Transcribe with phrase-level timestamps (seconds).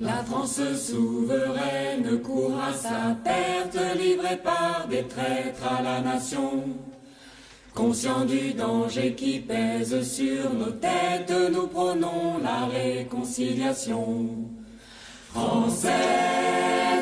[0.00, 6.64] La France souveraine court à sa perte, livrée par des traîtres à la nation.
[7.74, 14.26] Conscient du danger qui pèse sur nos têtes, nous prônons la réconciliation.
[15.34, 15.90] Français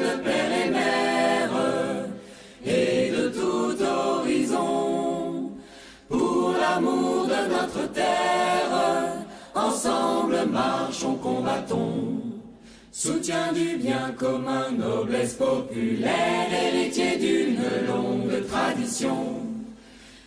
[0.00, 1.50] de père et mère,
[2.66, 5.52] et de tout horizon,
[6.08, 9.24] pour l'amour de notre terre,
[9.54, 12.27] ensemble marchons, combattons.
[13.00, 19.36] Soutien du bien commun, noblesse populaire, héritier d'une longue tradition.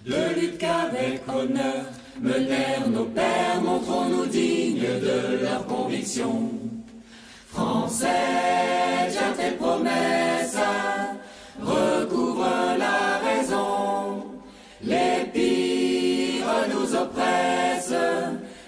[0.05, 1.83] De lutte qu'avec honneur
[2.21, 6.49] menèrent nos pères, montrons-nous dignes de leurs convictions.
[7.49, 8.07] Français,
[9.09, 10.55] tiens tes promesses,
[11.61, 14.23] recouvre la raison.
[14.81, 17.93] Les pires nous oppressent,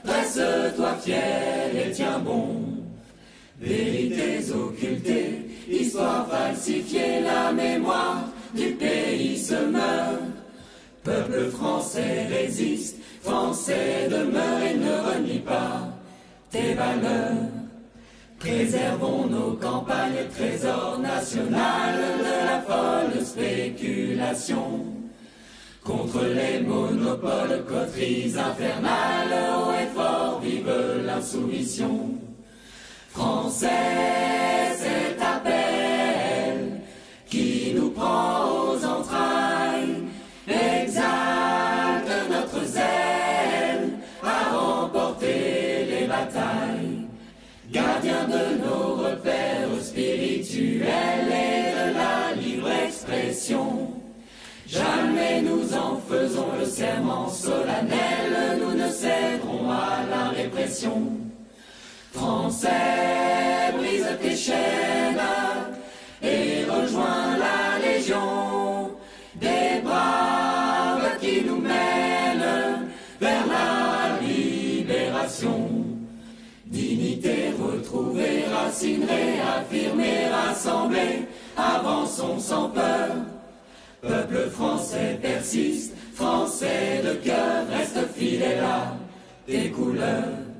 [0.03, 2.62] dresse-toi fier et tiens bon.
[3.64, 10.20] Vérités occultées, histoire falsifiée, la mémoire du pays se meurt.
[11.02, 15.88] Peuple français résiste, français demeure et ne renie pas
[16.52, 17.52] tes valeurs.
[18.38, 24.88] Préservons nos campagnes, trésors national de la folle spéculation.
[25.86, 30.70] Contre les monopoles, coteries infernales, haut et fort vive
[31.05, 32.17] l'insoumission.
[33.14, 36.81] Français, cet appel
[37.30, 40.02] qui nous prend aux entrailles,
[40.47, 47.05] exalte notre zèle à remporter les batailles.
[47.72, 53.92] Gardien de nos repères spirituels et de la libre expression.
[54.66, 61.22] Jamais nous en faisons le serment solennel, nous ne céderons à la répression.
[62.14, 65.17] Français, brise tes chaînes
[66.22, 68.92] et rejoins la légion
[69.36, 72.87] des braves qui nous mènent
[73.20, 75.70] vers la libération.
[76.67, 81.27] Dignité retrouvée, racine réaffirmée, rassemblée,
[81.58, 83.10] avançons sans peur.
[84.02, 88.93] Peuple français persiste, français de cœur, reste fidèle à
[89.48, 90.52] tes couleurs.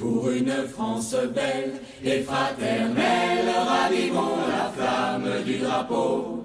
[0.00, 6.42] Pour une France belle et fraternelle, ravivons la flamme du drapeau.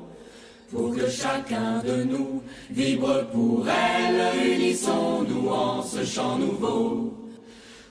[0.70, 7.14] Pour que chacun de nous vibre pour elle, unissons-nous en ce chant nouveau.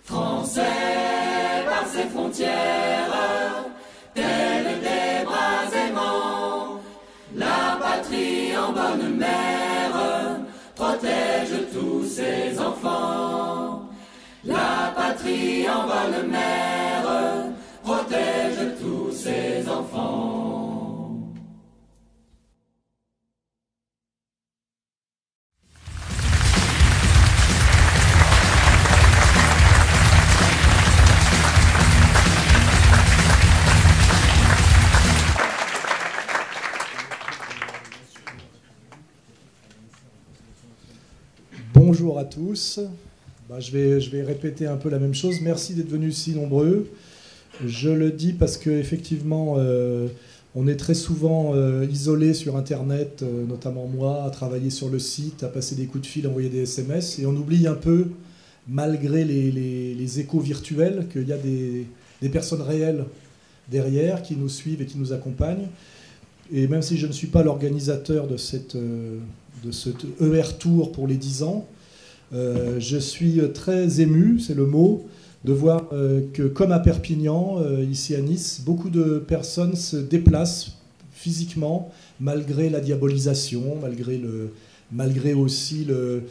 [0.05, 3.65] Français par ses frontières,
[4.13, 6.83] tels des bras aimants,
[7.35, 10.41] la patrie en bonne mère
[10.75, 13.74] protège tous ses enfants.
[14.47, 21.19] La patrie en bonne mère protège tous ses enfants.
[41.73, 42.81] Bonjour à tous.
[43.49, 45.43] Bah, je, vais, répéter un peu la même chose.
[45.43, 46.89] Merci d'être venus si nombreux.
[47.65, 50.09] Je le dis parce qu'effectivement, euh,
[50.55, 54.99] on est très souvent euh, isolé sur Internet, euh, notamment moi, à travailler sur le
[54.99, 57.75] site, à passer des coups de fil, à envoyer des SMS, et on oublie un
[57.75, 58.07] peu,
[58.67, 61.87] malgré les, échos virtuels, qu'il y a des,
[62.31, 63.05] personnes réelles
[63.71, 65.69] derrière qui nous suivent et qui nous accompagnent.
[66.51, 69.19] Et même si je ne suis pas l'organisateur de, cette, euh,
[69.71, 69.91] ce
[70.23, 71.69] ER Tour pour les 10 ans,
[72.35, 75.07] euh, je suis très ému, c'est le mot,
[75.45, 79.97] de voir euh, que comme à Perpignan, euh, ici à Nice, beaucoup de personnes se
[79.97, 80.79] déplacent
[81.13, 81.91] physiquement
[82.21, 84.21] malgré la diabolisation, malgré,
[85.35, 86.23] aussi le-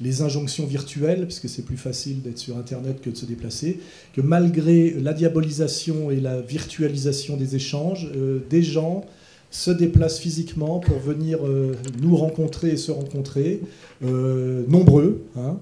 [0.00, 3.80] les injonctions virtuelles, puisque c'est plus facile d'être sur Internet que de se déplacer,
[4.14, 8.08] que malgré la diabolisation et la virtualisation des échanges,
[8.48, 9.04] des gens
[9.50, 13.60] se déplacent physiquement pour venir euh, nous rencontrer et se rencontrer,
[14.04, 15.22] euh, nombreux.
[15.36, 15.58] hein.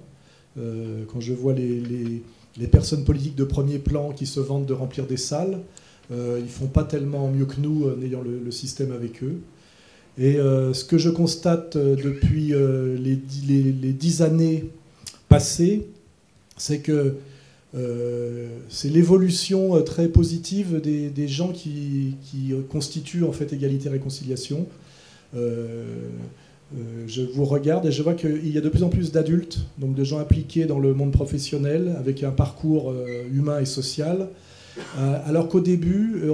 [0.59, 2.23] Euh, quand je vois les, les-
[2.67, 5.59] personnes politiques de premier plan qui se vantent de remplir des salles,
[6.11, 9.39] ils font pas tellement mieux que nous en ayant le, le système avec eux.
[10.19, 13.19] Et ce que je constate depuis les,
[13.49, 14.71] les- dix années
[15.29, 15.87] passées,
[16.57, 17.17] c'est que
[18.69, 22.17] c'est l'évolution euh, très positive des, gens qui,
[22.71, 24.67] constituent en fait égalité réconciliation.
[25.35, 25.85] Euh,
[26.77, 29.61] euh, je vous regarde et je vois qu'il y a de plus en plus d'adultes,
[29.79, 34.29] donc de gens impliqués dans le monde professionnel, avec un parcours euh, humain et social,
[35.25, 36.25] alors qu'au début,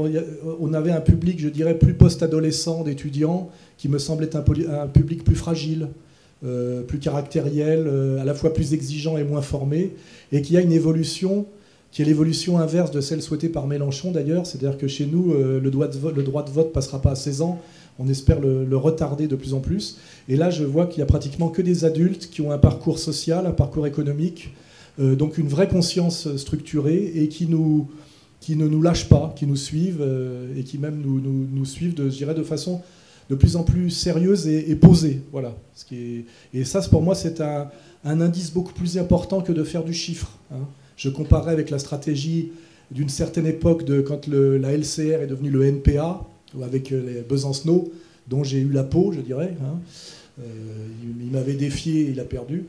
[0.58, 5.36] on avait un public, je dirais, plus post-adolescent d'étudiants, qui me semblait un public plus
[5.36, 5.90] fragile,
[6.88, 7.88] plus caractériel,
[8.20, 9.92] à la fois plus exigeant et moins formé,
[10.32, 11.46] et qui a une évolution
[11.92, 15.70] qui est l'évolution inverse de celle souhaitée par Mélenchon d'ailleurs, c'est-à-dire que chez nous, le
[15.70, 17.60] droit de vote, le passera pas à 16 ans,
[17.98, 19.98] on espère le, retarder de plus en plus.
[20.28, 22.98] Et là, je vois qu'il n'y a pratiquement que des adultes qui ont un parcours
[22.98, 24.54] social, un parcours économique,
[25.00, 27.88] euh, donc une vraie conscience structurée et qui, nous,
[28.40, 32.16] qui ne nous lâchent pas, qui nous suivent euh, et qui même nous, suivent, je
[32.16, 32.80] dirais, de façon
[33.32, 35.22] de plus en plus sérieuse et, posée.
[35.32, 35.56] Voilà.
[35.74, 37.70] Ce qui est, et ça, pour moi, c'est un,
[38.04, 40.32] indice beaucoup plus important que de faire du chiffre.
[40.52, 40.68] Hein.
[40.98, 42.52] Je comparais avec la stratégie
[42.90, 46.26] d'une certaine époque de quand la LCR est devenue le NPA,
[46.62, 47.90] avec euh, les Besancenot,
[48.28, 49.54] dont j'ai eu la peau, je dirais.
[49.62, 49.78] Hein.
[50.38, 50.44] Euh,
[51.22, 52.66] il, m'avait défié, il a perdu.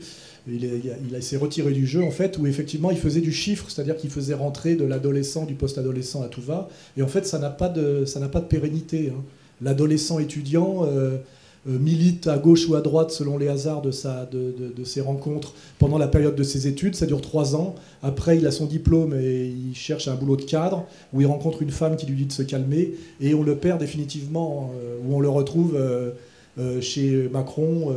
[0.48, 3.98] Il, il, s'est retiré du jeu, en fait, où effectivement il faisait du chiffre, c'est-à-dire
[3.98, 6.70] qu'il faisait rentrer de l'adolescent, du post-adolescent à tout va.
[6.96, 9.12] Et en fait, ça n'a pas, de, pas de pérennité.
[9.14, 9.22] Hein.
[9.62, 11.18] L'adolescent étudiant, euh,
[11.66, 15.54] euh, milite à gauche ou à droite selon les hasards de, sa, de, ses rencontres
[15.78, 16.94] pendant la période de ses études.
[16.94, 17.74] Ça dure trois ans.
[18.02, 20.84] Après, il a son diplôme et il cherche un boulot de cadre
[21.14, 23.80] où il rencontre une femme qui lui dit de se calmer et on le perd
[23.80, 27.94] définitivement, euh, où on le retrouve euh, chez Macron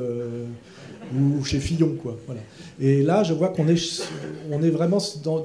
[1.13, 1.97] ou chez Fillon.
[2.01, 2.17] Quoi.
[2.25, 2.41] Voilà.
[2.79, 4.01] Et là, je vois qu'on est,
[4.49, 5.43] on est vraiment dans,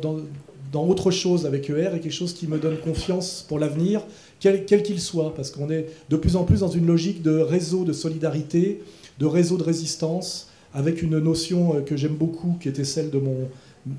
[0.72, 4.02] dans autre chose avec ER et quelque chose qui me donne confiance pour l'avenir
[4.42, 7.84] quel qu'il soit, parce qu'on est de plus en plus dans une logique de réseau
[7.84, 8.82] de solidarité,
[9.18, 13.18] de réseau de résistance, avec une notion euh, que j'aime beaucoup, qui était celle de
[13.18, 13.48] mon,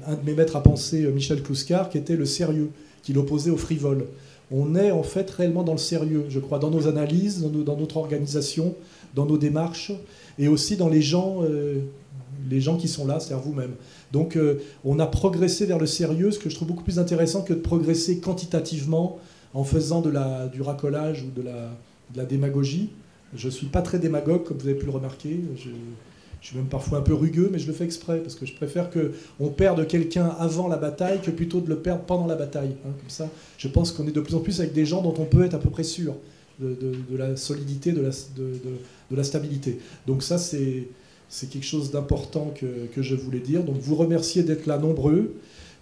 [0.05, 2.69] un de mes maîtres à penser, euh, Michel Clouscar, qui était le sérieux,
[3.03, 4.05] qui l'opposait au frivole.
[4.51, 7.97] On est en fait réellement dans le sérieux, je crois, dans nos analyses, dans, notre
[7.97, 8.75] organisation,
[9.15, 9.93] dans nos démarches,
[10.37, 11.79] et aussi dans les gens, euh,
[12.49, 13.71] les gens qui sont là, c'est-à-dire vous-même.
[14.11, 14.37] Donc
[14.83, 17.59] on a progressé vers le sérieux, ce que je trouve beaucoup plus intéressant que de
[17.59, 19.17] progresser quantitativement
[19.53, 22.89] en faisant du racolage ou de la, démagogie.
[23.35, 25.39] Je ne suis pas très démagogue, comme vous avez pu le remarquer.
[25.57, 25.69] Je,
[26.41, 28.89] suis même parfois un peu rugueux, mais je le fais exprès, parce que je préfère
[28.89, 32.75] qu'on perde quelqu'un avant la bataille que plutôt de le perdre pendant la bataille.
[32.85, 32.91] Hein.
[32.99, 35.25] comme ça, je pense qu'on est de plus en plus avec des gens dont on
[35.25, 36.15] peut être à peu près sûr
[36.59, 38.01] de, la solidité, de
[39.11, 39.79] la, stabilité.
[40.05, 40.87] Donc ça, c'est
[41.49, 43.63] quelque chose d'important que, je voulais dire.
[43.63, 45.33] Donc vous remercier d'être là nombreux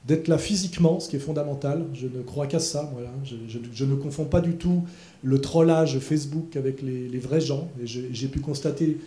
[0.07, 1.85] d'être là physiquement, ce qui est fondamental.
[1.93, 2.89] Je ne crois qu'à ça.
[2.93, 3.11] Voilà.
[3.23, 4.83] Je, ne confonds pas du tout
[5.23, 7.69] le trollage Facebook avec les, vrais gens.
[7.81, 8.97] Et j'ai pu constater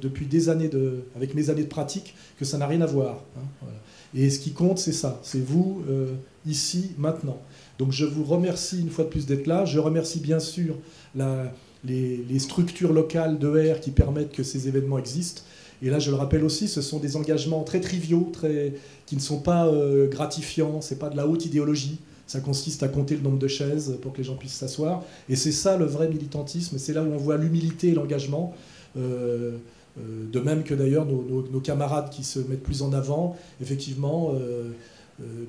[0.00, 3.24] depuis des années, de, avec mes années de pratique, que ça n'a rien à voir.
[3.36, 3.66] Hein,
[4.14, 5.18] et ce qui compte, c'est ça.
[5.24, 6.12] C'est vous, euh,
[6.46, 7.38] ici, maintenant.
[7.78, 9.64] Donc je vous remercie une fois de plus d'être là.
[9.64, 10.76] Je remercie bien sûr
[11.16, 15.42] les, les, structures locales d'ER qui permettent que ces événements existent.
[15.82, 18.74] Et là, je le rappelle aussi, ce sont des engagements très triviaux, très,
[19.06, 21.98] qui ne sont pas euh, gratifiants, c'est pas de la haute idéologie.
[22.26, 25.02] Ça consiste à compter le nombre de chaises pour que les gens puissent s'asseoir.
[25.28, 28.54] Et c'est ça le vrai militantisme, c'est là où on voit l'humilité et l'engagement.
[28.96, 29.58] Euh,
[29.98, 34.32] euh, de même que d'ailleurs nos, camarades qui se mettent plus en avant, effectivement,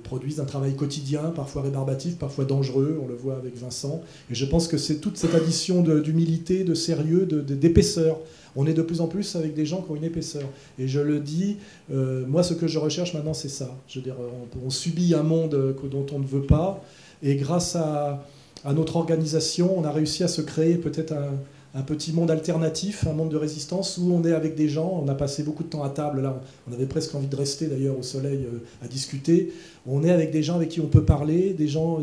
[0.03, 4.03] produisent un travail quotidien, parfois rébarbatif, parfois dangereux, on le voit avec Vincent.
[4.29, 8.19] Et je pense que c'est toute cette addition d'humilité, de, sérieux, d'épaisseur
[8.55, 10.47] on est de plus en plus avec des gens qui ont une épaisseur.
[10.79, 11.57] Et je le dis,
[11.91, 13.75] euh, moi ce que je recherche maintenant c'est ça.
[13.87, 14.15] Je veux dire,
[14.63, 16.83] on, subit un monde dont on ne veut pas,
[17.23, 18.25] et grâce à,
[18.73, 23.29] notre organisation, on a réussi à se créer peut-être un, petit monde alternatif, un monde
[23.29, 25.03] de résistance où on est avec des gens.
[25.03, 26.41] On a passé beaucoup de temps à table là.
[26.69, 29.51] On avait presque envie de rester d'ailleurs au soleil euh, à discuter.
[29.85, 31.99] On est avec des gens avec qui on peut parler, des gens,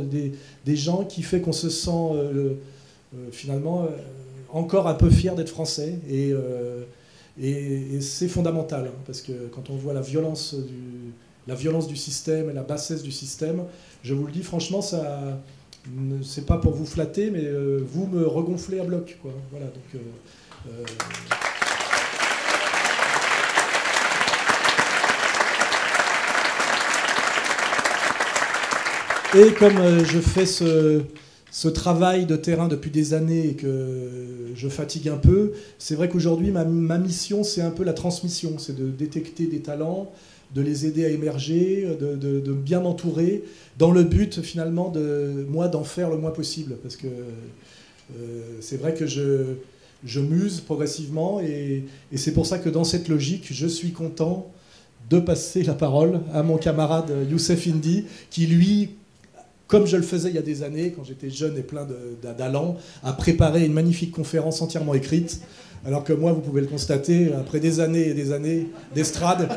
[1.09, 2.53] qui fait qu'on se sent euh,
[3.31, 3.89] finalement
[4.53, 6.85] encore un peu fier d'être français et, euh,
[8.01, 11.13] c'est fondamental hein, parce que quand on voit la violence du,
[11.47, 13.65] la violence du système et la bassesse du système,
[14.03, 15.41] je vous le dis franchement, ça,
[16.23, 19.33] c'est pas pour vous flatter, mais euh, vous me regonflez à bloc, quoi.
[19.51, 20.03] Voilà, donc.
[20.65, 20.85] Euh,
[29.35, 31.03] et comme je fais ce,
[31.53, 36.09] ce travail de terrain depuis des années et que je fatigue un peu, c'est vrai
[36.09, 36.65] qu'aujourd'hui, ma,
[36.99, 40.11] mission, c'est un peu la transmission, c'est de détecter des talents,
[40.55, 43.45] de les aider à émerger, de, bien m'entourer,
[43.79, 46.77] dans le but finalement de moi d'en faire le moins possible.
[46.83, 52.71] Parce que euh, c'est vrai que je, muse progressivement et, et c'est pour ça que
[52.71, 54.51] dans cette logique, je suis content
[55.11, 58.89] de passer la parole à mon camarade Youssef Indy, qui lui
[59.73, 61.89] comme je le faisais il y a des années, quand j'étais jeune et plein
[62.37, 65.41] d'allant, à préparer une magnifique conférence entièrement écrite.
[65.87, 69.49] Alors que moi, vous pouvez le constater, après des années et des années d'estrade,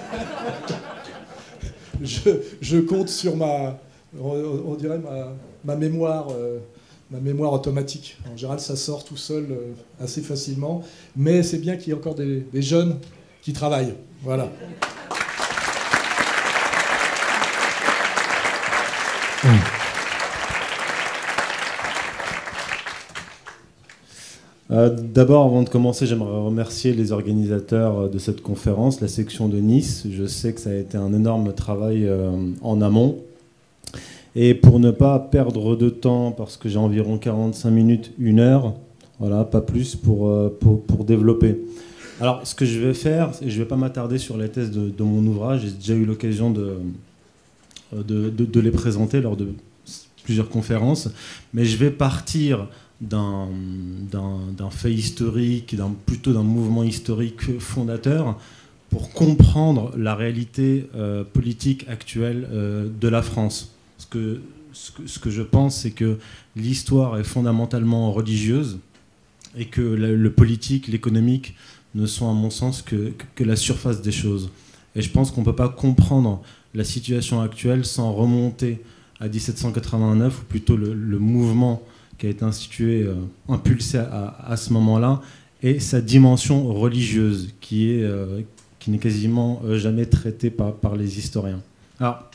[2.01, 3.77] je, compte sur ma,
[4.17, 5.01] on, dirait
[5.65, 6.29] ma, mémoire,
[7.11, 8.17] ma mémoire automatique.
[8.33, 9.47] En général, ça sort tout seul
[9.99, 10.81] assez facilement,
[11.17, 12.99] mais c'est bien qu'il y ait encore des, jeunes
[13.41, 13.95] qui travaillent.
[14.23, 14.49] Voilà.
[24.75, 29.47] Euh, d'abord, avant de commencer, j'aimerais remercier les organisateurs euh, de cette conférence, la section
[29.47, 30.05] de Nice.
[30.11, 33.19] Je sais que ça a été un énorme travail euh, en amont.
[34.35, 38.73] Et pour ne pas perdre de temps, parce que j'ai environ 45 minutes, une heure,
[39.19, 40.29] voilà, pas plus pour,
[40.59, 41.57] pour, développer.
[42.19, 45.03] Alors, ce que je vais faire, je ne vais pas m'attarder sur les thèses de,
[45.03, 46.79] mon ouvrage, j'ai déjà eu l'occasion de,
[47.93, 49.47] de, les présenter lors de
[50.25, 51.07] plusieurs conférences,
[51.53, 52.67] mais je vais partir
[53.01, 53.49] d'un
[54.71, 55.75] fait historique,
[56.05, 58.39] plutôt d'un mouvement historique fondateur,
[58.89, 63.75] pour comprendre la réalité euh, politique actuelle euh, de la France.
[63.97, 66.17] Ce que, je pense, c'est que
[66.55, 68.79] l'histoire est fondamentalement religieuse
[69.57, 71.55] et que le, politique, l'économique
[71.93, 74.49] ne sont à mon sens que, la surface des choses.
[74.95, 76.41] Et je pense qu'on ne peut pas comprendre
[76.73, 78.81] la situation actuelle sans remonter
[79.19, 81.81] à 1789, ou plutôt le mouvement
[82.17, 83.15] qui a été institué, euh,
[83.49, 85.21] impulsé à, ce moment-là,
[85.61, 88.41] et sa dimension religieuse, qui euh,
[88.87, 91.61] n'est quasiment euh, jamais traitée par, par les historiens.
[91.99, 92.29] Alors,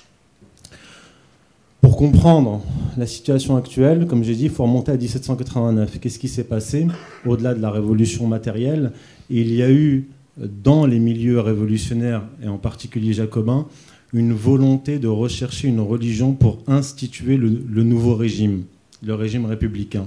[1.80, 2.62] pour comprendre
[2.96, 5.99] la situation actuelle, comme j'ai dit, il faut remonter à 1789.
[5.99, 6.87] Qu'est-ce qui s'est passé?
[7.25, 8.92] Au-delà de la révolution matérielle
[9.30, 13.66] Il y a eu dans les milieux révolutionnaires, et en particulier jacobins,
[14.12, 18.64] une volonté de rechercher une religion pour instituer le nouveau régime
[19.02, 20.07] le régime républicain.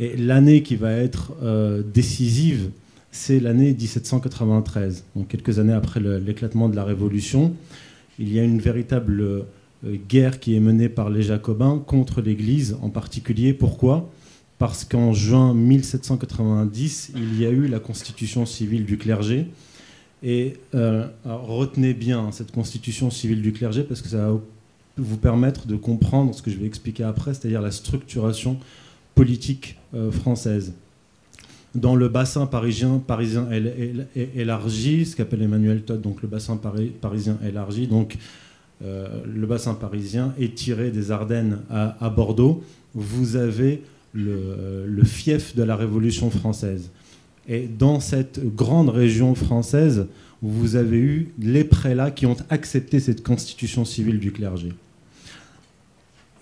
[0.00, 2.70] Et l'année qui va être euh, décisive,
[3.10, 7.54] c'est l'année 1793, donc quelques années après l'éclatement de la Révolution.
[8.18, 9.42] Il y a une véritable euh,
[10.08, 13.54] guerre qui est menée par les Jacobins contre l'Église en particulier.
[13.54, 14.10] Pourquoi?
[14.58, 19.46] Parce qu'en juin 1790, il y a eu la constitution civile du clergé.
[20.22, 24.40] Et euh, retenez bien cette constitution civile du clergé parce que ça va
[24.96, 28.58] vous permettre de comprendre ce que je vais expliquer après, c'est-à-dire la structuration
[29.14, 30.72] politique euh, française.
[31.74, 33.48] Dans le bassin parisien, parisien
[34.14, 36.56] élargi, ce qu'appelle Emmanuel Todd, donc le bassin
[37.00, 38.16] parisien élargi, donc
[38.84, 42.62] euh, le bassin parisien est tiré des Ardennes à, Bordeaux.
[42.94, 43.82] Vous avez
[44.12, 46.90] le, le, fief de la Révolution française.
[47.48, 50.06] Et dans cette grande région française,
[50.42, 54.72] vous avez eu les prélats qui ont accepté cette constitution civile du clergé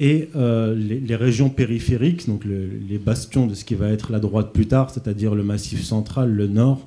[0.00, 4.52] et euh, les, régions périphériques, donc les bastions de ce qui va être la droite
[4.52, 6.86] plus tard, c'est-à-dire le massif central, le nord,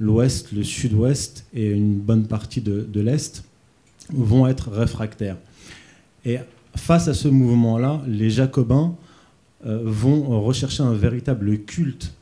[0.00, 3.44] l'ouest, le sud-ouest et une bonne partie de, l'est,
[4.10, 5.36] vont être réfractaires.
[6.24, 6.38] Et
[6.76, 8.96] face à ce mouvement-là, les jacobins
[9.66, 12.12] euh, vont rechercher un véritable culte,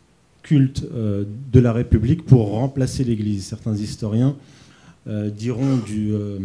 [0.43, 3.47] culte euh, de la République pour remplacer l'Église.
[3.47, 4.37] Certains historiens
[5.07, 6.39] euh, diront du, euh,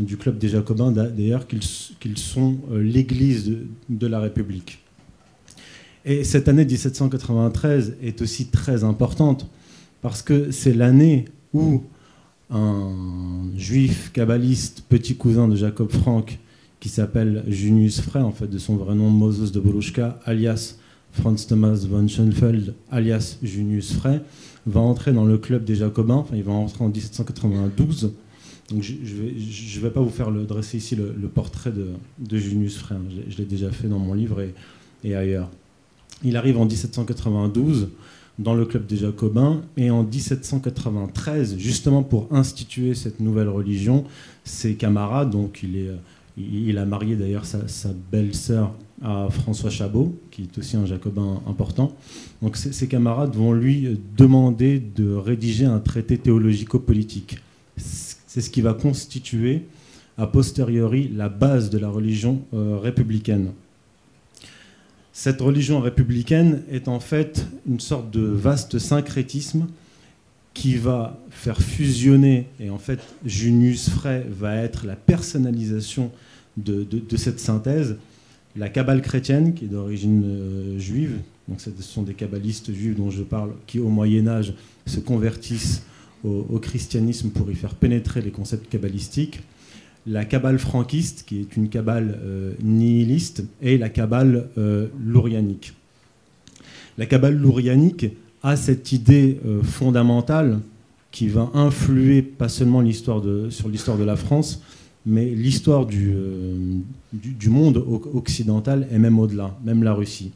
[0.00, 3.52] du, club des Jacobins d'ailleurs qu'ils sont euh, l'église
[3.90, 4.78] de, la République.
[6.06, 9.46] Et cette année 1793 est aussi très importante
[10.00, 11.82] parce que c'est l'année où
[12.48, 16.38] un juif kabbaliste, petit cousin de Jacob Frank,
[16.80, 20.76] qui s'appelle Junius Frey, en fait de son vrai nom Moses de Bolushka, alias
[21.12, 24.22] Franz Thomas von Schoenfeld, alias Junius Frey,
[24.66, 28.12] va entrer dans le club des Jacobins, enfin il va entrer en 1792.
[28.70, 33.22] Donc je ne vais, pas vous faire dresser ici le, portrait de, Junius Frey, hein.
[33.28, 34.42] je, l'ai déjà fait dans mon livre
[35.04, 35.48] et, ailleurs.
[36.24, 37.90] Il arrive en 1792
[38.40, 44.04] dans le club des Jacobins et en 1793, justement pour instituer cette nouvelle religion,
[44.42, 45.64] ses camarades, donc
[46.36, 51.40] il a marié d'ailleurs sa, sa belle-sœur à François Chabot, qui est aussi un jacobin
[51.46, 51.94] important.
[52.42, 57.38] Donc ses camarades vont lui demander de rédiger un traité théologico-politique.
[57.76, 59.62] C'est ce qui va constituer
[60.18, 63.52] a posteriori la base de la religion euh, républicaine.
[65.12, 69.66] Cette religion républicaine est en fait une sorte de vaste syncrétisme
[70.54, 76.10] qui va faire fusionner, et en fait Junius Frey va être la personnalisation
[76.56, 77.96] de, cette synthèse,
[78.56, 83.10] la Kabbale chrétienne, qui est d'origine euh, juive, donc ce sont des kabbalistes juifs dont
[83.10, 84.54] je parle, qui au Moyen Âge
[84.86, 85.82] se convertissent
[86.24, 89.42] au, christianisme pour y faire pénétrer les concepts kabbalistiques,
[90.08, 95.74] la Kabbale franquiste, qui est une Kabbale euh, nihiliste, et la Kabbale euh, lourianique.
[96.98, 98.06] La Kabbale lourianique
[98.42, 100.60] a cette idée fondamentale
[101.10, 104.60] qui va influer pas seulement sur l'histoire de la France,
[105.06, 106.12] mais l'histoire du,
[107.48, 110.32] monde occidental et même au-delà, même la Russie.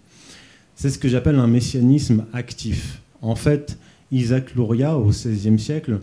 [0.81, 3.03] C'est ce que j'appelle un messianisme actif.
[3.21, 3.77] En fait,
[4.13, 6.01] Isaac Luria, au XVIe siècle,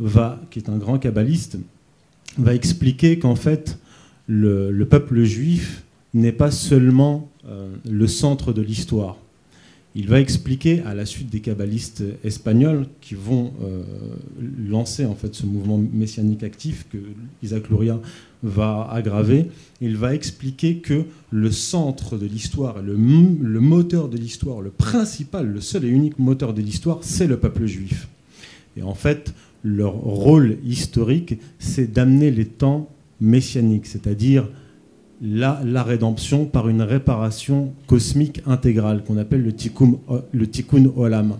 [0.00, 1.58] va, qui est un grand kabbaliste,
[2.36, 3.78] va expliquer qu'en fait,
[4.26, 9.16] le, peuple juif n'est pas seulement euh, le centre de l'histoire.
[9.98, 13.82] Il va expliquer, à la suite des kabbalistes espagnols qui vont euh,
[14.68, 16.98] lancer en fait ce mouvement messianique actif que
[17.42, 17.98] Isaac Luria
[18.42, 19.46] va aggraver,
[19.80, 25.46] il va expliquer que le centre de l'histoire, le, le moteur de l'histoire, le principal,
[25.46, 28.06] le seul et unique moteur de l'histoire, c'est le peuple juif.
[28.76, 29.32] Et en fait,
[29.64, 32.90] leur rôle historique, c'est d'amener les temps
[33.22, 34.46] messianiques, c'est-à-dire
[35.22, 39.52] la, la, rédemption par une réparation cosmique intégrale qu'on appelle le
[40.46, 41.36] tikkun, olam.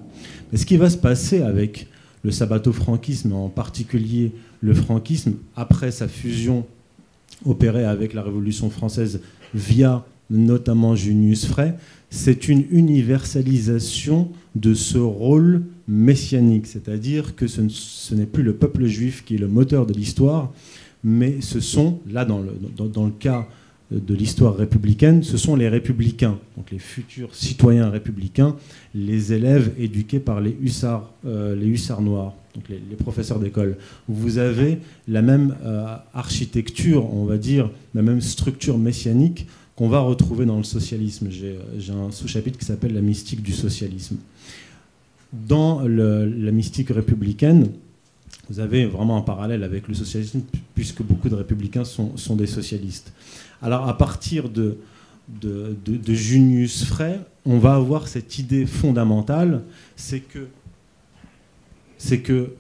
[0.50, 1.86] Mais ce qui va se passer avec
[2.24, 6.64] le sabbato-franquisme, en particulier le franquisme, après sa fusion
[7.44, 9.20] opérée avec la Révolution française
[9.54, 11.74] via notamment Junius Frey,
[12.10, 19.24] c'est une universalisation de ce rôle messianique, c'est-à-dire que ce n'est plus le peuple juif
[19.24, 20.52] qui est le moteur de l'histoire,
[21.04, 23.46] mais ce sont, là dans le, dans, le cas
[23.90, 28.56] de l'histoire républicaine, ce sont les républicains, donc les futurs citoyens républicains,
[28.94, 33.76] les élèves éduqués par les hussards, euh, les hussards noirs, donc les, professeurs d'école.
[34.08, 40.00] Vous avez la même euh, architecture, on va dire, la même structure messianique qu'on va
[40.00, 41.28] retrouver dans le socialisme.
[41.30, 44.16] J'ai un sous-chapitre qui s'appelle la mystique du socialisme.
[45.32, 47.68] Dans la mystique républicaine,
[48.48, 50.40] vous avez vraiment un parallèle avec le socialisme,
[50.74, 53.12] puisque beaucoup de républicains sont des socialistes.
[53.62, 54.78] Alors à partir de,
[56.06, 59.62] Junius Frey, on va avoir cette idée fondamentale,
[59.96, 60.48] c'est que,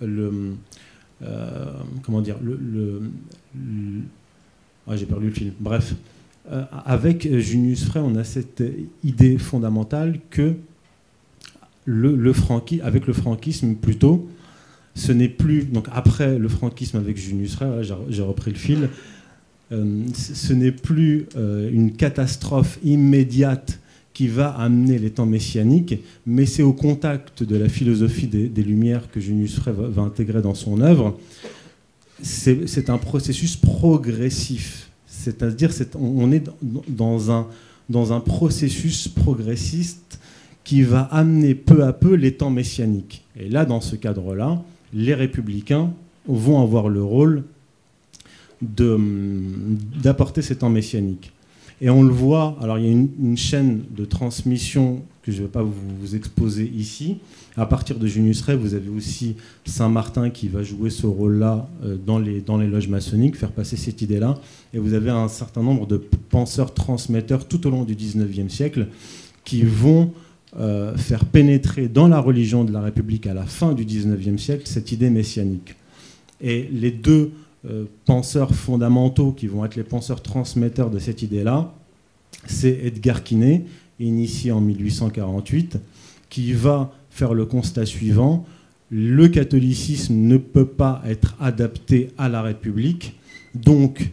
[0.00, 0.54] le,
[1.22, 1.72] euh,
[2.02, 2.36] comment dire,
[4.94, 5.52] j'ai perdu le fil.
[5.60, 5.94] Bref,
[6.50, 8.62] euh, avec Junius Frey, on a cette
[9.02, 10.54] idée fondamentale que
[11.84, 12.32] le, le
[12.82, 14.28] avec le franquisme plutôt,
[14.94, 17.68] ce n'est plus, donc après le franquisme avec Junius Frey,
[18.08, 18.88] j'ai repris le fil,
[19.70, 23.80] ce n'est plus euh, une catastrophe immédiate
[24.14, 29.10] qui va amener les temps messianiques, mais c'est au contact de la philosophie des, Lumières
[29.10, 31.18] que Junius Frey va, intégrer dans son œuvre.
[32.22, 36.44] C'est un processus progressif, c'est-à-dire on est
[36.88, 37.46] dans un,
[37.90, 40.18] dans un processus progressiste
[40.64, 43.22] qui va amener peu à peu les temps messianiques.
[43.38, 44.62] Et là, dans ce cadre-là,
[44.94, 45.92] les républicains
[46.26, 47.44] vont avoir le rôle
[48.62, 51.32] d'apporter ces temps messianiques.
[51.80, 55.42] Et on le voit, alors il y a une, chaîne de transmission que je ne
[55.42, 57.18] vais pas vous, exposer ici.
[57.56, 61.96] À partir de Junius Ray, vous avez aussi Saint-Martin qui va jouer ce rôle-là euh,
[61.96, 64.38] dans les, dans les loges maçonniques, faire passer cette idée-là.
[64.72, 68.88] Et vous avez un certain nombre de penseurs transmetteurs tout au long du 19e siècle
[69.44, 70.12] qui vont
[70.58, 74.62] euh, faire pénétrer dans la religion de la République à la fin du XIXe siècle
[74.64, 75.74] cette idée messianique.
[76.40, 77.32] Et les deux
[78.04, 81.74] penseurs fondamentaux qui vont être les penseurs transmetteurs de cette idée-là,
[82.46, 83.64] c'est Edgar Quinet,
[83.98, 85.78] initié en 1848,
[86.28, 88.44] qui va faire le constat suivant.
[88.90, 93.18] Le catholicisme ne peut pas être adapté à la République,
[93.54, 94.10] donc,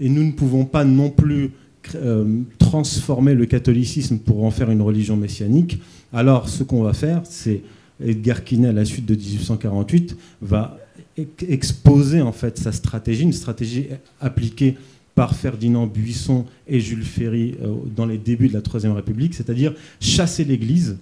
[0.00, 1.50] et nous ne pouvons pas non plus
[1.96, 5.80] euh, transformer le catholicisme pour en faire une religion messianique,
[6.12, 7.62] alors ce qu'on va faire, c'est
[8.02, 10.78] Edgar Quinet, à la suite de 1848, va
[11.16, 13.88] exposer en fait sa stratégie, une stratégie
[14.20, 14.76] appliquée
[15.14, 19.74] par Ferdinand Buisson et Jules Ferry euh, dans les débuts de la Troisième République, c'est-à-dire
[20.00, 20.96] chasser l'Église,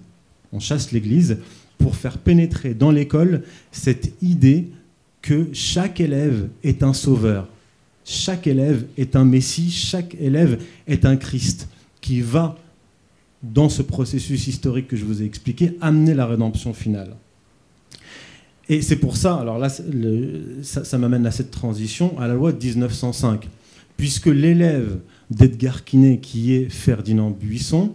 [0.51, 1.37] on chasse l'Église
[1.77, 4.67] pour faire pénétrer dans l'école cette idée
[5.21, 7.47] que chaque élève est un sauveur,
[8.03, 11.69] chaque élève est un Messie, chaque élève est un Christ
[12.01, 12.57] qui va,
[13.43, 17.15] dans ce processus historique que je vous ai expliqué, amener la rédemption finale.
[18.69, 19.67] Et c'est pour ça, alors là,
[20.61, 23.49] ça, m'amène à cette transition, à la loi de 1905,
[23.97, 24.99] puisque l'élève
[25.31, 27.93] d'Edgar Quinet, qui est Ferdinand Buisson,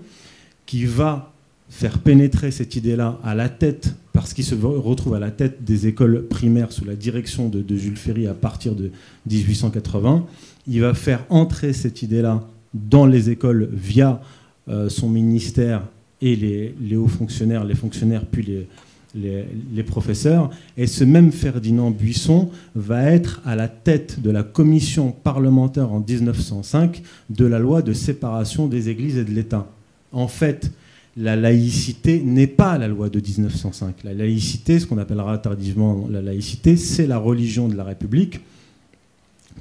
[0.66, 1.32] qui va
[1.70, 5.86] faire pénétrer cette idée-là à la tête, parce qu'il se retrouve à la tête des
[5.86, 8.90] écoles primaires sous la direction de, Jules Ferry à partir de
[9.30, 10.26] 1880.
[10.66, 14.20] Il va faire entrer cette idée-là dans les écoles via
[14.68, 15.82] euh, son ministère
[16.20, 18.68] et les, hauts fonctionnaires, les fonctionnaires puis les,
[19.14, 20.50] les, professeurs.
[20.76, 26.00] Et ce même Ferdinand Buisson va être à la tête de la commission parlementaire en
[26.00, 29.66] 1905 de la loi de séparation des églises et de l'État.
[30.12, 30.70] En fait,
[31.16, 34.02] la laïcité n'est pas la loi de 1905.
[34.04, 38.40] La laïcité, ce qu'on appellera tardivement la laïcité, c'est la religion de la République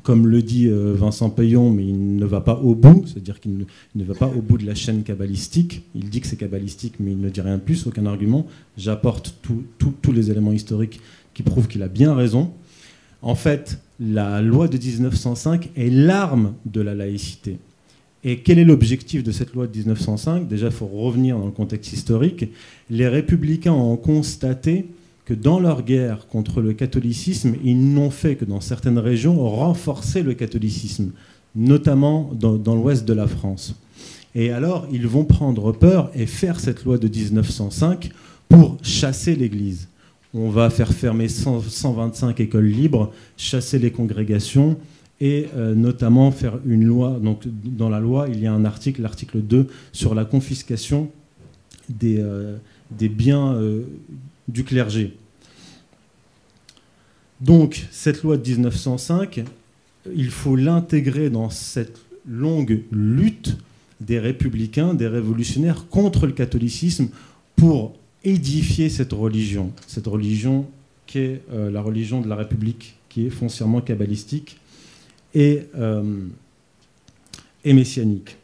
[0.03, 3.65] comme le dit euh, Vincent Payon, mais il ne va pas au bout, c'est-à-dire qu'il
[3.95, 5.83] ne, va pas au bout de la chaîne kabbalistique.
[5.95, 8.45] Il dit que c'est kabbalistique, mais il ne dit rien de plus, aucun argument.
[8.77, 10.99] J'apporte tous les éléments historiques
[11.33, 12.51] qui prouvent qu'il a bien raison.
[13.21, 17.57] En fait, la loi de 1905 est l'arme de la laïcité.
[18.25, 21.51] Et quel est l'objectif de cette loi de 1905 Déjà, il faut revenir dans le
[21.51, 22.45] contexte historique.
[22.89, 24.85] Les républicains ont constaté
[25.25, 30.21] que dans leur guerre contre le catholicisme, ils n'ont fait que dans certaines régions renforcer
[30.21, 31.12] le catholicisme,
[31.55, 33.75] notamment dans, l'ouest de la France.
[34.36, 38.09] Et alors, ils vont prendre peur et faire cette loi de 1905
[38.49, 39.88] pour chasser l'Église.
[40.33, 44.77] On va faire fermer 125 écoles libres, chasser les congrégations
[45.21, 47.19] et euh, notamment faire une loi.
[47.21, 51.09] Donc, dans la loi, il y a un article, l'article 2, sur la confiscation
[51.88, 52.57] des, euh,
[52.99, 53.83] biens euh,
[54.47, 55.17] du clergé.
[57.41, 59.43] Donc cette loi de 1905,
[60.15, 63.58] il faut l'intégrer dans cette longue lutte
[63.99, 67.10] des républicains, des révolutionnaires contre le catholicisme
[67.56, 70.65] pour édifier cette religion, cette religion
[71.06, 74.58] qui est euh, la religion de la République, qui est foncièrement kabbalistique
[75.34, 76.03] et, euh,
[77.65, 78.38] messianique.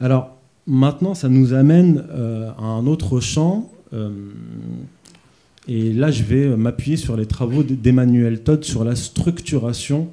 [0.00, 0.36] Alors
[0.66, 3.70] maintenant, ça nous amène euh, à un autre champ
[5.68, 10.10] et là, je vais m'appuyer sur les travaux d'Emmanuel Todd sur la structuration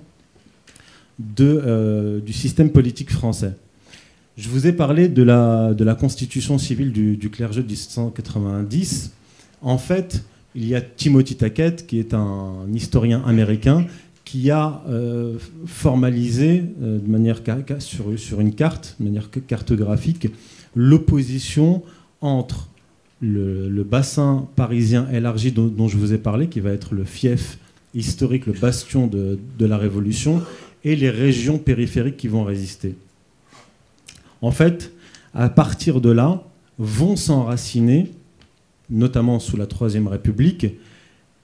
[1.40, 3.54] euh, du système politique français.
[4.38, 9.12] Je vous ai parlé de la, constitution civile du, clergé de 1790.
[9.62, 10.24] En fait,
[10.56, 13.86] il y a Timothy Tackett, qui est un historien américain,
[14.24, 17.42] qui a euh, formalisé euh, de manière
[17.80, 20.28] sur une carte, de manière cartographique,
[20.74, 21.84] l'opposition
[22.22, 22.69] entre
[23.22, 27.58] le, bassin parisien élargi dont, je vous ai parlé, qui va être le fief
[27.94, 30.42] historique, le bastion de, la Révolution,
[30.84, 32.96] et les régions périphériques qui vont résister.
[34.42, 34.94] En fait,
[35.34, 36.44] à partir de là,
[36.78, 38.12] vont s'enraciner,
[38.90, 40.68] notamment sous la Troisième République,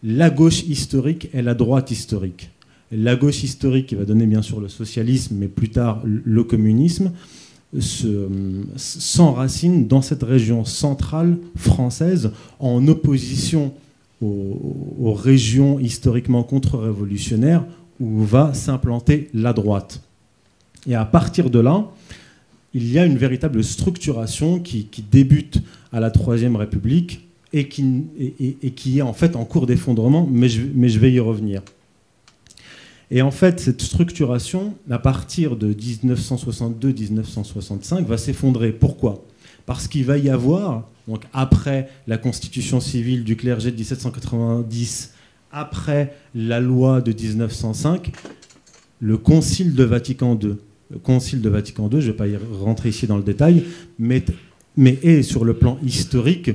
[0.04, 2.50] la gauche historique et la droite historique.
[2.92, 7.12] La gauche historique qui va donner bien sûr le socialisme, mais plus tard le communisme,
[7.80, 13.74] s'enracine dans cette région centrale française en opposition
[14.22, 17.66] aux, régions historiquement contre-révolutionnaires
[18.00, 20.02] où va s'implanter la droite.
[20.88, 21.86] Et à partir de là,
[22.74, 25.62] il y a une véritable structuration qui, débute
[25.92, 31.12] à la Troisième République et qui, est en fait en cours d'effondrement, mais je vais
[31.12, 31.62] y revenir.
[33.16, 38.74] Et en fait, cette structuration, à partir de 1962-1965, va s'effondrer.
[38.74, 39.24] Pourquoi?
[39.66, 45.14] Parce qu'il va y avoir, donc après la constitution civile du clergé de 1790,
[45.54, 48.12] après la loi de 1905,
[49.00, 50.58] le Concile de Vatican II.
[50.92, 53.64] Le Concile de Vatican II, je ne vais pas y rentrer ici dans le détail,
[53.98, 54.26] mais,
[54.76, 56.52] mais est sur le plan historique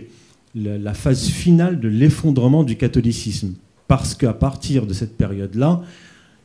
[0.54, 3.54] la phase finale de l'effondrement du catholicisme.
[3.88, 5.80] Parce qu'à partir de cette période-là,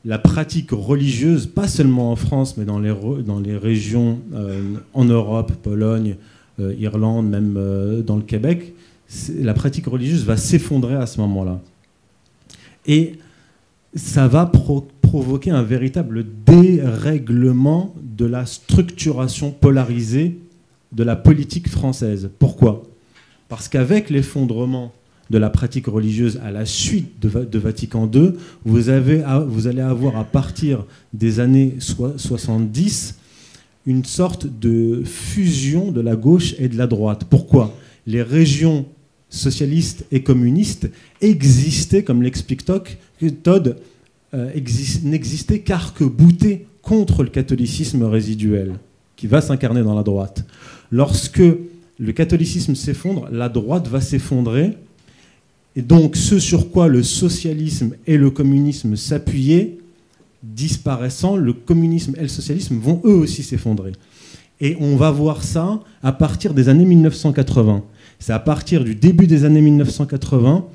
[0.05, 6.15] la pratique religieuse, pas seulement en France, mais dans les, régions euh, en Europe, Pologne,
[6.59, 8.75] euh, Irlande, même euh, dans le Québec,
[9.35, 11.59] la pratique religieuse va s'effondrer à ce moment-là.
[12.85, 13.13] Et
[13.95, 14.51] ça va
[15.01, 20.37] provoquer un véritable dérèglement de la structuration polarisée
[20.91, 22.29] de la politique française.
[22.37, 22.83] Pourquoi?
[23.49, 24.93] Parce qu'avec l'effondrement
[25.29, 28.33] de la pratique religieuse à la suite de, Vatican II,
[28.63, 29.21] vous, allez
[29.81, 33.15] avoir à partir des années 70
[33.87, 37.25] une sorte de fusion de la gauche et de la droite.
[37.29, 37.75] Pourquoi?
[38.07, 38.85] Les régions
[39.29, 40.89] socialistes et communistes
[41.21, 43.77] existaient, comme l'explique Todd,
[44.33, 44.51] euh,
[45.03, 48.75] n'existaient qu'arc-boutés contre le catholicisme résiduel,
[49.15, 50.45] qui va s'incarner dans la droite.
[50.91, 51.41] Lorsque
[51.97, 54.77] le catholicisme s'effondre, la droite va s'effondrer
[55.75, 59.77] et donc ce sur quoi le socialisme et le communisme s'appuyaient,
[60.43, 63.91] disparaissant, le communisme et le socialisme vont eux aussi s'effondrer.
[64.61, 67.83] Et on va voir ça à partir des années 1980.
[68.19, 70.65] C'est à partir du début des années 1980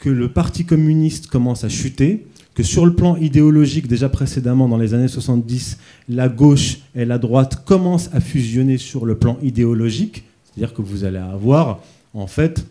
[0.00, 4.76] que le Parti communiste commence à chuter, que sur le plan idéologique, déjà précédemment dans
[4.76, 10.24] les années 70, la gauche et la droite commencent à fusionner sur le plan idéologique,
[10.44, 11.80] c'est-à-dire que vous allez avoir
[12.14, 12.66] en fait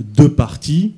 [0.00, 0.94] deux partis,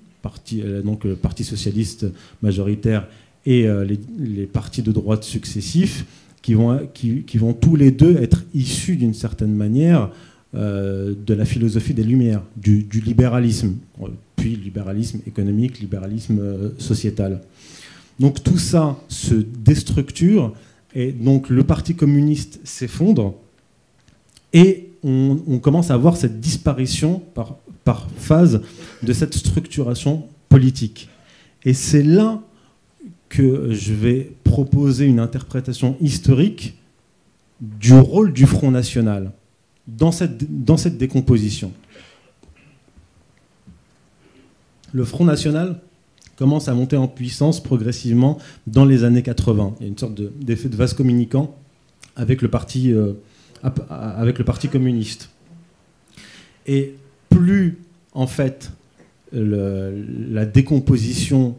[0.54, 2.06] euh, donc le Parti socialiste
[2.42, 3.06] majoritaire
[3.44, 3.84] et euh,
[4.18, 6.04] les, partis de droite successifs,
[6.42, 10.10] qui vont, qui, vont tous les deux être issus d'une certaine manière
[10.54, 13.76] euh, de la philosophie des Lumières, du, libéralisme,
[14.36, 17.40] puis libéralisme économique, libéralisme sociétal.
[18.20, 20.54] Donc tout ça se déstructure
[20.94, 23.34] et donc le Parti communiste s'effondre
[24.52, 28.62] et on, commence à voir cette disparition par, par phase
[29.04, 31.08] de cette structuration politique.
[31.64, 32.42] Et c'est là
[33.28, 36.76] que je vais proposer une interprétation historique
[37.60, 39.30] du rôle du Front National
[39.86, 41.72] dans cette, décomposition.
[44.92, 45.80] Le Front National
[46.34, 49.76] commence à monter en puissance progressivement dans les années 80.
[49.78, 51.54] Il y a une sorte d'effet de, vase communicant
[52.16, 53.12] avec le parti, euh,
[53.88, 55.30] avec le parti communiste.
[56.66, 56.96] Et
[57.28, 57.78] plus,
[58.12, 58.70] en fait,
[59.32, 61.56] la décomposition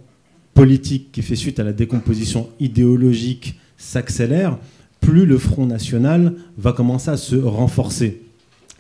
[0.53, 4.58] politique qui fait suite à la décomposition idéologique s'accélère,
[5.01, 8.21] plus le Front National va commencer à se renforcer.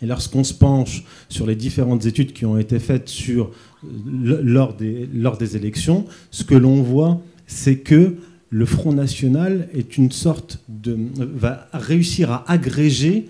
[0.01, 3.51] Et lorsqu'on se penche sur les différentes études qui ont été faites sur,
[3.83, 8.15] lors, des, lors des élections, ce que l'on voit, c'est que
[8.49, 13.27] le Front National est une sorte de, va réussir à agréger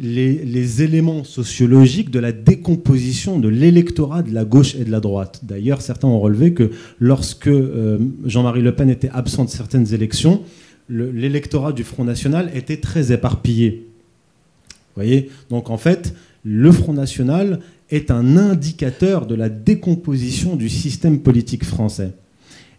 [0.00, 5.40] les, éléments sociologiques de la décomposition de l'électorat de la gauche et de la droite.
[5.42, 10.42] D'ailleurs, certains ont relevé que lorsque euh, Jean-Marie Le Pen était absent de certaines élections,
[10.88, 13.88] l'électorat du Front National était très éparpillé.
[14.68, 15.30] Vous voyez?
[15.50, 21.64] Donc en fait, le Front National est un indicateur de la décomposition du système politique
[21.64, 22.12] français.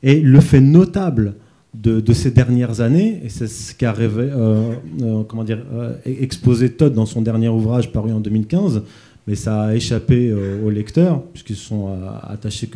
[0.04, 1.36] Et le fait notable
[1.82, 7.22] de, ces dernières années, et c'est ce qu'a euh, euh, euh, exposé Todd dans son
[7.22, 8.84] dernier ouvrage paru en 2015,
[9.28, 11.90] mais ça a échappé aux lecteurs, puisqu'ils sont
[12.24, 12.70] attachés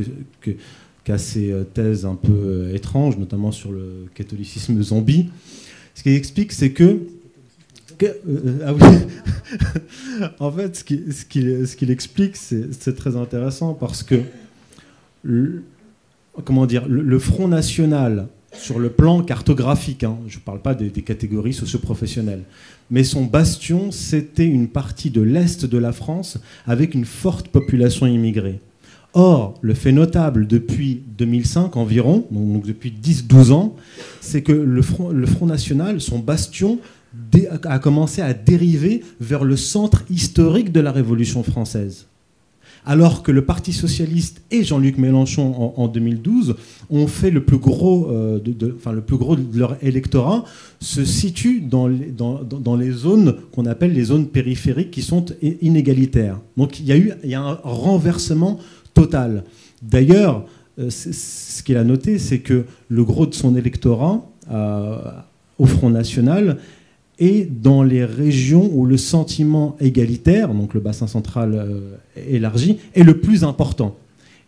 [1.04, 5.30] qu'à ces thèses un peu étranges, notamment sur le catholicisme zombie.
[5.96, 7.00] Ce qui explique, c'est que
[8.66, 8.74] ah
[10.40, 14.22] en fait, ce qu'il explique, c'est très intéressant parce que,
[16.44, 20.18] comment dire, le, Front National sur le plan cartographique, hein.
[20.28, 22.44] je ne parle pas des, catégories socioprofessionnelles,
[22.90, 28.08] mais son bastion, c'était une partie de l'Est de la France avec une forte population
[28.08, 28.60] immigrée.
[29.14, 33.76] Or, le fait notable depuis 2005 environ, donc depuis 10-12 ans,
[34.22, 36.80] c'est que le Front, le Front National, son bastion,
[37.66, 42.08] a commencé à dériver vers le centre historique de la Révolution française
[42.86, 46.56] alors que le Parti socialiste et Jean-Luc Mélenchon en, 2012
[46.90, 50.44] ont fait le plus gros, euh, le plus gros de leur électorat,
[50.80, 55.26] se situe dans les, zones qu'on appelle les zones périphériques qui sont
[55.62, 56.40] inégalitaires.
[56.58, 58.60] Donc il y a eu un renversement
[58.94, 59.44] total.
[59.82, 60.46] D'ailleurs,
[60.80, 64.98] euh, ce qu'il a noté, c'est que le gros de son électorat euh,
[65.60, 66.58] au Front National
[67.22, 71.96] et dans les régions où le sentiment égalitaire, donc le bassin central euh,
[72.28, 73.96] élargi, est le plus important.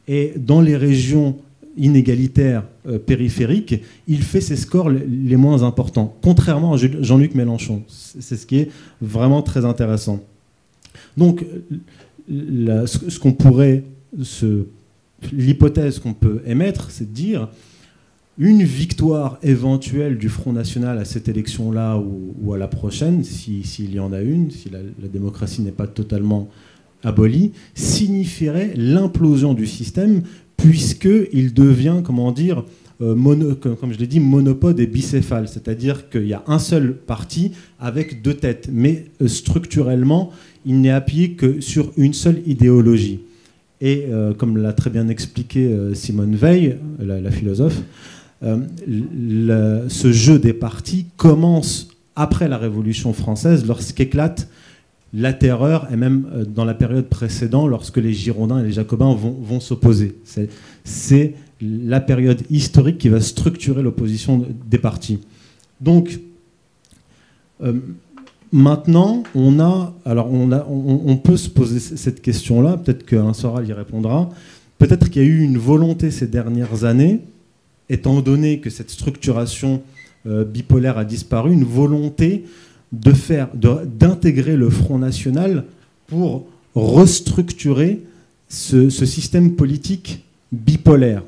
[0.07, 1.37] Et dans les régions
[1.77, 3.75] inégalitaires euh, périphériques,
[4.07, 7.83] il fait ses scores les moins importants, contrairement à Jean-Luc Mélenchon.
[7.87, 10.19] C'est ce qui est vraiment très intéressant.
[11.15, 11.45] Donc,
[12.27, 13.83] ce qu'on pourrait,
[15.31, 17.49] l'hypothèse qu'on peut émettre, c'est de dire
[18.37, 23.99] une victoire éventuelle du Front National à cette élection-là ou, à la prochaine, s'il y
[23.99, 26.49] en a une, si la, démocratie n'est pas totalement
[27.03, 30.23] abolie, signifierait l'implosion du système,
[30.57, 32.63] puisqu'il devient, comment dire,
[33.01, 37.51] euh, comme je l'ai dit, monopode et bicéphale, c'est-à-dire qu'il y a un seul parti
[37.79, 40.31] avec deux têtes, mais euh, structurellement,
[40.65, 43.19] il n'est appuyé que sur une seule idéologie.
[43.81, 47.83] Et euh, comme l'a très bien expliqué Simone Veil, la philosophe,
[48.43, 54.47] euh, ce jeu des partis commence après la Révolution française, lorsqu'éclate
[55.13, 59.13] la terreur, et même euh, dans la période précédente, lorsque les Girondins et les Jacobins
[59.13, 60.15] vont, s'opposer.
[60.83, 65.19] C'est la période historique qui va structurer l'opposition des partis.
[65.79, 66.19] Donc,
[67.61, 67.73] euh,
[68.51, 74.29] maintenant, on a, alors on, peut se poser cette question-là, peut-être qu'un Soral y répondra,
[74.79, 77.21] peut-être qu'il y a eu une volonté ces dernières années
[77.89, 79.81] étant donné que cette structuration
[80.25, 82.45] euh, bipolaire a disparu, une volonté
[82.91, 85.65] de faire, d'intégrer le Front National
[86.07, 88.01] pour restructurer
[88.47, 91.23] ce, système politique bipolaire.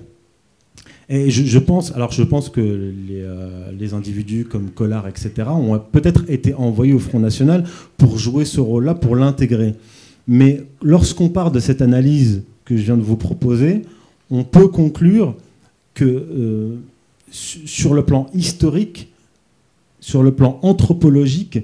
[1.09, 5.79] Et je, pense, alors je pense que les, euh, les individus comme Collard, etc., ont
[5.79, 7.63] peut-être été envoyés au Front National
[7.97, 9.75] pour jouer ce rôle-là, pour l'intégrer.
[10.27, 13.83] Mais lorsqu'on part de cette analyse que je viens de vous proposer,
[14.31, 15.35] on peut conclure
[15.95, 16.75] que euh,
[17.31, 19.11] sur le plan historique,
[19.99, 21.59] sur le plan anthropologique,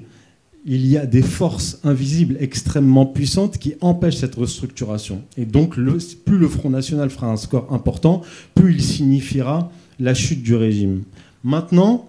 [0.64, 5.22] il y a des forces invisibles extrêmement puissantes qui empêchent cette restructuration.
[5.36, 5.76] Et donc,
[6.24, 8.22] plus le Front National fera un score important,
[8.54, 11.02] plus il signifiera la chute du régime.
[11.44, 12.08] Maintenant,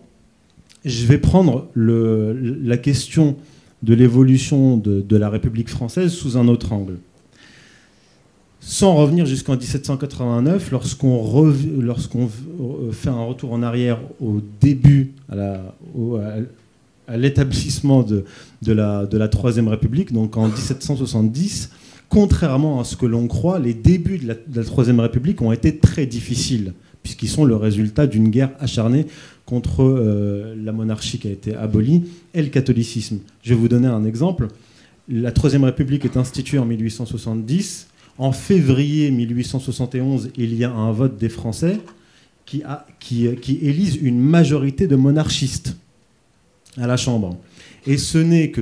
[0.85, 3.37] je vais prendre la question
[3.81, 6.97] de l'évolution de, la République française sous un autre angle.
[8.65, 12.29] Sans revenir jusqu'en 1789, lorsqu'on
[12.91, 18.23] fait un retour en arrière au début, à l'établissement de,
[18.65, 21.71] la, de la Troisième République, donc en 1770,
[22.07, 26.05] contrairement à ce que l'on croit, les débuts de la, Troisième République ont été très
[26.05, 29.07] difficiles, puisqu'ils sont le résultat d'une guerre acharnée
[29.45, 33.19] contre euh, la monarchie qui a été abolie et le catholicisme.
[33.41, 34.47] Je vais vous donner un exemple.
[35.09, 37.87] La Troisième République est instituée en 1870.
[38.17, 41.79] En février 1871, il y a un vote des Français
[42.45, 42.63] qui,
[43.27, 45.75] élisent une majorité de monarchistes
[46.77, 47.37] à la Chambre.
[47.87, 48.61] Et ce n'est que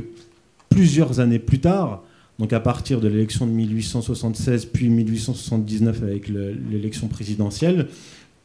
[0.70, 2.04] plusieurs années plus tard
[2.42, 7.88] donc à partir de l'élection de 1876 puis 1879 avec l'élection présidentielle,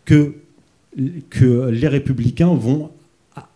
[0.04, 0.34] que,
[0.94, 2.90] les républicains vont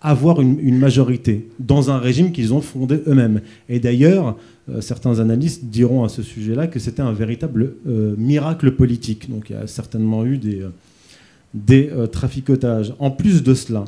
[0.00, 3.42] avoir une, majorité dans un régime qu'ils ont fondé eux-mêmes.
[3.68, 4.38] Et d'ailleurs,
[4.80, 9.30] certains analystes diront à ce sujet-là que c'était un véritable euh, miracle politique.
[9.30, 12.94] Donc il y a certainement eu des, euh, traficotages.
[12.98, 13.84] En plus de cela,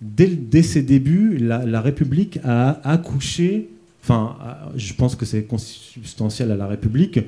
[0.00, 3.68] dès, ses débuts, la, la République a accouché
[4.02, 4.36] enfin,
[4.76, 7.20] je pense que c'est consubstantiel à la République,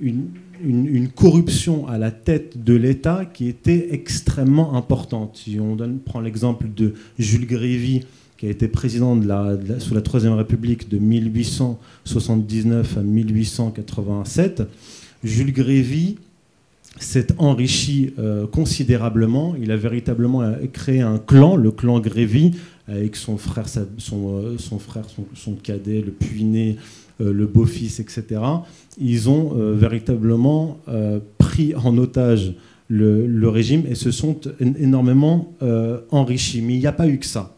[0.00, 5.36] une, corruption à la tête de l'État qui était extrêmement importante.
[5.44, 8.04] Si on prend l'exemple de Jules Grévy,
[8.36, 9.18] qui a été président
[9.78, 14.62] sous la Troisième République de 1879 à 1887,
[15.22, 16.16] Jules Grévy
[16.98, 19.54] s'est enrichi euh, considérablement.
[19.60, 20.42] Il a véritablement
[20.72, 22.52] créé un clan, le clan Grévy,
[22.86, 26.76] avec son frère, son, euh, son frère, son, cadet, le puiné,
[27.20, 28.40] euh, le beau-fils, etc.
[28.98, 30.78] Ils ont véritablement
[31.38, 32.54] pris en otage
[32.88, 35.52] le, régime et se sont énormément
[36.10, 36.62] enrichis.
[36.62, 37.53] Mais il n'y a pas eu que ça.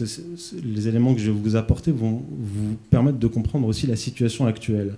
[0.00, 4.46] Les éléments que je vais vous apporter vont vous permettre de comprendre aussi la situation
[4.46, 4.94] actuelle.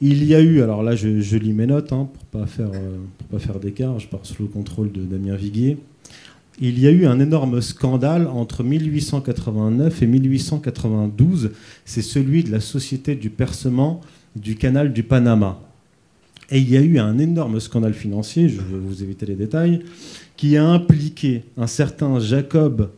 [0.00, 2.70] Il y a eu, alors là je, lis mes notes hein, pour ne pas faire,
[2.74, 2.96] euh,
[3.30, 5.78] pas faire d'écart, je pars sous le contrôle de Damien Viguier.
[6.60, 11.50] Il y a eu un énorme scandale entre 1889 et 1892,
[11.84, 14.00] c'est celui de la Société du percement
[14.36, 15.60] du canal du Panama.
[16.50, 19.80] Et il y a eu un énorme scandale financier, je vais vous éviter les détails,
[20.36, 22.90] qui a impliqué un certain Jacob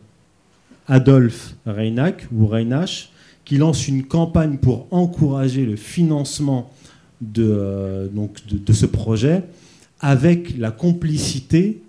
[0.87, 3.09] Adolphe Reinach, ou Reinach,
[3.45, 6.71] qui lance une campagne pour encourager le financement
[7.21, 8.07] de, euh,
[8.51, 9.43] de, ce projet
[9.99, 11.81] avec la complicité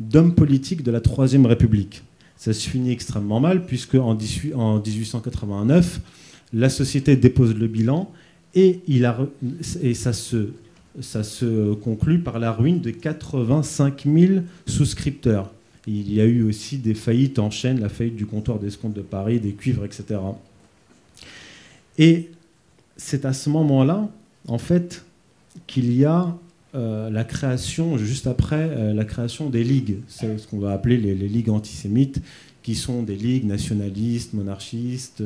[0.00, 2.02] d'hommes politiques de la Troisième République.
[2.36, 6.00] Ça se finit extrêmement mal puisque en, 1889,
[6.54, 8.10] la société dépose le bilan
[8.54, 8.80] et,
[9.94, 15.50] ça se conclut par la ruine de 85 000 souscripteurs.
[15.86, 19.02] Il y a eu aussi des faillites en chaîne, la faillite du comptoir d'escompte de
[19.02, 20.20] Paris, des cuivres, etc.
[21.98, 22.30] Et
[22.96, 24.08] c'est à ce moment-là
[24.48, 25.04] en fait,
[25.66, 26.36] qu'il y a
[26.74, 30.96] euh, la création, juste après, euh, la création des ligues, c'est ce qu'on va appeler
[30.96, 32.20] les, ligues antisémites,
[32.62, 35.22] qui sont des ligues nationalistes, monarchistes,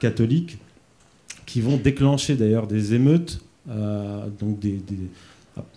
[0.00, 0.58] catholiques,
[1.44, 4.58] qui vont déclencher d'ailleurs des émeutes euh, donc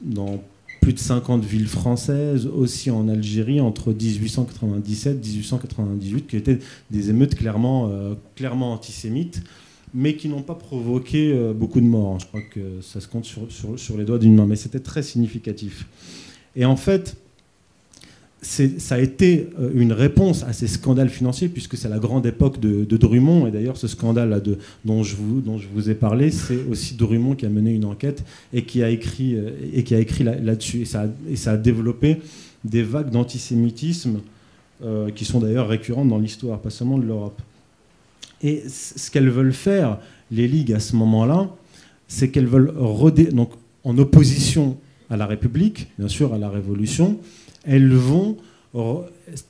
[0.02, 0.42] dans
[0.82, 7.10] plus de 50 villes françaises, aussi en Algérie entre 1897 et 1898, qui étaient des
[7.10, 7.90] émeutes clairement,
[8.36, 9.44] clairement antisémites
[9.94, 12.20] mais qui n'ont pas provoqué euh, beaucoup de morts.
[12.20, 15.04] Je crois que ça se compte sur, sur, les doigts d'une main, mais c'était très
[15.04, 15.86] significatif.
[16.56, 17.18] Et en fait,
[18.42, 22.60] ça a été euh, une réponse à ces scandales financiers, puisque c'est la grande époque
[22.60, 23.48] de, Drummond.
[23.48, 27.50] Et d'ailleurs, ce scandale de, dont, je vous, ai parlé, c'est aussi Drummond qui a
[27.50, 28.24] mené une enquête
[28.54, 30.82] et qui a écrit, euh, écrit là-dessus.
[30.82, 32.18] et, ça a, développé
[32.64, 34.20] des vagues d'antisémitisme
[35.16, 37.40] qui sont d'ailleurs récurrentes dans l'histoire, pas seulement de l'Europe.
[38.42, 40.00] Et ce qu'elles veulent faire,
[40.32, 41.52] les ligues à ce moment-là,
[42.08, 42.74] c'est qu'elles veulent,
[43.32, 43.52] donc
[43.84, 44.76] en opposition
[45.12, 47.20] à la République, bien sûr à la Révolution,
[47.64, 48.38] elles vont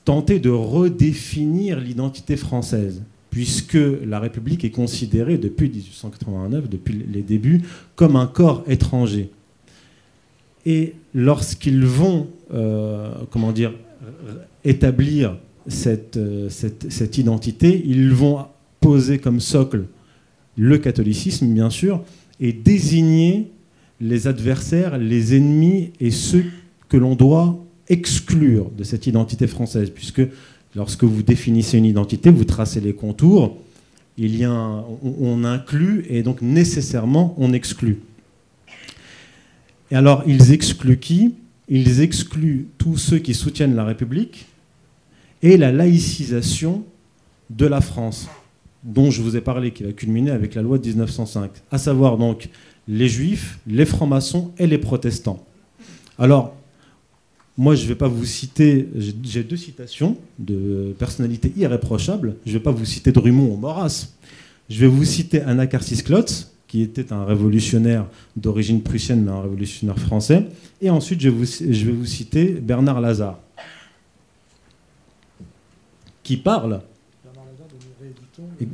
[0.04, 7.62] tenter de redéfinir l'identité française, puisque la République est considérée depuis 1889, depuis les débuts,
[7.94, 9.30] comme un corps étranger.
[10.66, 13.12] Et lorsqu'ils vont, euh,
[13.54, 13.72] dire,
[14.64, 15.36] établir
[16.16, 18.46] euh, cette, identité, ils vont
[18.80, 19.84] poser comme socle
[20.56, 22.02] le catholicisme, bien sûr,
[22.40, 23.50] et désigner
[24.00, 26.44] les adversaires, les ennemis et ceux
[26.88, 27.61] que l'on doit
[27.92, 30.22] exclure de cette identité française, puisque
[30.74, 33.58] lorsque vous définissez une identité, vous tracez les contours,
[34.18, 34.52] il y a
[35.02, 38.00] on, inclut et donc nécessairement on exclut.
[39.90, 41.34] Et alors ils excluent qui?
[41.68, 44.46] Ils excluent tous ceux qui soutiennent la République,
[45.42, 46.84] et la laïcisation
[47.50, 48.28] de la France,
[48.84, 52.16] dont je vous ai parlé, qui va culminer avec la loi de 1905, à savoir
[52.16, 52.48] donc
[52.88, 55.44] les juifs, les francs-maçons et les protestants.
[56.18, 56.54] Alors,
[57.58, 58.88] moi, je ne vais pas vous citer,
[59.22, 62.36] j'ai deux citations de personnalités irréprochables.
[62.46, 64.08] Je ne vais pas vous citer Drummond ou Maurras.
[64.70, 69.98] Je vais vous citer Anna Klotz, qui était un révolutionnaire d'origine prussienne, mais un révolutionnaire
[69.98, 70.46] français.
[70.80, 73.38] Et ensuite, je, vais vous citer Bernard Lazare,
[76.22, 76.80] qui parle.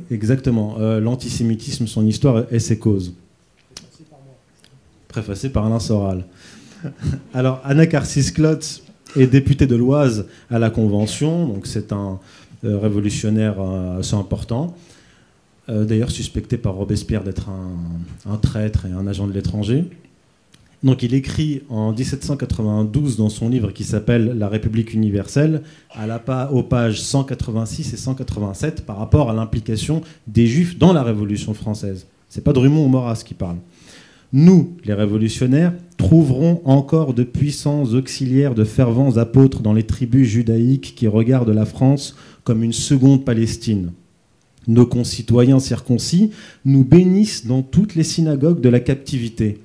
[0.09, 0.77] Exactement.
[0.79, 3.13] Euh, l'antisémitisme, son histoire et ses causes.
[5.09, 6.25] Préfacé par Alain Soral.
[7.33, 8.83] Alors, Anna Klotz
[9.15, 12.19] est députée de l'Oise à la Convention, donc c'est un
[12.63, 14.75] euh, révolutionnaire euh, assez important.
[15.67, 17.49] D'ailleurs, suspecté par Robespierre d'être
[18.27, 19.85] un, traître et un agent de l'étranger.
[20.81, 25.61] Donc il écrit en 1792 dans son livre qui s'appelle La République universelle,
[25.91, 31.03] à la, aux pages 186 et 187 par rapport à l'implication des Juifs dans la
[31.03, 32.07] Révolution française.
[32.29, 33.57] C'est pas Drummond ou Maurras qui parle.
[34.31, 40.93] Nous, les révolutionnaires, trouverons encore de puissants auxiliaires de fervents apôtres dans les tribus judaïques
[40.95, 43.91] qui regardent la France comme une seconde Palestine.
[44.67, 46.31] Nos concitoyens circoncis
[46.63, 49.59] nous bénissent dans toutes les synagogues de la captivité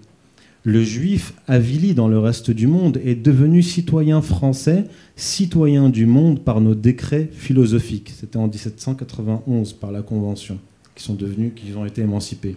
[0.64, 4.84] le juif, avili dans le reste du monde, est devenu citoyen français,
[5.14, 8.10] citoyen du monde par nos décrets philosophiques.
[8.18, 10.58] C'était en 1791 par la Convention,
[10.94, 12.56] qui sont devenus, qui ont été émancipés.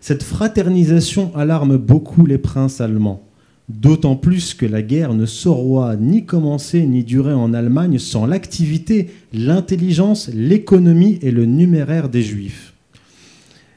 [0.00, 3.22] Cette fraternisation alarme beaucoup les princes allemands,
[3.68, 9.10] d'autant plus que la guerre ne saura ni commencer ni durer en Allemagne sans l'activité,
[9.34, 12.72] l'intelligence, l'économie et le numéraire des juifs.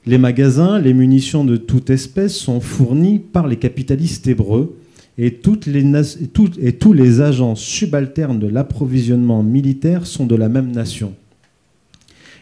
[0.05, 4.77] Les magasins, les munitions de toute espèce sont fournis par les capitalistes hébreux
[5.17, 11.13] et, et tous les agents subalternes de l'approvisionnement militaire sont de la même nation.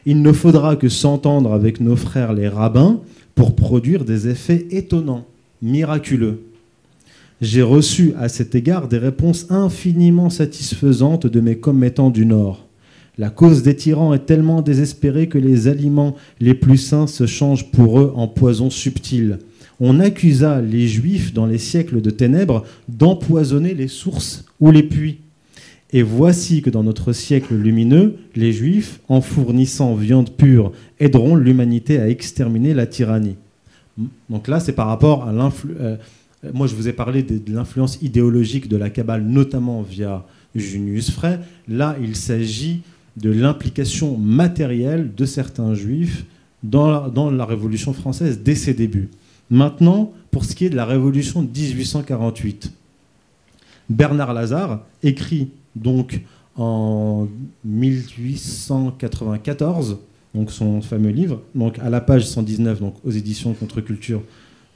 [0.05, 3.01] Il ne faudra que s'entendre avec nos frères les rabbins
[3.41, 5.25] pour produire des effets étonnants,
[5.63, 6.43] miraculeux.
[7.41, 12.67] J'ai reçu à cet égard des réponses infiniment satisfaisantes de mes commettants du Nord.
[13.17, 17.71] La cause des tyrans est tellement désespérée que les aliments les plus sains se changent
[17.71, 19.39] pour eux en poisons subtils.
[19.79, 25.21] On accusa les Juifs dans les siècles de ténèbres d'empoisonner les sources ou les puits.
[25.93, 31.99] Et voici que dans notre siècle lumineux, les Juifs, en fournissant viande pure, aideront l'humanité
[31.99, 33.35] à exterminer la tyrannie.
[34.29, 35.77] Donc là, c'est par rapport à l'influence.
[35.81, 35.97] Euh,
[36.53, 40.25] moi, je vous ai parlé de, l'influence idéologique de la Kabbale, notamment via
[40.55, 41.39] Junius Frey.
[41.67, 42.81] Là, il s'agit
[43.17, 46.25] de l'implication matérielle de certains juifs
[46.63, 49.09] dans la, dans la, Révolution française dès ses débuts.
[49.51, 52.71] Maintenant, pour ce qui est de la Révolution de 1848,
[53.89, 56.21] Bernard Lazare écrit donc
[56.55, 57.27] en
[57.63, 59.99] 1894
[60.33, 64.21] donc son fameux livre, donc à la page 119, donc aux éditions Contre-Culture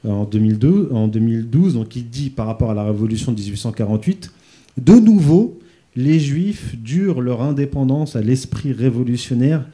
[0.04, 4.32] euh, en 2012, en 2012, donc il dit par rapport à la Révolution de 1848,
[4.78, 5.58] de nouveau,
[5.94, 9.66] les Juifs durent leur indépendance à l'esprit révolutionnaire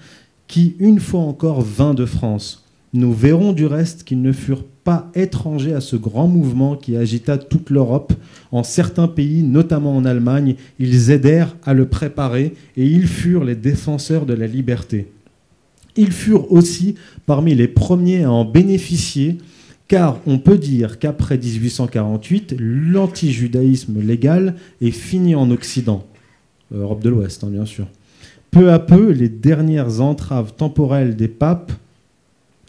[0.47, 2.65] qui, une fois encore, vint de France.
[2.95, 7.39] Nous verrons du reste qu'ils ne furent pas étrangers à ce grand mouvement qui agita
[7.39, 8.13] toute l'Europe.
[8.51, 13.55] En certains pays, notamment en Allemagne, ils aidèrent à le préparer et ils furent les
[13.55, 15.11] défenseurs de la liberté.
[15.97, 19.39] Ils furent aussi parmi les premiers à en bénéficier,
[19.89, 26.05] car on peut dire qu'après 1848, l'antijudaïsme légal est fini en Occident.
[26.75, 27.87] Europe de l'Ouest, hein, bien sûr.
[28.51, 31.73] Peu à peu, les dernières entraves temporelles des papes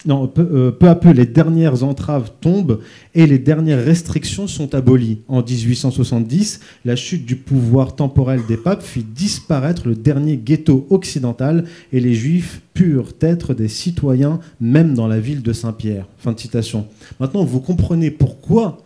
[0.05, 2.81] non, euh, peu, à peu, les dernières entraves tombent
[3.15, 5.19] et les dernières restrictions sont abolies.
[5.27, 11.65] En 1870, la chute du pouvoir temporel des papes fit disparaître le dernier ghetto occidental
[11.93, 16.05] et les juifs purent être des citoyens même dans la ville de Saint-Pierre.
[16.17, 16.87] Fin de citation.
[17.19, 18.79] Maintenant, vous comprenez pourquoi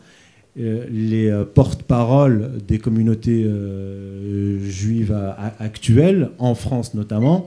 [0.59, 3.47] euh, les euh, porte-paroles des communautés
[4.61, 5.17] juives
[5.59, 7.45] actuelles, en France notamment,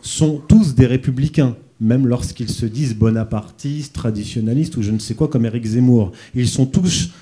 [0.00, 5.28] sont tous des républicains, même lorsqu'ils se disent bonapartistes, traditionnalistes ou je ne sais quoi,
[5.28, 6.12] comme Éric Zemmour.
[6.34, 7.12] Ils sont tous,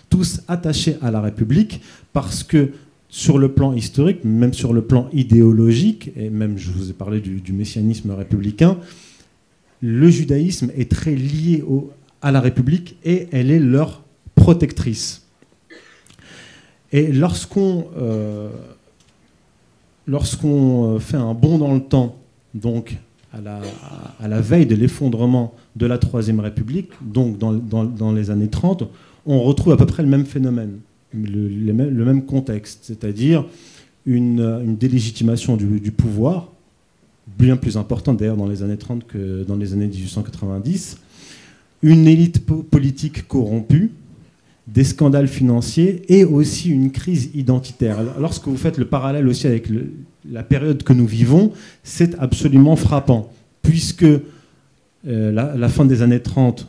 [0.48, 1.80] attachés à la République
[2.12, 2.72] parce que
[3.08, 7.20] sur le plan historique, même sur le plan idéologique, et même je vous ai parlé
[7.20, 8.78] du, messianisme républicain,
[9.80, 11.64] le judaïsme est très lié
[12.20, 14.02] à la République et elle est leur
[14.34, 15.24] protectrice.
[16.90, 18.50] Et lorsqu'on euh,
[20.10, 22.16] euh, fait un bond dans le temps,
[22.54, 22.98] donc
[23.32, 28.84] à la, veille de l'effondrement de la Troisième République, donc dans, les années 30,
[29.26, 30.78] on retrouve à peu près le même phénomène,
[31.12, 33.44] le, le même contexte, c'est-à-dire
[34.08, 36.50] une, délégitimation du, pouvoir,
[37.38, 40.98] bien plus importante d'ailleurs dans les années 30 que dans les années 1890,
[41.82, 43.92] une élite politique corrompue,
[44.66, 47.98] des scandales financiers et aussi une crise identitaire.
[48.18, 49.68] Lorsque vous faites le parallèle aussi avec
[50.30, 51.52] la période que nous vivons,
[51.82, 56.66] c'est absolument frappant, puisque euh, la, fin des années 30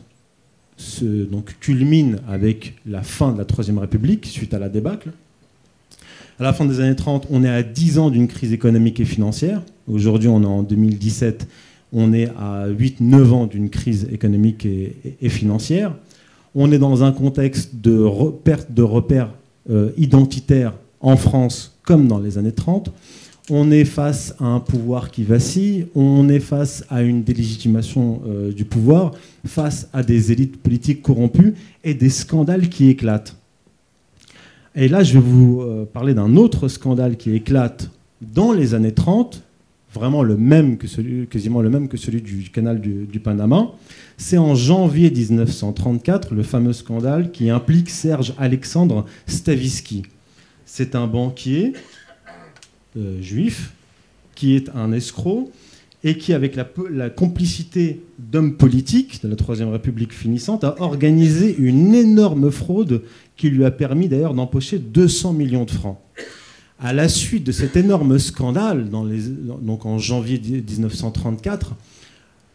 [0.76, 5.10] se, donc, culmine avec la fin de la Troisième République suite à la débâcle.
[6.38, 9.04] À la fin des années 30, on est à 10 ans d'une crise économique et
[9.04, 9.62] financière.
[9.86, 11.46] Aujourd'hui, on est en 2017,
[11.92, 15.94] on est à 8-9 ans d'une crise économique et, financière.
[16.54, 18.08] On est dans un contexte de
[18.42, 19.30] perte de repères
[19.68, 22.90] euh, identitaires en France comme dans les années 30.
[23.48, 28.52] On est face à un pouvoir qui vacille, on est face à une délégitimation euh,
[28.52, 29.12] du pouvoir,
[29.46, 33.36] face à des élites politiques corrompues et des scandales qui éclatent.
[34.76, 38.92] Et là, je vais vous euh, parler d'un autre scandale qui éclate dans les années
[38.92, 39.42] 30,
[39.92, 43.72] vraiment le même que celui, quasiment le même que celui du canal du, Panama.
[44.16, 50.04] C'est en janvier 1934, le fameux scandale qui implique Serge Alexandre Stavisky.
[50.66, 51.72] C'est un banquier
[53.20, 53.72] juif
[54.34, 55.52] qui est un escroc
[56.02, 61.94] et qui, avec la, complicité d'hommes politiques de la Troisième République finissante, a organisé une
[61.94, 63.02] énorme fraude
[63.36, 65.98] qui lui a permis d'ailleurs d'empocher 200 millions de francs.
[66.78, 71.74] À la suite de cet énorme scandale, donc en janvier 1934,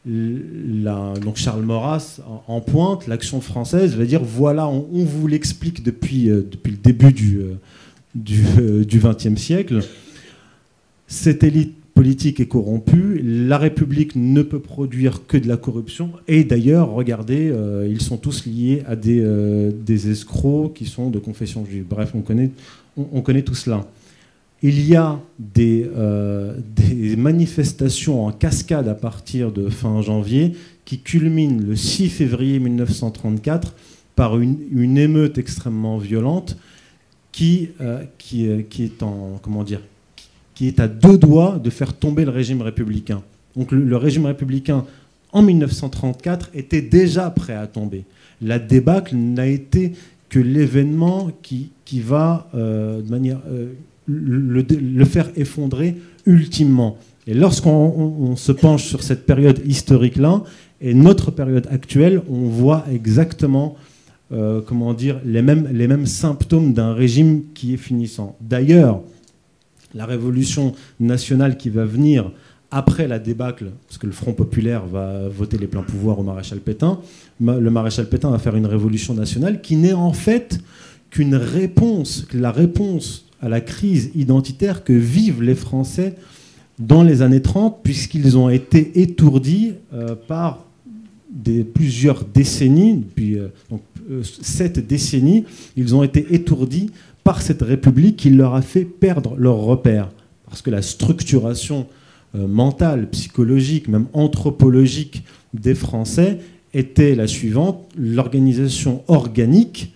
[0.08, 6.48] donc Charles Maurras en pointe, l'action française va dire voilà, on, vous l'explique depuis, euh,
[6.50, 7.40] depuis le début du
[8.16, 9.82] XXe euh, siècle.
[11.08, 16.44] Cette élite politique est corrompue, la République ne peut produire que de la corruption, et
[16.44, 21.20] d'ailleurs, regardez, euh, ils sont tous liés à des, euh, des, escrocs qui sont de
[21.20, 21.86] confession juive.
[21.90, 22.52] Bref, on connaît,
[22.98, 23.88] on, connaît tout cela.
[24.62, 30.52] Il y a des, euh, des, manifestations en cascade à partir de fin janvier
[30.84, 33.74] qui culminent le 6 février 1934
[34.18, 36.58] par une, une émeute extrêmement violente
[37.32, 37.70] qui,
[38.18, 39.82] qui, qui est en, comment dire,
[40.56, 43.22] qui est à deux doigts de faire tomber le régime républicain.
[43.56, 44.86] Donc le, régime républicain,
[45.32, 48.06] en 1934, était déjà prêt à tomber.
[48.42, 49.94] La débâcle n'a été
[50.30, 53.74] que l'événement qui, va euh, de manière, euh,
[54.08, 55.96] le, faire effondrer
[56.26, 56.98] ultimement.
[57.28, 60.44] Et lorsqu'on se penche sur cette période historique-là,
[60.82, 63.76] et notre période actuelle, on voit exactement
[64.32, 68.36] euh, comment dire, les, mêmes, les mêmes symptômes d'un régime qui est finissant.
[68.42, 69.02] D'ailleurs,
[69.96, 72.32] la révolution nationale qui va venir
[72.72, 76.60] après la débâcle, parce que le Front populaire va voter les pleins pouvoirs au maréchal
[76.60, 77.00] Pétain,
[77.40, 80.60] le maréchal Pétain va faire une révolution nationale qui n'est en fait
[81.10, 86.16] qu'une réponse, la réponse à la crise identitaire que vivent les Français
[86.80, 90.66] dans les années 30, puisqu'ils ont été étourdis euh, par
[91.36, 93.50] des, plusieurs décennies, depuis euh,
[94.10, 95.44] euh, sept décennies,
[95.76, 96.90] ils ont été étourdis
[97.24, 100.10] par cette République qui leur a fait perdre leurs repères.
[100.46, 101.88] Parce que la structuration
[102.36, 105.24] euh, mentale, psychologique, même anthropologique
[105.54, 106.40] des Français
[106.74, 109.94] était la suivante, l'organisation organique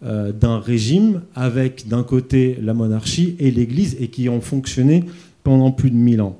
[0.00, 5.02] d'un régime avec d'un côté la monarchie et l'Église et qui ont fonctionné
[5.42, 6.36] pendant plus de mille ans.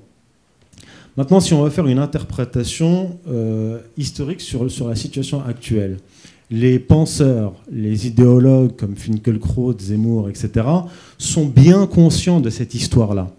[1.18, 5.96] Maintenant, si on va faire une interprétation euh, historique sur, sur la situation actuelle,
[6.48, 10.64] les penseurs, les idéologues comme Finkielkraut, Zemmour, etc.,
[11.18, 13.32] sont bien conscients de cette histoire-là.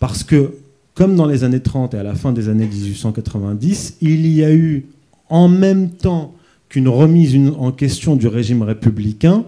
[0.00, 0.52] Parce que,
[0.92, 4.52] comme dans les années 30 et à la fin des années 1890, il y a
[4.52, 4.84] eu,
[5.30, 6.34] en même temps
[6.68, 9.46] qu'une remise en question du régime républicain,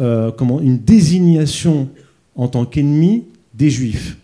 [0.00, 1.90] euh, comment, une désignation
[2.36, 4.16] en tant qu'ennemi des juifs.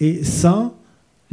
[0.00, 0.74] Et ça,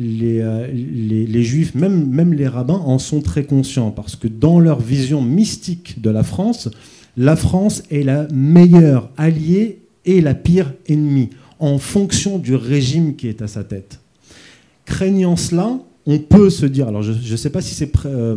[0.01, 5.21] euh, les, juifs, même, les rabbins, en sont très conscients, parce que dans leur vision
[5.21, 6.69] mystique de la France,
[7.17, 11.29] la France est la meilleure alliée et la pire ennemie,
[11.59, 13.99] en fonction du régime qui est à sa tête.
[14.85, 18.35] Craignant cela, on peut se dire, alors je ne sais pas si c'est euh,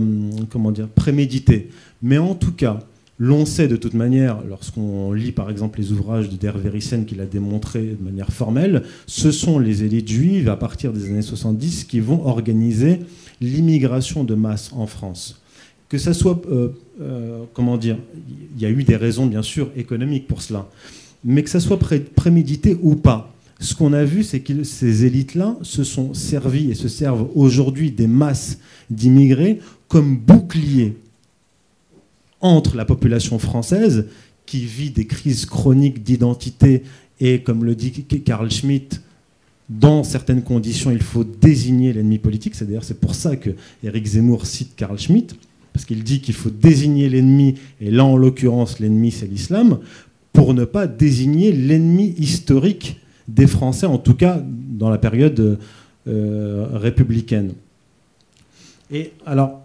[0.50, 1.70] comment dire prémédité,
[2.02, 2.80] mais en tout cas,
[3.18, 7.14] L'on sait de toute manière, lorsqu'on lit par exemple les ouvrages de Der Verissen qui
[7.14, 11.84] l'a démontré de manière formelle, ce sont les élites juives à partir des années 70
[11.84, 13.00] qui vont organiser
[13.40, 15.40] l'immigration de masse en France.
[15.88, 17.98] Que ça soit, euh, euh, comment dire,
[18.56, 20.68] il y a eu des raisons bien sûr économiques pour cela,
[21.24, 21.78] mais que ça soit
[22.16, 26.74] prémédité ou pas, ce qu'on a vu, c'est que ces élites-là se sont servies et
[26.74, 28.58] se servent aujourd'hui des masses
[28.90, 30.96] d'immigrés comme boucliers
[32.45, 34.07] entre la population française,
[34.45, 36.82] qui vit des crises chroniques d'identité
[37.18, 37.92] Et comme le dit
[38.24, 39.01] Karl Schmitt,
[39.70, 42.55] dans certaines conditions, il faut désigner l'ennemi politique.
[42.55, 43.51] C'est d'ailleurs pour ça que
[43.82, 45.34] Eric Zemmour cite Karl Schmitt,
[45.72, 49.78] parce qu'il dit qu'il faut désigner l'ennemi, et là en l'occurrence l'ennemi c'est l'islam,
[50.34, 55.59] pour ne pas désigner l'ennemi historique des Français, en tout cas dans la période
[56.07, 57.55] euh, républicaine.
[58.92, 59.63] Et alors,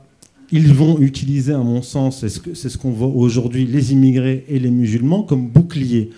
[0.52, 4.72] ils vont utiliser, à mon sens, c'est ce qu'on voit aujourd'hui, les immigrés et les
[4.72, 6.10] musulmans comme boucliers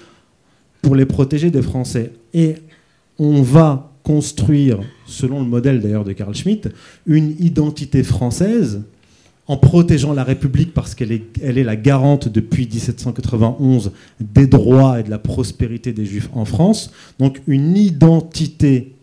[0.82, 2.13] pour les protéger des Français.
[2.34, 2.55] Et
[3.19, 6.69] on va construire, selon le modèle d'ailleurs de Karl Schmitt,
[7.05, 8.82] une identité française
[9.47, 14.99] en protégeant la République parce qu'elle est, elle est la garante depuis 1791 des droits
[14.99, 16.91] et de la prospérité des Juifs en France.
[17.19, 18.93] Donc une identité,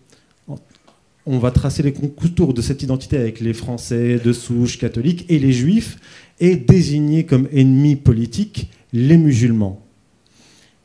[1.29, 5.39] on va tracer les contours de cette identité avec les Français de souche catholique et
[5.39, 5.99] les Juifs,
[6.41, 9.85] et désigner comme ennemis politiques les musulmans.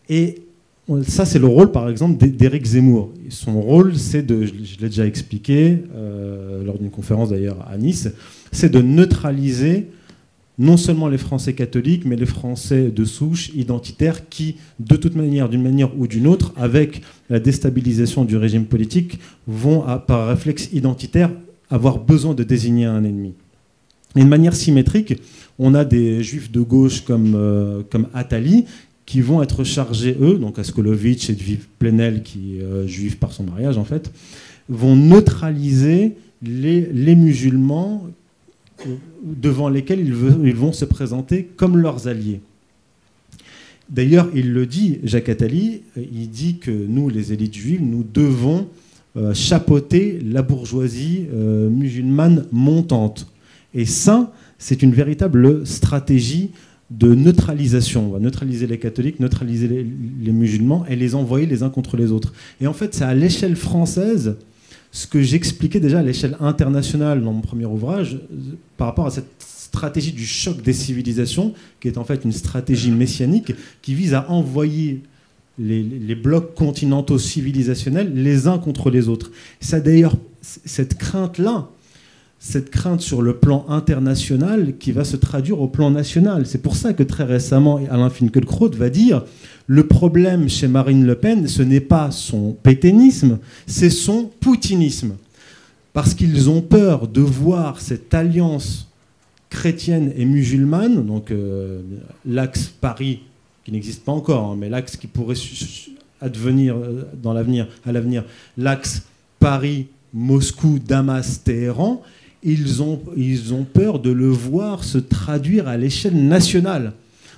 [0.10, 0.42] Et
[1.08, 3.14] ça, c'est le rôle, par exemple, d'Éric Zemmour.
[3.30, 8.10] Son rôle, c'est de, je l'ai déjà expliqué euh, lors d'une conférence d'ailleurs à Nice,
[8.52, 9.88] c'est de neutraliser
[10.60, 15.50] non seulement les Français catholiques, mais les Français de souche identitaires qui, de toute manière,
[15.50, 21.32] d'une manière ou d'une autre, avec la déstabilisation du régime politique, vont, par réflexe identitaire,
[21.70, 23.34] avoir besoin de désigner un ennemi.
[24.16, 25.16] Et de manière symétrique,
[25.58, 28.66] on a des juifs de gauche comme, euh, comme Attali
[29.06, 33.34] qui vont être chargés, eux, donc Askolovitch et Viv Plenel, qui est euh, juif par
[33.34, 34.12] son mariage en fait,
[34.70, 38.08] vont neutraliser les musulmans
[39.24, 42.42] devant lesquels ils, vont se présenter comme leurs alliés.
[43.90, 48.68] D'ailleurs, il le dit, Jacques Attali, il dit que nous, les élites juives, nous devons
[49.16, 53.28] euh, chapeauter la bourgeoisie euh, musulmane montante.
[53.74, 56.52] Et ça, c'est une véritable stratégie
[56.90, 58.08] de neutralisation.
[58.08, 62.12] On va neutraliser les catholiques, neutraliser les, musulmans et les envoyer les uns contre les
[62.12, 62.34] autres.
[62.62, 64.38] Et en fait, c'est à l'échelle française
[64.94, 68.20] ce que j'expliquais déjà à l'échelle internationale dans mon premier ouvrage
[68.78, 72.92] par rapport à cette stratégie du choc des civilisations, qui est en fait une stratégie
[72.92, 75.02] messianique qui vise à envoyer
[75.58, 79.32] les, blocs continentaux civilisationnels les uns contre les autres.
[79.60, 81.70] Ça d'ailleurs, cette crainte-là,
[82.38, 86.46] cette crainte sur le plan international qui va se traduire au plan national.
[86.46, 89.24] C'est pour ça que très récemment, Alain Finkielkraut va dire
[89.68, 95.16] le problème chez Marine Le Pen, ce n'est pas son pétainisme, c'est son poutinisme.
[95.94, 98.88] Parce qu'ils ont peur de voir cette alliance
[99.50, 101.82] chrétienne et musulmane, donc euh,
[102.26, 103.20] l'axe Paris,
[103.64, 105.36] qui n'existe pas encore, hein, mais l'axe qui pourrait
[106.20, 108.26] advenir euh, dans l'avenir, à l'avenir,
[108.58, 109.04] l'axe
[109.40, 112.02] Paris, Moscou, Damas, Téhéran,
[112.44, 116.94] ils ont peur de le voir se traduire à l'échelle nationale.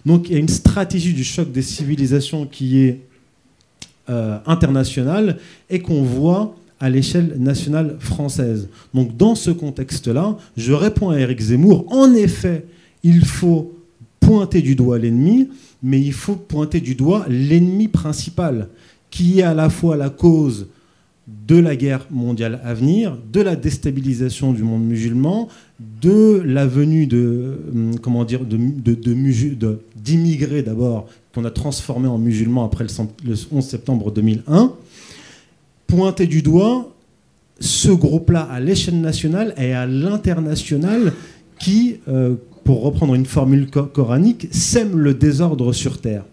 [0.05, 3.01] Donc il y a une stratégie du choc des civilisations qui est
[4.09, 5.37] euh, internationale
[5.69, 8.69] et qu'on voit à l'échelle nationale française.
[8.93, 12.65] Donc dans ce contexte-là, je réponds à Eric Zemmour, en effet,
[13.03, 13.73] il faut
[14.19, 15.49] pointer du doigt l'ennemi,
[15.81, 18.69] mais il faut pointer du doigt l'ennemi principal,
[19.09, 20.67] qui est à la fois la cause
[21.27, 25.47] de la guerre mondiale à venir, de la déstabilisation du monde musulman,
[25.79, 28.57] de la venue de hum, comment dire de,
[29.95, 34.71] d'immigrés d'abord qu'on a transformés en musulmans après le 11 septembre 2001,
[35.87, 36.91] pointer du doigt
[37.59, 41.13] ce groupe-là à l'échelle nationale et à l'international
[41.59, 46.23] qui, euh, pour reprendre une formule coranique, sème le désordre sur terre.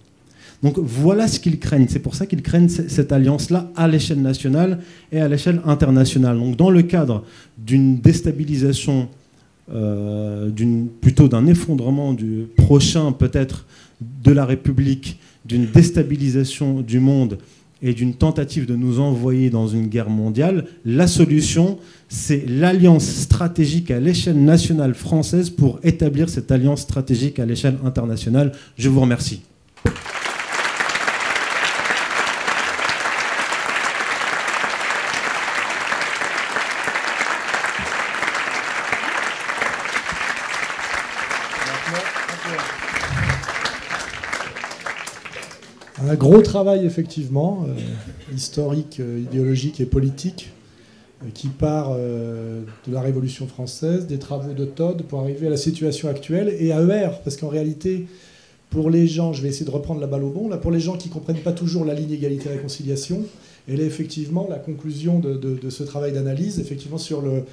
[0.63, 1.89] Donc voilà ce qu'ils craignent.
[1.89, 4.79] C'est pour ça qu'ils craignent cette alliance-là à l'échelle nationale
[5.11, 6.39] et à l'échelle internationale.
[6.39, 7.25] Donc dans le cadre
[7.59, 9.09] d'une déstabilisation,
[9.73, 10.51] euh,
[11.01, 13.67] plutôt d'un effondrement du prochain peut-être
[14.01, 17.39] de la République, d'une déstabilisation du monde
[17.83, 23.91] et d'une tentative de nous envoyer dans une guerre mondiale, la solution, c'est l'alliance stratégique
[23.91, 28.53] à l'échelle nationale française pour établir cette alliance stratégique à l'échelle internationale.
[28.77, 29.43] Je vous remercie.
[46.13, 50.51] Un gros travail, effectivement, euh, historique, euh, idéologique et politique,
[51.23, 55.57] euh, qui part de la Révolution française, des travaux de Todd, pour arriver à la
[55.57, 58.09] situation actuelle, et à ER, parce qu'en réalité,
[58.69, 60.81] pour les gens, je vais essayer de reprendre la balle au bon, là, pour les
[60.81, 63.25] gens qui ne comprennent pas toujours la ligne égalité-réconciliation,
[63.67, 67.45] elle est effectivement la conclusion de, ce travail d'analyse, effectivement, sur le,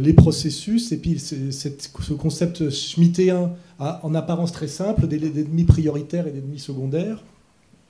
[0.00, 6.60] les processus, et puis ce concept schmittéen, en apparence très simple, d'ennemis prioritaires et d'ennemis
[6.60, 7.24] secondaires,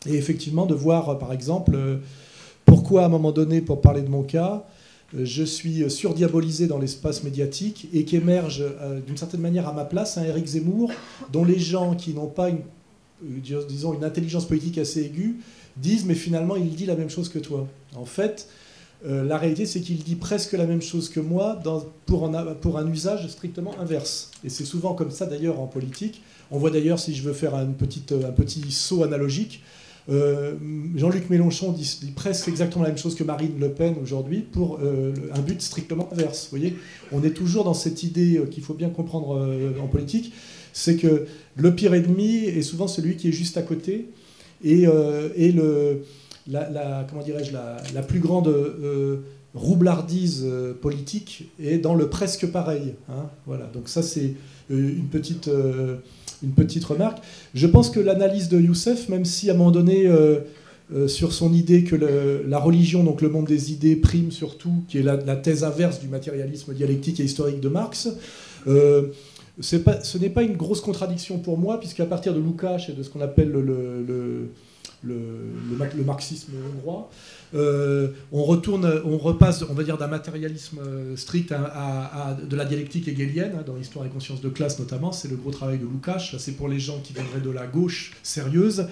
[0.07, 1.77] Et effectivement, de voir, par exemple,
[2.65, 4.65] pourquoi à un moment donné, pour parler de mon cas,
[5.13, 8.65] je suis surdiabolisé dans l'espace médiatique et qu'émerge
[9.07, 10.91] d'une certaine manière à ma place un Éric Zemmour
[11.33, 12.61] dont les gens qui n'ont pas une,
[13.69, 15.41] disons, une intelligence politique assez aiguë
[15.77, 17.67] disent mais finalement il dit la même chose que toi.
[17.97, 18.49] En fait,
[19.07, 21.59] euh, la réalité, c'est qu'il dit presque la même chose que moi
[22.07, 24.31] pour, un usage strictement inverse.
[24.45, 26.23] Et c'est souvent comme ça d'ailleurs en politique.
[26.51, 29.63] On voit d'ailleurs, si je veux faire un petit saut analogique,
[30.11, 30.55] euh,
[30.97, 35.13] Jean-Luc Mélenchon dit, presque exactement la même chose que Marine Le Pen aujourd'hui pour euh,
[35.35, 36.49] un but strictement inverse.
[36.51, 36.77] Vous voyez,
[37.13, 39.49] on est toujours dans cette idée qu'il faut bien comprendre
[39.81, 40.33] en politique,
[40.73, 44.11] c'est que le pire ennemi est souvent celui qui est juste à côté
[44.63, 44.87] et,
[45.37, 46.03] et le
[46.51, 49.19] la, comment dirais-je, la, plus grande euh,
[49.55, 52.95] roublardise euh, politique est dans le presque pareil.
[53.09, 53.67] Hein, voilà.
[53.67, 54.35] Donc ça, c'est
[54.71, 55.51] euh, une petite,
[56.43, 57.19] une petite remarque.
[57.55, 60.11] Je pense que l'analyse de Youssef, même si à un moment donné,
[61.07, 65.03] sur son idée que la religion, donc le monde des idées, prime surtout, qui est
[65.03, 68.09] la, thèse inverse du matérialisme dialectique et historique de Marx,
[68.65, 73.03] pas, ce n'est pas une grosse contradiction pour moi, puisqu'à partir de Lukács et de
[73.03, 74.51] ce qu'on appelle le le,
[76.05, 77.11] marxisme hongrois.
[77.53, 82.65] Euh, on retourne, on repasse, on va dire, d'un matérialisme euh, strict à, de la
[82.65, 85.13] dialectique hegelienne, hein, dans l'histoire des consciences de classe notamment.
[85.13, 86.37] C'est le gros travail de Lukács.
[86.39, 88.87] C'est pour les gens qui viendraient de la gauche sérieuse.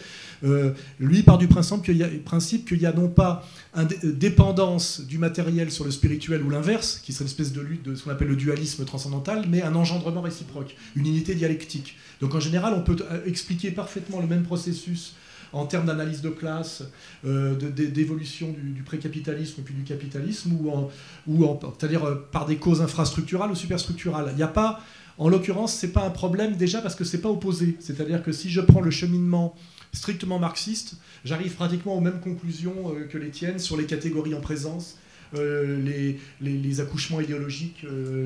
[0.45, 5.71] Euh, lui part du principe qu'il y, y a non pas une dépendance du matériel
[5.71, 8.29] sur le spirituel ou l'inverse, qui serait une espèce de lutte de ce qu'on appelle
[8.29, 11.97] le dualisme transcendantal, mais un engendrement réciproque, une unité dialectique.
[12.21, 12.97] Donc en général, on peut
[13.27, 15.15] expliquer parfaitement le même processus
[15.53, 16.83] en termes d'analyse de classe,
[17.25, 20.91] euh, d'évolution du, précapitalisme puis du capitalisme, ou, en,
[21.27, 24.29] ou c'est-à-dire euh, par des causes infrastructurales ou superstructurales.
[24.33, 24.81] Il n'y a pas,
[25.17, 27.77] en l'occurrence, c'est pas un problème déjà parce que c'est pas opposé.
[27.81, 29.55] C'est-à-dire que si je prends le cheminement
[29.93, 34.41] strictement marxiste, j'arrive pratiquement aux mêmes conclusions euh, que les tiennes sur les catégories en
[34.41, 34.99] présence,
[35.35, 37.85] les, les, accouchements idéologiques,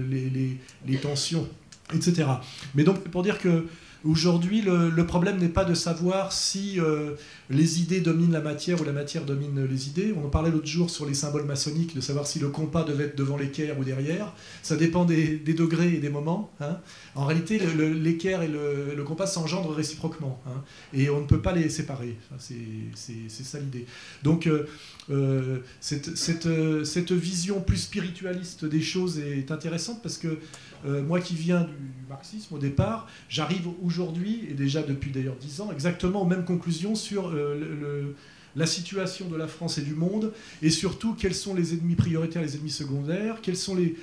[0.08, 0.56] les,
[0.86, 1.48] les, tensions,
[1.92, 2.28] etc.
[2.76, 3.66] Mais donc, pour dire que
[4.04, 7.14] Aujourd'hui, le, problème n'est pas de savoir si euh,
[7.50, 10.12] les idées dominent la matière ou la matière domine les idées.
[10.16, 13.04] On en parlait l'autre jour sur les symboles maçonniques, de savoir si le compas devait
[13.04, 14.32] être devant l'équerre ou derrière.
[14.62, 16.50] Ça dépend des, degrés et des moments.
[16.60, 16.78] Hein.
[17.14, 20.40] En réalité, l'équerre et le, compas s'engendrent réciproquement.
[20.46, 20.62] Hein.
[20.94, 22.16] et on ne peut pas les séparer.
[22.38, 23.86] C'est ça l'idée.
[24.22, 24.66] Donc, euh,
[25.10, 30.38] euh, cette, cette, vision plus spiritualiste des choses est intéressante parce que
[30.86, 31.74] euh, moi qui viens du,
[32.08, 36.94] marxisme au départ, j'arrive aujourd'hui, et déjà depuis d'ailleurs dix ans, exactement aux mêmes conclusions
[36.94, 38.14] sur euh,
[38.54, 42.42] la situation de la France et du monde, et surtout quels sont les ennemis prioritaires,
[42.42, 43.96] les ennemis secondaires, quels sont les,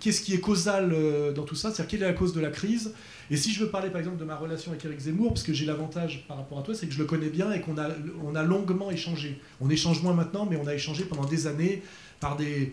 [0.00, 0.94] qu'est-ce qui est causal
[1.34, 2.94] dans tout ça, c'est-à-dire quelle est la cause de la crise.
[3.30, 5.52] Et si je veux parler par exemple de ma relation avec Eric Zemmour, parce que
[5.52, 7.88] j'ai l'avantage par rapport à toi, c'est que je le connais bien et qu'on a,
[8.24, 9.40] on a longuement échangé.
[9.60, 11.82] On échange moins maintenant, mais on a échangé pendant des années
[12.18, 12.72] par des,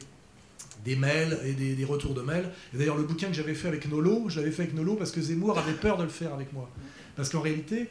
[0.85, 2.49] des mails et des, retours de mails.
[2.73, 5.11] Et d'ailleurs, le bouquin que j'avais fait avec Nolo, je l'avais fait avec Nolo parce
[5.11, 6.69] que Zemmour avait peur de le faire avec moi.
[7.15, 7.89] Parce qu'en réalité,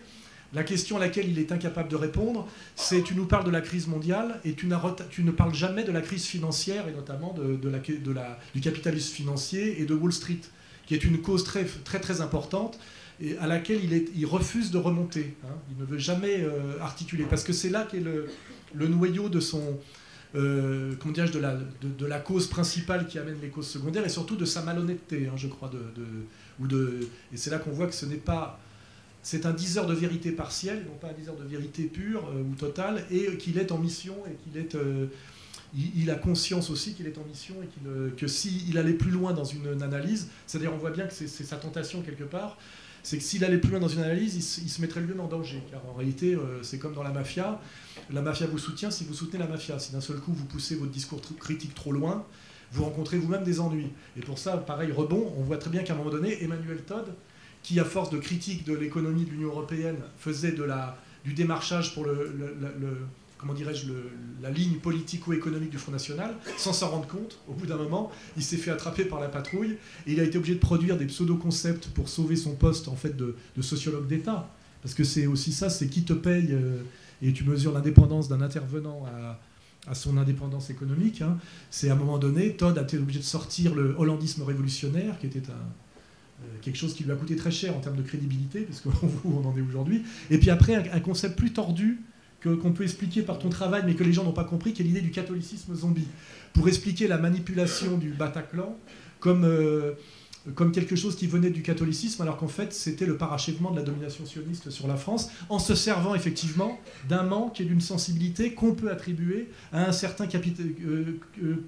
[0.54, 3.60] la question à laquelle il est incapable de répondre, c'est tu nous parles de la
[3.60, 7.78] crise mondiale et tu, ne parles jamais de la crise financière et notamment de, la,
[7.78, 10.40] de la, du capitalisme financier et de Wall Street
[10.86, 12.78] qui est une cause très très, très importante
[13.20, 15.36] et à laquelle il, est, il refuse de remonter.
[15.44, 15.54] Hein.
[15.70, 18.28] Il ne veut jamais euh, articuler, parce que c'est là qu'est le,
[18.74, 19.78] le, noyau de son,
[20.34, 24.44] euh, de la, de, la, cause principale qui amène les causes secondaires, et surtout de
[24.44, 25.68] sa malhonnêteté, hein, je crois.
[25.68, 25.78] De,
[26.60, 28.60] ou de, et c'est là qu'on voit que ce n'est pas...
[29.22, 32.54] C'est un diseur de vérité partielle, non pas un diseur de vérité pure euh, ou
[32.54, 34.76] totale, et qu'il est en mission, et qu'il est
[35.74, 39.32] il, a conscience aussi qu'il est en mission et euh, que s'il allait plus loin
[39.32, 42.58] dans une, analyse, c'est-à-dire on voit bien que c'est sa tentation quelque part,
[43.08, 45.62] c'est que s'il allait plus loin dans une analyse, il, se mettrait lui-même en danger.
[45.70, 47.58] Car en réalité, euh, c'est comme dans la mafia.
[48.10, 49.78] La mafia vous soutient si vous soutenez la mafia.
[49.78, 52.26] Si d'un seul coup vous poussez votre discours critique trop loin,
[52.70, 53.88] vous rencontrez vous-même des ennuis.
[54.18, 57.14] Et pour ça, pareil, rebond, on voit très bien qu'à un moment donné, Emmanuel Todd,
[57.62, 60.54] qui à force de critique de l'économie de l'Union européenne faisait
[61.24, 62.30] du démarchage pour le
[63.38, 63.86] comment dirais-je,
[64.42, 67.38] la ligne politico-économique du Front National, sans s'en rendre compte.
[67.48, 70.36] Au bout d'un moment, il s'est fait attraper par la patrouille et il a été
[70.36, 74.52] obligé de produire des pseudo-concepts pour sauver son poste en fait de, sociologue d'État.
[74.82, 76.82] Parce que c'est aussi ça, c'est qui te paye euh,
[77.22, 79.38] et tu mesures l'indépendance d'un intervenant à,
[79.94, 81.22] son indépendance économique.
[81.22, 81.38] Hein.
[81.70, 85.26] C'est à un moment donné, Todd a été obligé de sortir le hollandisme révolutionnaire, qui
[85.26, 88.80] était euh, quelque chose qui lui a coûté très cher en termes de crédibilité, parce
[88.80, 88.90] qu'on
[89.24, 90.02] on en est aujourd'hui.
[90.30, 92.02] Et puis après, un concept plus tordu
[92.42, 94.84] qu'on peut expliquer par ton travail, mais que les gens n'ont pas compris, qui est
[94.84, 96.06] l'idée du catholicisme zombie.
[96.52, 98.76] Pour expliquer la manipulation du Bataclan
[99.20, 99.92] comme, euh,
[100.54, 103.82] comme quelque chose qui venait du catholicisme, alors qu'en fait c'était le parachèvement de la
[103.82, 106.78] domination sioniste sur la France, en se servant effectivement
[107.08, 110.26] d'un manque et d'une sensibilité qu'on peut attribuer à un certain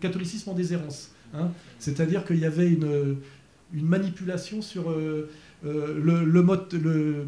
[0.00, 1.10] catholicisme en déshérence.
[1.34, 1.50] Hein.
[1.78, 3.16] C'est-à-dire qu'il y avait une,
[3.72, 5.30] manipulation sur euh,
[5.62, 7.26] le, mode, le,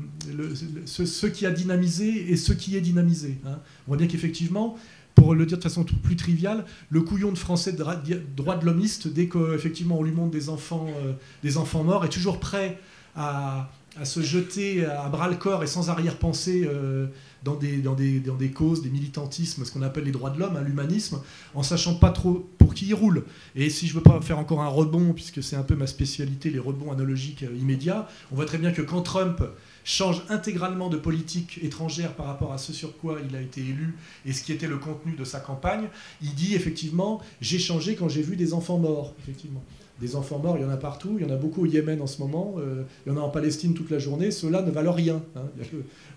[0.86, 3.38] ce, qui a dynamisé et ce qui est dynamisé.
[3.46, 3.58] Hein.
[3.86, 4.78] On voit bien qu'effectivement,
[5.14, 9.28] pour le dire de façon plus triviale, le couillon de français droit de l'homiste, dès
[9.28, 11.12] qu'effectivement on lui montre des enfants, euh,
[11.42, 12.78] des enfants morts, est toujours prêt
[13.14, 13.70] à,
[14.00, 17.06] à se jeter à bras le corps et sans arrière-pensée euh,
[17.44, 20.38] dans, des, dans, des, dans, des, causes, des militantismes, ce qu'on appelle les droits de
[20.38, 21.20] l'homme, hein, l'humanisme,
[21.54, 23.24] en sachant pas trop pour qui il roule.
[23.56, 26.50] Et si je veux pas faire encore un rebond, puisque c'est un peu ma spécialité,
[26.50, 29.42] les rebonds analogiques euh, immédiats, on voit très bien que quand Trump
[29.84, 33.96] change intégralement de politique étrangère par rapport à ce sur quoi il a été élu
[34.24, 35.88] et ce qui était le contenu de sa campagne,
[36.22, 39.64] il dit effectivement j'ai changé quand j'ai vu des enfants morts, effectivement
[40.02, 42.02] des enfants morts, il y en a partout, il y en a beaucoup au Yémen
[42.02, 44.70] en ce moment, euh, il y en a en Palestine toute la journée, ceux-là ne
[44.70, 45.22] valent rien.
[45.36, 45.44] Hein.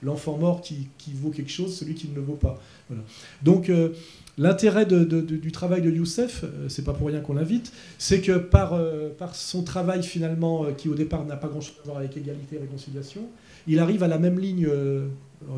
[0.01, 2.59] L'enfant mort qui, vaut quelque chose, celui qui ne le vaut pas.
[3.43, 3.89] Donc euh,
[4.39, 8.79] l'intérêt du travail de Youssef, euh, c'est pas pour rien qu'on l'invite, c'est que par,
[9.19, 12.59] par son travail finalement, qui au départ n'a pas grand-chose à voir avec égalité et
[12.59, 13.21] réconciliation,
[13.67, 14.67] il arrive à la même ligne,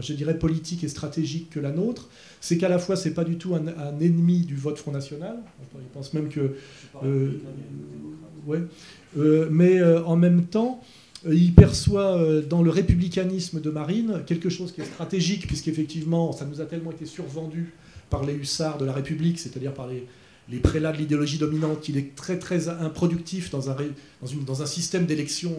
[0.01, 2.09] je dirais politique et stratégique que la nôtre,
[2.41, 5.37] c'est qu'à la fois c'est pas du tout un, un, ennemi du vote Front National,
[5.73, 6.55] je pense même que
[8.47, 8.61] ouais.
[9.17, 10.81] Euh, mais euh, en même temps,
[11.27, 12.19] euh, il perçoit
[12.49, 16.91] dans le républicanisme de Marine quelque chose qui est stratégique, puisqu'effectivement, ça nous a tellement
[16.91, 17.73] été survendu
[18.09, 20.05] par les hussards de la République, c'est-à-dire par les,
[20.49, 23.75] les prélats de l'idéologie dominante, qu'il est très très improductif dans un,
[24.21, 25.53] dans une, dans un système d'élection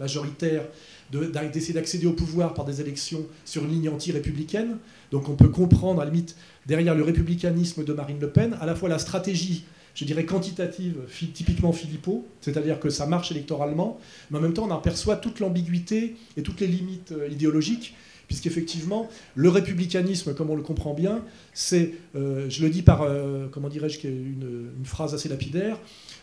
[0.00, 0.64] majoritaire,
[1.12, 4.78] d'essayer d'accéder au pouvoir par des élections sur une ligne anti-républicaine.
[5.10, 6.36] Donc on peut comprendre, à la limite,
[6.66, 10.96] derrière le républicanisme de Marine Le Pen, à la fois la stratégie je dirais, quantitative,
[11.34, 14.00] typiquement Philippot, c'est-à-dire que ça marche électoralement,
[14.30, 17.94] mais en même temps on en perçoit toute l'ambiguïté et toutes les limites euh, idéologiques,
[18.26, 23.48] puisqu'effectivement, le républicanisme, comme on le comprend bien, c'est, euh, je le dis par, euh,
[23.50, 25.78] comment dirais-je, une, une, phrase assez lapidaire,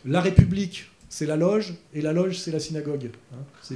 [0.06, 3.12] la République, c'est la loge, et la loge, c'est la synagogue.
[3.34, 3.44] Hein.
[3.62, 3.76] c'est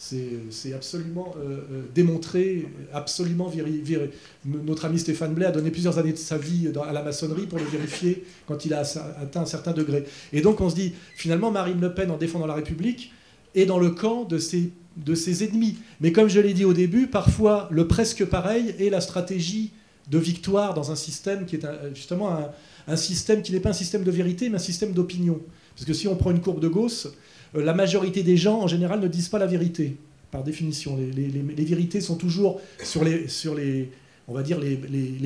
[0.00, 4.10] c'est absolument euh, euh, démontré, absolument vérifié.
[4.46, 7.58] Notre ami Stéphane Blais a donné plusieurs années de sa vie à la maçonnerie pour
[7.58, 8.80] le vérifier quand il a
[9.20, 10.04] atteint un certain degré.
[10.32, 13.12] Et donc on se dit, finalement, Marine Le Pen, en défendant la République,
[13.54, 15.76] est dans le camp de ses, de ses ennemis.
[16.00, 19.70] Mais comme je l'ai dit au début, parfois le presque pareil est la stratégie
[20.10, 22.48] de victoire dans un système qui est justement un,
[22.88, 25.40] un système qui n'est pas un système de vérité, mais un système d'opinion.
[25.74, 27.10] Parce que si on prend une courbe de Gauss, euh,
[27.54, 29.96] la majorité des gens, en général, ne disent pas la vérité,
[30.30, 30.96] par définition.
[30.96, 33.90] Les, vérités sont toujours sur les,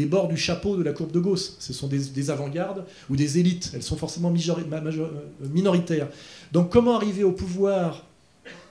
[0.07, 1.57] bords du chapeau de la courbe de Gauss.
[1.59, 3.73] Ce sont des, avant-gardes ou des élites.
[3.75, 6.09] Elles sont forcément euh, minoritaires.
[6.53, 8.05] Donc comment arriver au pouvoir,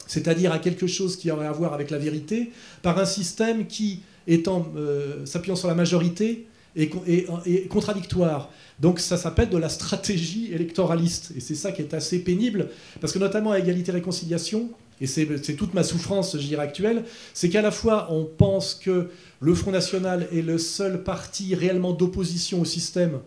[0.08, 2.52] c'est-à-dire à quelque chose qui aurait à voir avec la vérité,
[2.82, 8.52] par un système qui, étant euh, s'appuyant sur la majorité, est contradictoire.
[8.80, 11.32] Donc ça s'appelle de la stratégie électoraliste.
[11.38, 12.70] Et c'est ça qui est assez pénible,
[13.00, 14.70] parce que notamment à égalité-réconciliation,
[15.02, 17.04] et c'est toute ma souffrance, je dirais, actuelle,
[17.34, 19.10] c'est qu'à la fois on pense que
[19.40, 23.20] le Front National est le seul parti réellement d'opposition au système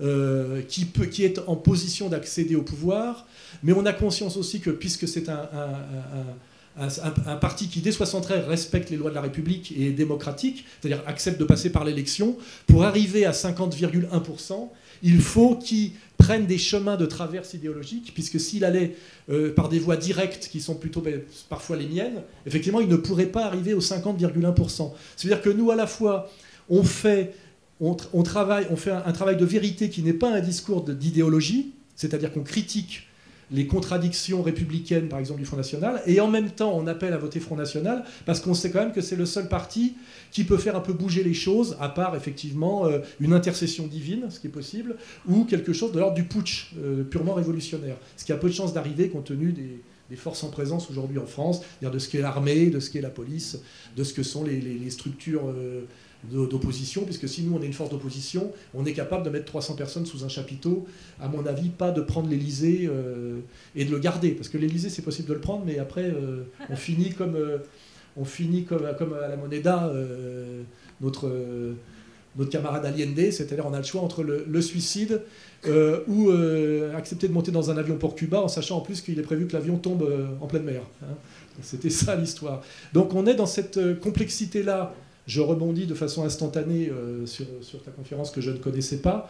[0.00, 3.26] euh, qui, peut, qui est en position d'accéder au pouvoir,
[3.62, 5.48] mais on a conscience aussi que puisque c'est un,
[7.40, 11.40] parti qui, dès 73, respecte les lois de la République et est démocratique, c'est-à-dire accepte
[11.40, 14.68] de passer par l'élection, pour arriver à 50,1%,
[15.02, 18.96] il faut qu'il prenne des chemins de traverse idéologique, puisque s'il allait
[19.30, 22.96] euh, par des voies directes qui sont plutôt ben, parfois les miennes, effectivement, il ne
[22.96, 24.92] pourrait pas arriver aux 50,1%.
[25.16, 26.30] C'est-à-dire que nous, à la fois,
[26.68, 27.34] on fait,
[27.80, 32.32] on, travaille, on fait un travail de vérité qui n'est pas un discours d'idéologie, c'est-à-dire
[32.32, 33.06] qu'on critique
[33.50, 37.18] les contradictions républicaines, par exemple, du Front National, et en même temps, on appelle à
[37.18, 39.94] voter Front National, parce qu'on sait quand même que c'est le seul parti
[40.32, 44.26] qui peut faire un peu bouger les choses, à part, effectivement, euh, une intercession divine,
[44.30, 44.96] ce qui est possible,
[45.28, 48.54] ou quelque chose de l'ordre du putsch euh, purement révolutionnaire, ce qui a peu de
[48.54, 52.70] chances d'arriver compte tenu des, forces en présence aujourd'hui en France, de ce qu'est l'armée,
[52.70, 53.58] de ce qu'est la police,
[53.96, 55.48] de ce que sont les, structures...
[55.48, 55.84] Euh,
[56.30, 59.74] d'opposition, puisque si nous on est une force d'opposition, on est capable de mettre 300
[59.74, 60.86] personnes sous un chapiteau.
[61.20, 63.38] À mon avis, pas de prendre l'Elysée euh,
[63.74, 66.44] et de le garder, parce que l'Elysée c'est possible de le prendre, mais après euh,
[66.70, 67.58] on finit comme euh,
[68.16, 69.92] on finit comme, à la Moneda,
[71.00, 71.30] notre
[72.38, 75.22] notre camarade Allende, c'est-à-dire on a le choix entre le, suicide
[75.66, 76.30] ou
[76.96, 79.46] accepter de monter dans un avion pour Cuba en sachant en plus qu'il est prévu
[79.46, 80.10] que l'avion tombe
[80.40, 80.80] en pleine mer.
[81.02, 81.14] Hein.
[81.60, 82.62] C'était ça l'histoire.
[82.94, 84.94] Donc on est dans cette complexité-là
[85.26, 87.46] je rebondis de façon instantanée euh, sur,
[87.84, 89.28] ta conférence que je ne connaissais pas,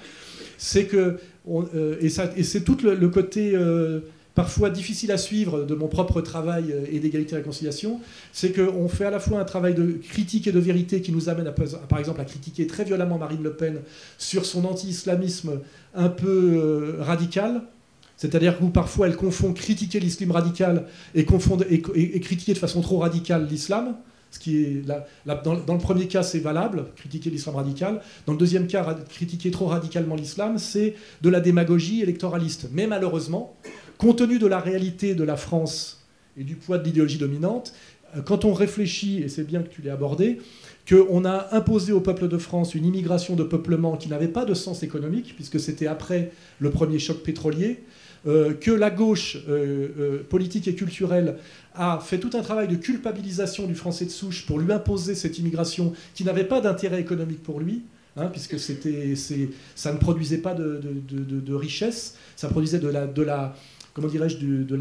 [0.58, 1.18] c'est que,
[1.48, 4.00] euh, et, c'est tout le, côté euh,
[4.34, 8.00] parfois difficile à suivre de mon propre travail et d'égalité et réconciliation,
[8.32, 11.30] c'est qu'on fait à la fois un travail de critique et de vérité qui nous
[11.30, 13.80] amène, à, par exemple, à critiquer très violemment Marine Le Pen
[14.18, 15.60] sur son anti-islamisme
[15.94, 17.62] un peu radical,
[18.18, 23.46] c'est-à-dire que parfois elle confond critiquer l'islam radical et, et, critiquer de façon trop radicale
[23.46, 23.96] l'islam.
[25.26, 28.00] Dans, le premier cas, c'est valable, critiquer l'islam radical.
[28.26, 32.68] Dans le deuxième cas, critiquer trop radicalement l'islam, c'est de la démagogie électoraliste.
[32.72, 33.56] Mais malheureusement,
[33.98, 36.04] compte tenu de la réalité de la France
[36.36, 37.72] et du poids de l'idéologie dominante,
[38.14, 40.38] euh, quand on réfléchit, et c'est bien que tu l'aies abordé,
[40.88, 44.54] qu'on a imposé au peuple de France une immigration de peuplement qui n'avait pas de
[44.54, 46.30] sens économique, puisque c'était après
[46.60, 47.82] le premier choc pétrolier,
[48.26, 51.36] euh, que la gauche euh, euh, politique et culturelle
[51.74, 55.38] a fait tout un travail de culpabilisation du français de souche pour lui imposer cette
[55.38, 57.82] immigration qui n'avait pas d'intérêt économique pour lui.
[58.18, 63.54] Hein, puisque ça ne produisait pas de, richesse, ça produisait de la,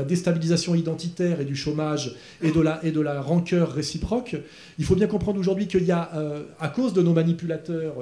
[0.07, 4.37] déstabilisation identitaire et du chômage et de la, et de la rancœur réciproque.
[4.79, 6.09] Il faut bien comprendre aujourd'hui qu'il y a,
[6.61, 7.95] à cause de nos manipulateurs,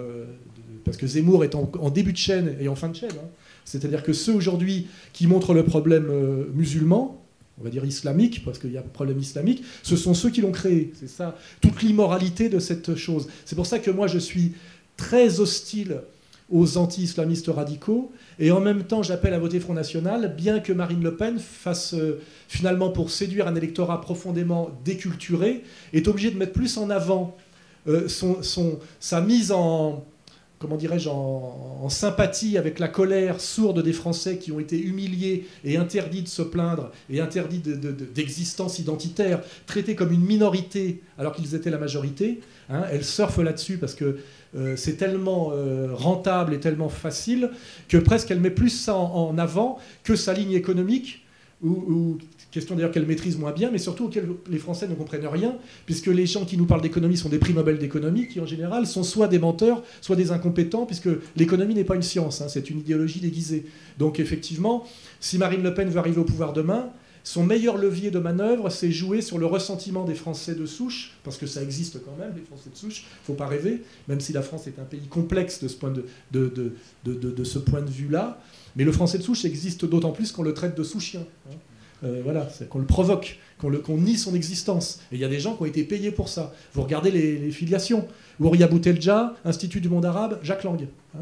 [0.86, 3.30] parce que Zemmour est en, début de chaîne et en fin de chaîne, hein,
[3.66, 7.20] c'est-à-dire que ceux aujourd'hui qui montrent le problème euh, musulman,
[7.59, 10.41] on va dire islamique, parce qu'il y a un problème islamique, ce sont ceux qui
[10.41, 10.91] l'ont créé.
[10.99, 13.28] C'est ça, toute l'immoralité de cette chose.
[13.45, 14.53] C'est pour ça que moi je suis
[14.97, 16.01] très hostile
[16.49, 21.01] aux anti-islamistes radicaux, et en même temps j'appelle à voter Front National, bien que Marine
[21.01, 26.53] Le Pen fasse euh, finalement pour séduire un électorat profondément déculturé, est obligée de mettre
[26.53, 27.38] plus en avant
[27.88, 28.07] euh,
[28.99, 30.05] sa mise en,
[30.64, 35.76] comment dirais-je, en, sympathie avec la colère sourde des Français qui ont été humiliés et
[35.76, 37.61] interdits de se plaindre et interdits
[38.16, 42.39] d'existence identitaire, traités comme une minorité alors qu'ils étaient la majorité.
[42.70, 44.20] Hein, elle surfe là-dessus parce que
[44.55, 47.49] euh, c'est tellement euh, rentable et tellement facile
[47.89, 51.26] que presque elle met plus ça en, avant que sa ligne économique
[51.61, 52.18] ou,
[52.54, 56.08] question d'ailleurs qu'elle maîtrise moins bien, mais surtout auquel les Français ne comprennent rien, puisque
[56.08, 59.04] les gens qui nous parlent d'économie sont des prix Nobel d'économie, qui en général sont
[59.04, 62.80] soit des menteurs, soit des incompétents, puisque l'économie n'est pas une science, hein, c'est une
[62.80, 63.66] idéologie déguisée.
[63.97, 64.86] Donc effectivement,
[65.20, 66.91] si Marine Le Pen veut arriver au pouvoir demain,
[67.24, 71.38] son meilleur levier de manœuvre, c'est jouer sur le ressentiment des Français de souche, parce
[71.38, 74.41] que ça existe quand même, les Français de souche, faut pas rêver, même si la
[74.41, 76.74] France est un pays complexe de ce point de, de,
[77.89, 78.41] vue-là.
[78.76, 81.26] Mais le Français de souche existe d'autant plus qu'on le traite de sous-chien.
[81.49, 81.56] Hein.
[82.04, 84.99] Euh, voilà, qu'on le provoque, qu'on nie son existence.
[85.12, 86.54] Et il y a des gens qui ont été payés pour ça.
[86.74, 88.08] Vous regardez les, filiations.
[88.39, 90.86] Ouria Boutelja, Institut du monde arabe, Jacques Lang.
[91.16, 91.20] Hein.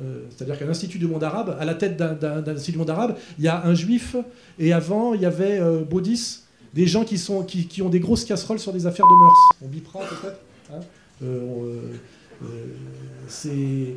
[0.00, 3.16] Euh, c'est-à-dire qu'un institut du monde arabe, à la tête d'un institut du monde arabe,
[3.38, 4.16] il y a un juif,
[4.58, 6.40] et avant, il y avait euh, Baudis,
[6.74, 9.38] des gens qui, sont, qui, ont des grosses casseroles sur des affaires de mœurs.
[9.62, 10.40] On bipera peut-être
[10.72, 10.80] hein.
[13.28, 13.94] C'est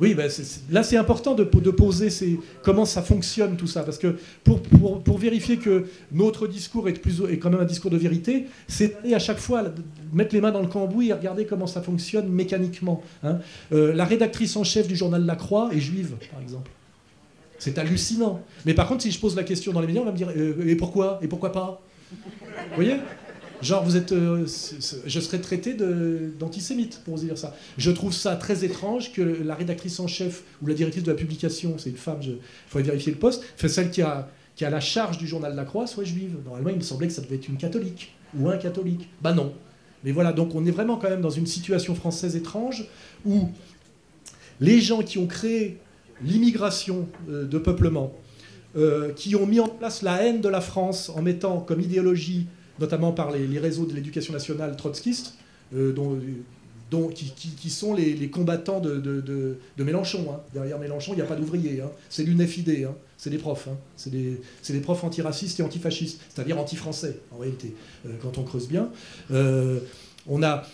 [0.00, 0.30] oui, ben,
[0.70, 2.08] là c'est important de, poser
[2.62, 7.38] comment ça fonctionne tout ça, parce que pour, vérifier que notre discours est, plus, est,
[7.38, 9.64] quand même un discours de vérité, c'est à chaque fois
[10.12, 13.02] mettre les mains dans le cambouis et regarder comment ça fonctionne mécaniquement.
[13.22, 13.38] Hein.
[13.72, 16.70] Euh, la rédactrice en chef du journal La Croix est juive, par exemple.
[17.58, 18.40] C'est hallucinant.
[18.64, 20.30] Mais par contre, si je pose la question dans les médias, on va me dire
[20.36, 21.18] euh, et pourquoi?
[21.22, 21.82] Et pourquoi pas?
[22.12, 22.96] Vous voyez?
[23.60, 24.46] Genre, vous êtes, euh,
[25.06, 25.74] je serais traité
[26.38, 27.56] d'antisémite, pour vous dire ça.
[27.76, 31.16] Je trouve ça très étrange que la rédactrice en chef ou la directrice de la
[31.16, 32.38] publication, c'est une femme, il
[32.68, 35.64] faudrait vérifier le poste, fait celle qui a, qui a la charge du journal la
[35.64, 36.36] Croix, soit juive.
[36.44, 39.08] Normalement, il me semblait que ça devait être une catholique ou un catholique.
[39.22, 39.52] Bah non.
[40.04, 42.86] Mais voilà, donc on est vraiment quand même dans une situation française étrange
[43.26, 43.48] où
[44.60, 45.78] les gens qui ont créé
[46.22, 48.12] l'immigration euh, de peuplement,
[48.76, 52.46] euh, qui ont mis en place la haine de la France en mettant comme idéologie
[52.80, 55.34] notamment par les, réseaux de l'éducation nationale trotskiste,
[55.74, 60.26] euh, dont, qui, sont les, combattants de, Mélenchon.
[60.32, 60.40] Hein.
[60.54, 61.80] Derrière Mélenchon, il n'y a pas d'ouvriers.
[61.80, 61.90] Hein.
[62.08, 62.94] C'est l'UNFID, hein.
[63.16, 63.68] c'est des profs.
[63.96, 67.74] C'est des, des, profs antiracistes et antifascistes, c'est-à-dire anti-français, en réalité,
[68.06, 68.90] euh, quand on creuse bien.
[69.30, 69.80] Euh,
[70.26, 70.64] on a,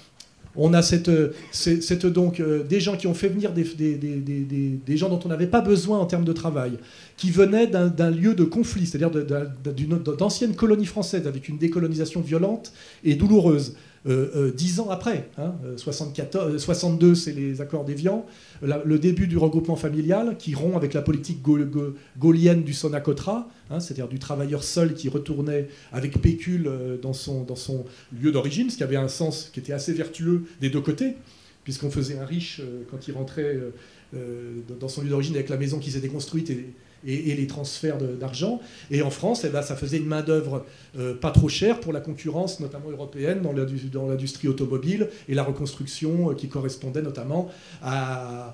[0.57, 1.11] on a cette,
[1.53, 5.61] cette donc, des gens qui ont fait venir des, des, gens dont on n'avait pas
[5.61, 6.79] besoin en termes de travail,
[7.17, 9.11] qui venait d'un lieu de conflit, c'est-à-dire
[10.19, 12.73] d'anciennes colonies françaises avec une décolonisation violente
[13.05, 13.75] et douloureuse.
[14.07, 18.27] Euh, euh, dix ans après, hein, 74, 62, euh, c'est les accords d'Évian,
[18.63, 21.41] le début du regroupement familial qui rompt avec la politique
[22.19, 27.57] gaulienne du Sonacotra, hein, c'est-à-dire du travailleur seul qui retournait avec pécule dans son, dans
[27.57, 27.85] son
[28.21, 31.15] lieu d'origine, ce qui avait un sens qui était assez vertueux des deux côtés,
[31.63, 33.59] puisqu'on faisait un riche quand il rentrait
[34.13, 36.75] dans son lieu d'origine avec la maison qui s'était construite et,
[37.07, 38.61] et, les transferts d'argent.
[38.91, 40.65] Et en France, eh ben, ça faisait une main-d'œuvre
[40.99, 46.31] euh, pas trop chère pour la concurrence, notamment européenne, dans l'industrie automobile et la reconstruction
[46.31, 47.51] euh, qui correspondait notamment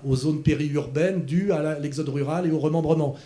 [0.04, 3.16] aux zones périurbaines dues à l'exode rural et au remembrement.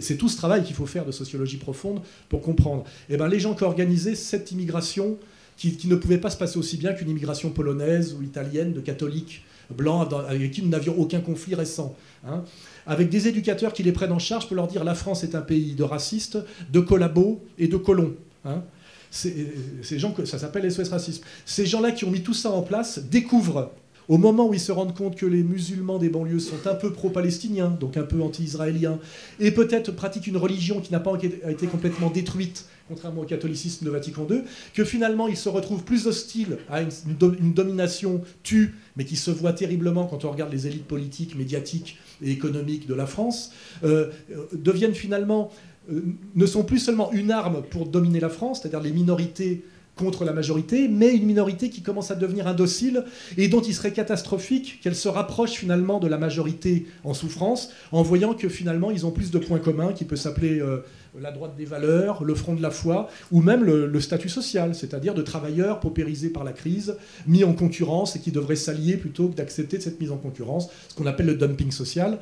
[0.00, 2.84] C'est tout ce travail qu'il faut faire de sociologie profonde pour comprendre.
[3.08, 5.18] Eh ben, les gens qui organisaient cette immigration,
[5.56, 9.44] qui, ne pouvait pas se passer aussi bien qu'une immigration polonaise ou italienne de catholiques
[9.70, 11.96] blancs avec qui nous n'avions aucun conflit récent.
[12.26, 12.44] Hein
[12.86, 15.42] avec des éducateurs qui les prennent en charge pour leur dire la France est un
[15.42, 16.38] pays de racistes,
[16.72, 18.14] de collabos et de colons.
[18.44, 18.62] Hein.
[19.10, 21.24] ces gens, ça s'appelle SOS Racisme.
[21.44, 23.70] Ces gens-là qui ont mis tout ça en place découvrent
[24.08, 26.92] au moment où ils se rendent compte que les musulmans des banlieues sont un peu
[26.92, 28.98] pro-palestiniens, donc un peu anti-israéliens,
[29.40, 31.14] et peut-être pratiquent une religion qui n'a pas
[31.48, 34.42] été complètement détruite, contrairement au catholicisme de Vatican II,
[34.74, 39.52] que finalement ils se retrouvent plus hostiles à une, domination tue, mais qui se voit
[39.52, 43.52] terriblement quand on regarde les élites politiques, médiatiques et économiques de la France,
[43.84, 44.10] euh,
[44.52, 45.50] deviennent finalement,
[45.90, 46.00] euh,
[46.34, 49.64] ne sont plus seulement une arme pour dominer la France, c'est-à-dire les minorités
[49.96, 53.04] contre la majorité, mais une minorité qui commence à devenir indocile
[53.38, 58.02] et dont il serait catastrophique qu'elle se rapproche finalement de la majorité en souffrance, en
[58.02, 60.84] voyant que finalement ils ont plus de points communs, qui peut s'appeler euh,
[61.20, 65.14] la droite des valeurs, le front de la foi, ou même le, statut social, c'est-à-dire
[65.14, 66.96] de travailleurs paupérisés par la crise,
[67.26, 70.94] mis en concurrence et qui devraient s'allier plutôt que d'accepter cette mise en concurrence, ce
[70.94, 72.18] qu'on appelle le dumping social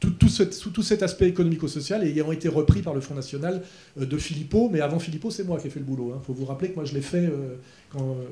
[0.00, 3.62] tout, tout, cet aspect économico-social ayant été repris par le Front National
[3.98, 4.68] euh, de Philippot.
[4.70, 6.12] Mais avant Philippot, c'est moi qui ai fait le boulot.
[6.14, 6.22] Il hein.
[6.24, 7.56] faut vous rappeler que moi, je l'ai fait euh,
[7.90, 8.12] quand.
[8.12, 8.24] Euh,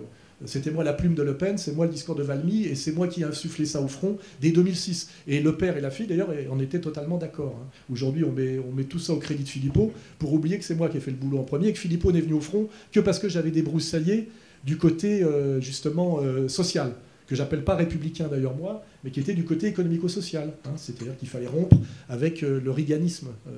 [0.45, 2.93] c'était moi la plume de Le Pen, c'est moi le discours de Valmy, et c'est
[2.93, 5.09] moi qui ai insufflé ça au front dès 2006.
[5.27, 7.59] Et le père et la fille, d'ailleurs, on était totalement d'accord.
[7.63, 7.69] Hein.
[7.91, 10.99] Aujourd'hui, on met, tout ça au crédit de Philippot pour oublier que c'est moi qui
[10.99, 13.19] ai fait le boulot en premier, et que Philippot n'est venu au front que parce
[13.19, 14.29] que j'avais débroussaillé
[14.65, 15.25] du côté,
[15.61, 16.93] justement, social
[17.27, 20.53] que j'appelle pas républicain d'ailleurs moi, mais qui était du côté économico-social.
[20.65, 20.71] Hein.
[20.77, 21.77] C'est-à-dire qu'il fallait rompre
[22.09, 23.51] avec euh, le riganisme euh,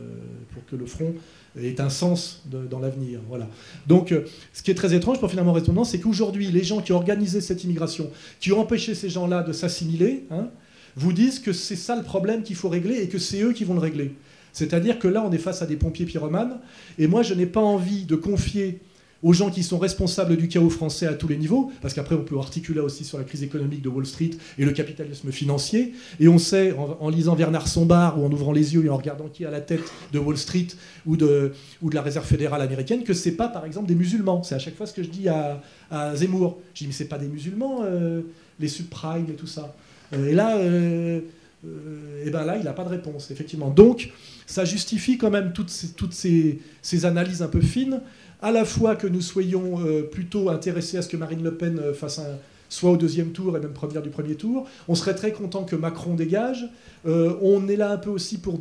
[0.53, 1.14] pour que le front
[1.64, 3.20] ait un sens dans l'avenir.
[3.28, 3.48] Voilà.
[3.86, 6.92] Donc, euh, ce qui est très étrange pour finalement répondre, c'est qu'aujourd'hui, les gens qui
[6.92, 10.48] ont organisé cette immigration, qui ont empêché ces gens-là de s'assimiler, hein,
[10.96, 13.64] vous disent que c'est ça le problème qu'il faut régler et que c'est eux qui
[13.64, 14.14] vont le régler.
[14.52, 16.59] C'est-à-dire que là, on est face à des pompiers pyromanes,
[16.98, 18.80] et moi, je n'ai pas envie de confier
[19.22, 22.22] aux gens qui sont responsables du chaos français à tous les niveaux, parce qu'après on
[22.22, 26.28] peut articuler aussi sur la crise économique de Wall Street et le capitalisme financier, et
[26.28, 29.42] on sait en, lisant Bernard Sombart ou en ouvrant les yeux et en regardant qui
[29.42, 30.68] est à la tête de Wall Street
[31.04, 31.52] ou de,
[31.82, 34.42] ou de la Réserve fédérale américaine, que c'est pas par exemple des musulmans.
[34.42, 35.60] C'est à chaque fois ce que je dis à,
[36.14, 36.58] Zemmour.
[36.74, 38.20] Je dis mais c'est pas des musulmans, euh,
[38.60, 39.74] les subprimes et tout ça.
[40.12, 41.20] Euh, et là, euh,
[42.24, 43.70] et ben là, il n'a pas de réponse, effectivement.
[43.70, 44.10] Donc,
[44.46, 48.00] ça justifie quand même toutes toutes ces analyses un peu fines
[48.41, 51.78] à la fois que nous soyons euh, plutôt intéressés à ce que Marine Le Pen
[51.78, 52.20] euh, fasse
[52.68, 54.66] soit au deuxième tour et même première du premier tour.
[54.89, 56.68] On serait très content que Macron dégage.
[57.07, 58.61] Euh, on est là un peu aussi pour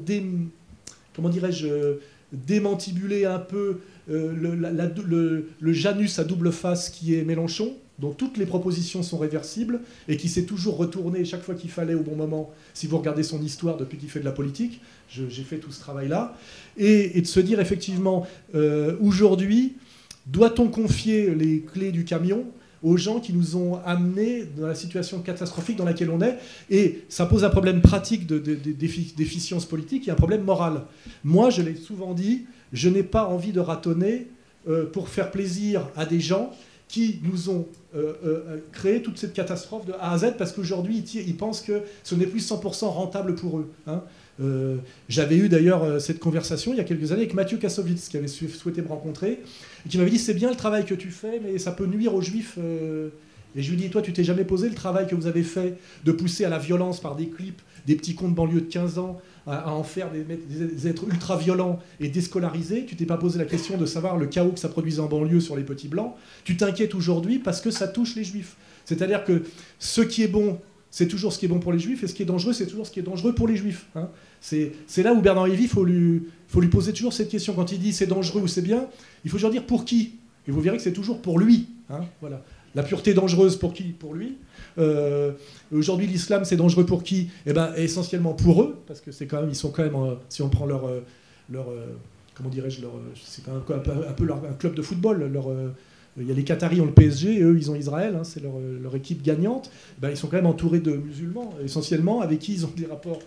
[2.31, 8.45] démantibuler un peu le, le, Janus à double face qui est Mélenchon dont toutes les
[8.45, 12.51] propositions sont réversibles et qui s'est toujours retourné chaque fois qu'il fallait au bon moment,
[12.73, 15.79] si vous regardez son histoire depuis qu'il fait de la politique, j'ai fait tout ce
[15.79, 16.35] travail-là,
[16.77, 19.77] et, de se dire effectivement, euh, aujourd'hui,
[20.27, 22.45] doit-on confier les clés du camion
[22.83, 26.37] aux gens qui nous ont amenés dans la situation catastrophique dans laquelle on est?
[26.69, 30.83] Et ça pose un problème pratique d'efficience de, politique et un problème moral.
[31.23, 34.27] Moi, je l'ai souvent dit, je n'ai pas envie de ratonner
[34.67, 36.51] euh, pour faire plaisir à des gens
[36.87, 41.03] qui nous ont euh, euh, créé toute cette catastrophe de A à Z parce qu'aujourd'hui,
[41.13, 43.71] ils, pensent que ce n'est plus 100% rentable pour eux.
[43.87, 44.03] Hein.
[44.39, 44.77] Euh,
[45.09, 48.27] j'avais eu d'ailleurs cette conversation il y a quelques années avec Mathieu Kassovitz, qui avait
[48.27, 49.39] souhaité me rencontrer,
[49.85, 52.13] et qui m'avait dit c'est bien le travail que tu fais, mais ça peut nuire
[52.13, 52.57] aux juifs.
[53.55, 55.77] Et je lui dis, toi, tu t'es jamais posé le travail que vous avez fait
[56.03, 58.99] de pousser à la violence par des clips, des petits cons de banlieue de 15
[58.99, 62.85] ans, à, en faire des, êtres ultra violents et déscolarisés.
[62.85, 65.39] Tu t'es pas posé la question de savoir le chaos que ça produisait en banlieue
[65.39, 66.13] sur les petits blancs.
[66.43, 68.57] Tu t'inquiètes aujourd'hui parce que ça touche les juifs.
[68.85, 69.43] C'est-à-dire que
[69.79, 70.59] ce qui est bon,
[70.91, 72.67] c'est toujours ce qui est bon pour les juifs, et ce qui est dangereux, c'est
[72.67, 73.87] toujours ce qui est dangereux pour les juifs.
[73.95, 74.09] Hein.
[74.39, 77.53] C'est là où Bernard Lévy, il faut lui, poser toujours cette question.
[77.53, 78.87] Quand il dit c'est dangereux ou c'est bien,
[79.23, 80.13] il faut toujours dire pour qui.
[80.47, 81.67] Et vous verrez que c'est toujours pour lui.
[81.89, 82.01] Hein.
[82.21, 82.43] voilà.
[82.75, 83.83] La pureté dangereuse pour qui?
[83.83, 84.37] Pour lui.
[84.77, 85.31] Euh,
[85.71, 87.29] aujourd'hui, l'islam, c'est dangereux pour qui?
[87.45, 90.15] Eh ben, essentiellement pour eux, parce que c'est quand même, ils sont quand même, euh,
[90.29, 91.01] si on prend leur, euh,
[91.49, 91.67] leur
[92.35, 95.31] comment dirais-je, leur, c'est un, peu, un peu leur, un club de football.
[95.31, 95.51] Leur,
[96.19, 98.95] il y a les Qataris ont le PSG, eux, ils ont Israël, hein, c'est leur,
[98.95, 99.71] équipe gagnante.
[99.99, 103.19] Ben, ils sont quand même entourés de musulmans, essentiellement, avec qui ils ont des rapports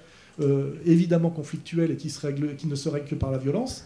[0.86, 3.84] évidemment conflictuels et qui, se règlent, qui ne se règlent que par la violence.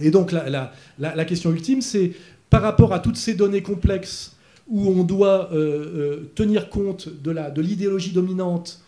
[0.00, 2.12] Et donc, la question ultime, c'est
[2.50, 4.31] par rapport à toutes ces données complexes
[4.72, 8.80] où on doit euh, euh, tenir compte de l'idéologie dominante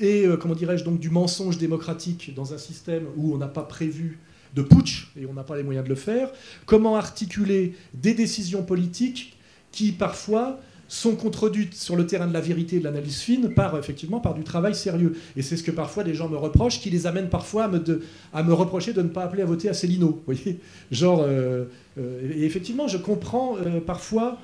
[0.00, 4.18] et, comment dirais-je, donc du mensonge démocratique dans un système où on n'a pas prévu
[4.54, 6.30] de putsch et on n'a pas les moyens de le faire.
[6.64, 9.36] Comment articuler des décisions politiques
[9.70, 10.58] qui parfois
[10.92, 14.34] sont contredites sur le terrain de la vérité et de l'analyse fine par effectivement par
[14.34, 15.16] du travail sérieux.
[15.36, 18.02] Et c'est ce que parfois des gens me reprochent, qui les amène parfois à me,
[18.34, 20.22] à me reprocher de ne pas appeler à voter à Célineau.
[20.26, 20.60] Vous voyez
[20.90, 21.64] Genre, euh,
[21.98, 24.38] euh, et effectivement, je comprends euh, parfois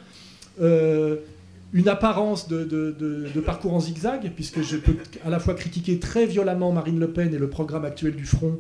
[0.60, 6.72] une apparence de, parcours en zigzag, puisque je peux à la fois critiquer très violemment
[6.72, 8.58] Marine Le Pen et le programme actuel du Front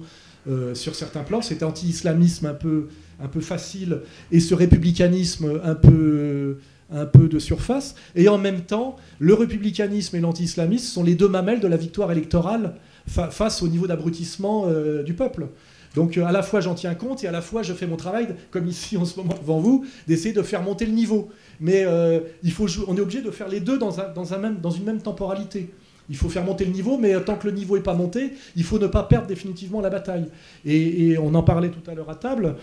[0.74, 2.88] sur certains plans, cet anti-islamisme un peu,
[3.22, 4.00] un peu facile
[4.32, 6.58] et ce républicanisme un peu
[6.90, 7.94] un peu de surface.
[8.14, 12.10] Et en même temps, le républicanisme et l'anti-islamisme sont les deux mamelles de la victoire
[12.12, 12.74] électorale
[13.06, 15.46] face au niveau d'abrutissement euh, du peuple.
[15.94, 17.96] Donc euh, à la fois j'en tiens compte et à la fois je fais mon
[17.96, 21.28] travail, comme ici en ce moment devant vous, d'essayer de faire monter le niveau.
[21.60, 24.58] Mais euh, il faut, on est obligé de faire les deux dans, dans, un même,
[24.60, 25.70] dans une même temporalité.
[26.10, 28.64] Il faut faire monter le niveau, mais tant que le niveau n'est pas monté, il
[28.64, 30.24] faut ne pas perdre définitivement la bataille.
[30.64, 32.54] Et, on en parlait tout à l'heure à table.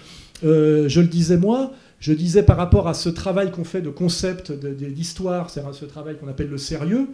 [0.41, 4.51] je le disais moi, je disais par rapport à ce travail qu'on fait de concept,
[4.51, 7.07] d'histoire, c'est ce travail qu'on appelle le sérieux,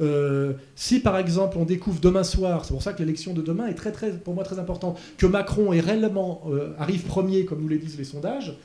[0.00, 3.66] euh, si par exemple on découvre demain soir, c'est pour ça que l'élection de demain
[3.66, 7.60] est très, très, pour moi très importante, que Macron est réellement, euh, arrive premier, comme
[7.60, 8.56] nous le disent les sondages,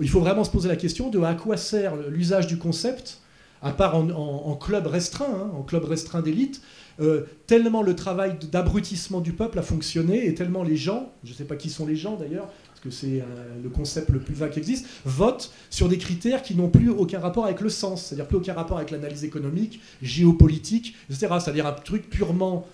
[0.00, 3.20] il faut vraiment se poser la question de à quoi sert l'usage du concept,
[3.62, 6.60] à part en, club restreint, hein, en club restreint d'élite,
[7.00, 11.34] euh, tellement le travail d'abrutissement du peuple a fonctionné et tellement les gens, je ne
[11.34, 12.48] sais pas qui sont les gens d'ailleurs,
[12.84, 13.24] que c'est euh,
[13.62, 17.18] le concept le plus vague qui existe, votent sur des critères qui n'ont plus aucun
[17.18, 21.34] rapport avec le sens, c'est-à-dire plus aucun rapport avec l'analyse économique, géopolitique, etc.
[21.40, 22.66] C'est-à-dire un truc purement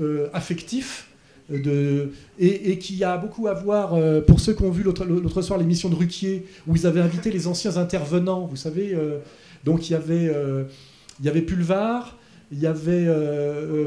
[0.00, 1.08] euh, affectif.
[1.50, 3.96] Euh, de, et, qui a beaucoup à voir,
[4.26, 7.46] pour ceux qui ont vu l'autre soir l'émission de Ruquier, où ils avaient invité les
[7.46, 8.98] anciens intervenants, vous savez,
[9.64, 10.28] donc il y avait,
[11.20, 12.18] il y avait Pulvar,
[12.50, 13.06] il y avait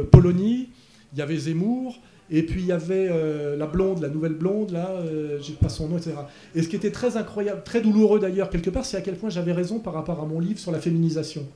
[0.09, 0.69] Polony,
[1.11, 1.99] il y avait Zemmour,
[2.31, 5.69] et puis il y avait euh, la blonde, la nouvelle blonde, là, euh, j'ai pas
[5.69, 6.15] son nom, etc.
[6.53, 9.29] Et ce qui était très incroyable, très douloureux d'ailleurs, quelque part, c'est à quel point
[9.29, 11.47] j'avais raison par rapport à mon livre sur la féminisation.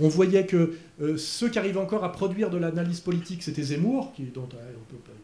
[0.00, 0.72] On voyait que
[1.02, 4.24] euh, ceux qui arrivaient encore à produire de l'analyse politique, c'était Zemmour, qui,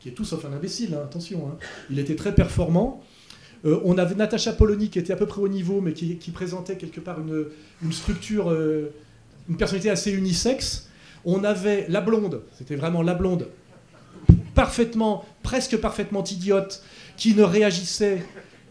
[0.09, 1.49] est tout sauf un imbécile, hein, attention.
[1.49, 1.57] Hein.
[1.91, 3.03] Il était très performant.
[3.65, 7.01] on avait Natacha Polony, qui était à peu près au niveau, mais qui, présentait quelque
[7.01, 8.55] part une structure,
[9.49, 10.89] une personnalité assez unisexe.
[11.25, 13.49] On avait la blonde, c'était vraiment la blonde,
[14.55, 16.83] parfaitement, presque parfaitement idiote,
[17.17, 18.25] qui ne réagissait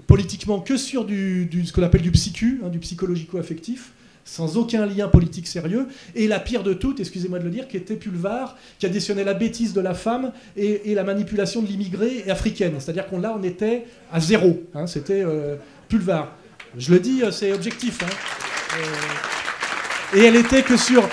[0.07, 3.91] politiquement que sur du, ce qu'on appelle du psychu, hein, du psychologico-affectif,
[4.25, 7.77] sans aucun lien politique sérieux, et la pire de toutes, excusez-moi de le dire, qui
[7.77, 12.73] était Pulvar, qui additionnait la bêtise de la femme et, la manipulation de l'immigré africaine.
[12.79, 14.63] C'est-à-dire qu'on là, on était à zéro.
[14.73, 15.55] Hein, c'était euh,
[15.87, 16.35] Pulvar.
[16.77, 18.03] Je le dis, euh, c'est objectif.
[18.03, 18.77] Hein.
[18.77, 21.07] Euh, et elle était que sur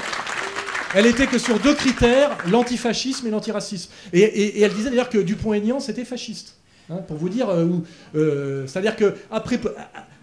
[0.96, 3.90] elle était que sur deux critères, l'antifascisme et l'antiracisme.
[4.14, 6.56] Et, elle disait d'ailleurs que Dupont-Aignan, c'était fasciste.
[6.88, 7.66] Hein, pour vous dire, euh,
[8.14, 9.60] euh, c'est-à-dire que après,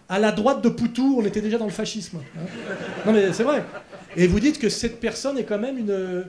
[0.09, 2.17] à la droite de Poutou, on était déjà dans le fascisme.
[2.35, 2.45] Hein.
[3.05, 3.63] Non mais c'est vrai.
[4.17, 6.25] Et vous dites que cette personne est quand même une,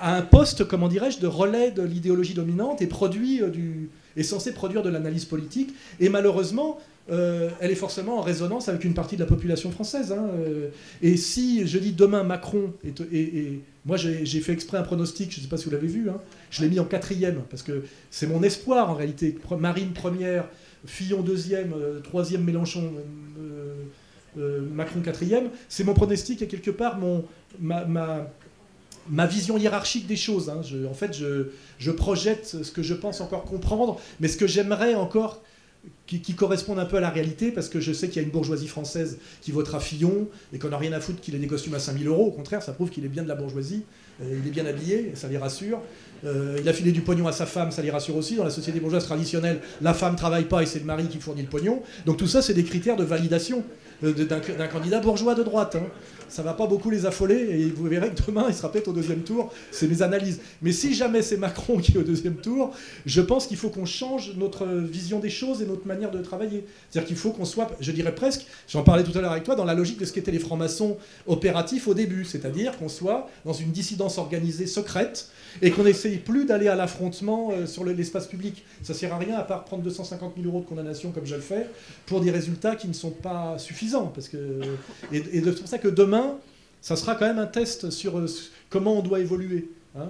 [0.00, 4.22] à un poste, comment dirais-je, de relais de l'idéologie dominante et produit euh, du, est
[4.22, 5.74] censé produire de l'analyse politique.
[5.98, 6.78] Et malheureusement,
[7.08, 10.12] euh, elle est forcément en résonance avec une partie de la population française.
[10.12, 10.70] Hein, euh.
[11.02, 12.72] et si je dis demain Macron,
[13.12, 16.10] et, moi j'ai fait exprès un pronostic, je ne sais pas si vous l'avez vu,
[16.10, 16.20] hein,
[16.50, 19.38] je l'ai mis en quatrième, parce que c'est mon espoir en réalité.
[19.56, 20.48] Marine première,
[20.84, 22.92] Fillon deuxième, euh, troisième Mélenchon,
[24.74, 27.24] Macron quatrième, c'est mon pronostic et quelque part mon,
[27.58, 27.86] ma,
[29.08, 30.50] ma, vision hiérarchique des choses.
[30.50, 30.60] Hein.
[30.90, 31.46] en fait, je,
[31.78, 35.40] je projette ce que je pense encore comprendre, mais ce que j'aimerais encore
[36.06, 38.32] qui, correspondent un peu à la réalité, parce que je sais qu'il y a une
[38.32, 41.74] bourgeoisie française qui votera Fillon, et qu'on n'a rien à foutre qu'il ait des costumes
[41.74, 42.26] à 5000 euros.
[42.26, 43.82] Au contraire, ça prouve qu'il est bien de la bourgeoisie,
[44.22, 45.80] euh, il est bien habillé, ça les rassure.
[46.24, 48.36] Euh, il a filé du pognon à sa femme, ça les rassure aussi.
[48.36, 51.42] Dans la société bourgeoise traditionnelle, la femme travaille pas et c'est le mari qui fournit
[51.42, 51.82] le pognon.
[52.06, 53.62] Donc tout ça, c'est des critères de validation
[54.04, 55.76] euh, d'un candidat bourgeois de droite.
[55.76, 55.86] Hein
[56.28, 58.92] ça va pas beaucoup les affoler et vous verrez que demain il sera peut-être au
[58.92, 59.52] deuxième tour.
[59.70, 60.40] C'est mes analyses.
[60.62, 62.72] Mais si jamais c'est Macron qui est au deuxième tour,
[63.04, 66.64] je pense qu'il faut qu'on change notre vision des choses et notre manière de travailler.
[66.90, 69.54] C'est-à-dire qu'il faut qu'on soit, je dirais presque, j'en parlais tout à l'heure avec toi,
[69.54, 70.96] dans la logique de ce qu'étaient les francs-maçons
[71.26, 72.24] opératifs au début.
[72.24, 75.30] C'est-à-dire qu'on soit dans une dissidence organisée secrète
[75.62, 78.64] et qu'on n'essaye plus d'aller à l'affrontement euh, sur l'espace public.
[78.82, 81.40] Ça sert à rien à part prendre 250 000 euros de condamnation comme je le
[81.40, 81.66] fais
[82.06, 84.06] pour des résultats qui ne sont pas suffisants.
[84.06, 84.60] Parce que,
[85.12, 86.15] c'est pour ça que demain,
[86.80, 88.26] ça sera quand même un test sur euh,
[88.70, 89.70] comment on doit évoluer.
[89.98, 90.08] Hein,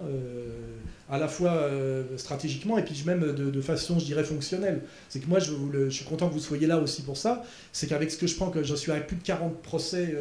[1.08, 1.70] à la fois
[2.16, 4.82] stratégiquement et puis même de, façon, je dirais, fonctionnelle.
[5.08, 7.44] C'est que moi, je, suis content que vous soyez là aussi pour ça.
[7.72, 10.16] C'est qu'avec ce que je prends, que je suis avec plus de 40 procès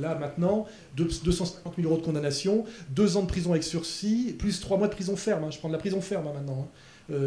[0.00, 0.66] là maintenant,
[0.96, 4.94] 250 000 euros de condamnation, 2 ans de prison avec sursis, plus 3 mois de
[4.94, 5.44] prison ferme.
[5.44, 5.50] Hein.
[5.52, 6.68] je prends de la prison ferme hein, maintenant.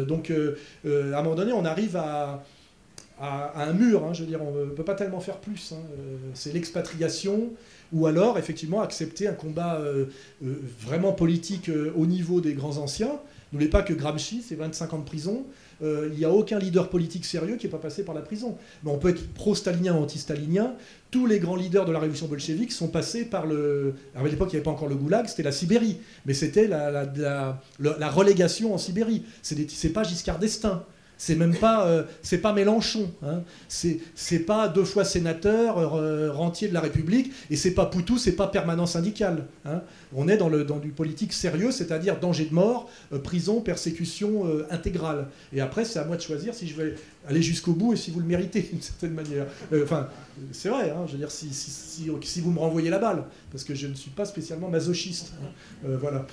[0.04, 2.44] donc, à un moment donné, on arrive à
[3.20, 4.04] à, un mur.
[4.04, 5.72] Hein, je veux dire, on ne peut pas tellement faire plus.
[5.72, 5.80] Hein.
[5.98, 7.50] Euh, c'est l'expatriation,
[7.92, 10.06] ou alors effectivement accepter un combat euh,
[10.44, 13.20] euh, vraiment politique au niveau des grands anciens.
[13.52, 15.46] N'oubliez pas que Gramsci, c'est 25 ans de prison.
[15.82, 18.56] Il n'y a aucun leader politique sérieux qui n'est pas passé par la prison.
[18.82, 20.74] Mais on peut être pro-stalinien ou anti-stalinien.
[21.10, 23.94] Tous les grands leaders de la révolution bolchevique sont passés par le.
[24.16, 25.98] À l'époque, il n'y avait pas encore le goulag, c'était la Sibérie.
[26.26, 26.90] Mais c'était la,
[27.78, 29.24] la, relégation en Sibérie.
[29.42, 30.84] C'est pas Giscard d'Estaing.
[31.26, 32.02] C'est même pas, euh,
[32.42, 33.10] pas Mélenchon.
[33.22, 33.40] Hein.
[33.68, 38.32] C'est pas deux fois sénateur, euh, rentier de la République, et c'est pas Poutou, c'est
[38.32, 39.46] pas permanent syndical.
[39.64, 39.80] Hein.
[40.14, 44.44] On est dans, le, dans du politique sérieux, c'est-à-dire danger de mort, euh, prison, persécution
[44.70, 45.28] intégrale.
[45.54, 46.94] Et après, c'est à moi de choisir si je vais
[47.26, 49.46] aller jusqu'au bout et si vous le méritez d'une certaine manière.
[49.82, 50.08] Enfin,
[50.52, 50.90] c'est vrai.
[50.90, 54.10] Hein, je veux dire, si, vous me renvoyez la balle, parce que je ne suis
[54.10, 55.32] pas spécialement masochiste.
[55.82, 56.26] voilà.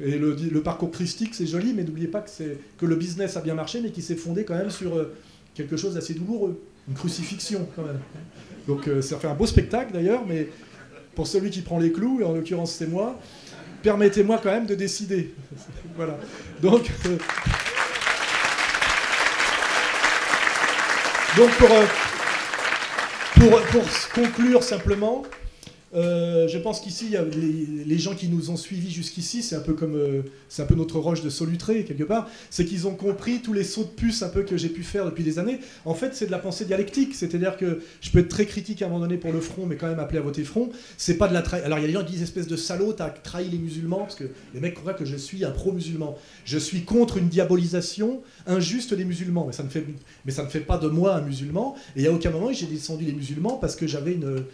[0.00, 3.80] Et le, parcours christique, c'est joli, mais n'oubliez pas que, le business a bien marché,
[3.80, 5.12] mais qui s'est fondé quand même sur euh,
[5.54, 7.98] quelque chose d'assez douloureux, une crucifixion quand même.
[8.68, 10.48] Donc euh, ça fait un beau spectacle d'ailleurs, mais
[11.16, 13.18] pour celui qui prend les clous, et en l'occurrence c'est moi,
[13.82, 15.34] permettez-moi quand même de décider.
[15.96, 16.16] voilà.
[16.62, 16.92] Donc,
[21.36, 21.68] donc pour,
[23.38, 23.84] pour, pour
[24.14, 25.24] conclure simplement,
[25.94, 27.14] euh, je pense qu'ici,
[27.86, 30.22] les, gens qui nous ont suivis jusqu'ici, c'est un peu comme, euh,
[30.76, 34.22] notre roche de solutré quelque part, c'est qu'ils ont compris tous les sauts de puce
[34.22, 35.60] un peu que j'ai pu faire depuis des années.
[35.84, 38.86] En fait, c'est de la pensée dialectique, c'est-à-dire que je peux être très critique à
[38.86, 40.68] un moment donné pour le front, mais quand même appelé à voter front.
[40.96, 41.66] C'est pas de la trahison.
[41.66, 44.00] Alors il y a des gens qui disent espèce de salaud, t'as trahi les musulmans,
[44.00, 44.24] parce que
[44.54, 46.16] les mecs croient que je suis un pro-musulman.
[46.44, 51.16] Je suis contre une diabolisation injuste des musulmans, mais ça ne fait, pas de moi
[51.16, 51.74] un musulman.
[51.96, 54.44] Et a aucun moment j'ai descendu les musulmans parce que j'avais une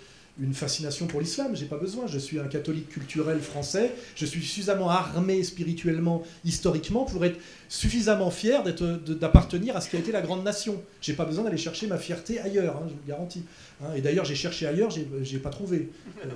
[0.41, 4.43] une fascination pour l'islam, j'ai pas besoin, je suis un catholique culturel français, je suis
[4.43, 7.39] suffisamment armé spirituellement, historiquement, pour être
[7.69, 10.83] suffisamment fier d'appartenir à ce qui a été la grande nation.
[11.01, 13.45] J'ai pas besoin d'aller chercher ma fierté ailleurs, hein, je vous le garantis.
[13.81, 13.95] Hein.
[13.95, 15.91] et d'ailleurs, j'ai cherché ailleurs, j'ai pas trouvé.
[16.25, 16.29] Euh,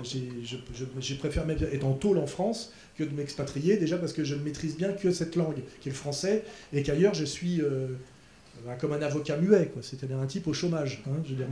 [1.01, 4.43] j'ai préféré être en tôle en France que de m'expatrier, déjà parce que je ne
[4.43, 7.89] maîtrise bien que cette langue, qui est le français, et qu'ailleurs, je suis euh,
[8.81, 11.03] comme un avocat muet, c'est-à-dire un type au chômage.
[11.07, 11.21] Hein.
[11.25, 11.47] je veux dire,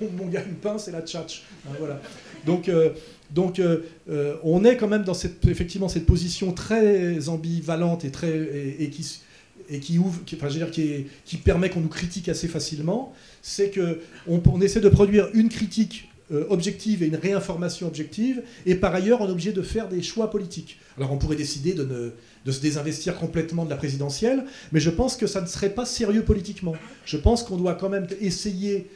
[0.00, 1.44] mon, mon, gagne-pain, c'est la tchatch.
[1.66, 2.00] Hein, voilà.
[2.46, 2.90] Donc, euh,
[3.30, 8.10] donc euh, euh, on est quand même dans cette, effectivement cette position très ambivalente et,
[8.10, 9.20] très, et, qui,
[9.68, 13.12] et qui, ouvre, enfin, dire, qui, permet qu'on nous critique assez facilement.
[13.42, 16.06] C'est qu'on on essaie de produire une critique
[16.48, 20.30] objective et une réinformation objective, et par ailleurs on est obligé de faire des choix
[20.30, 20.78] politiques.
[20.96, 22.12] Alors on pourrait décider de,
[22.46, 25.84] de se désinvestir complètement de la présidentielle, mais je pense que ça ne serait pas
[25.84, 26.76] sérieux politiquement.
[27.04, 28.88] Je pense qu'on doit quand même essayer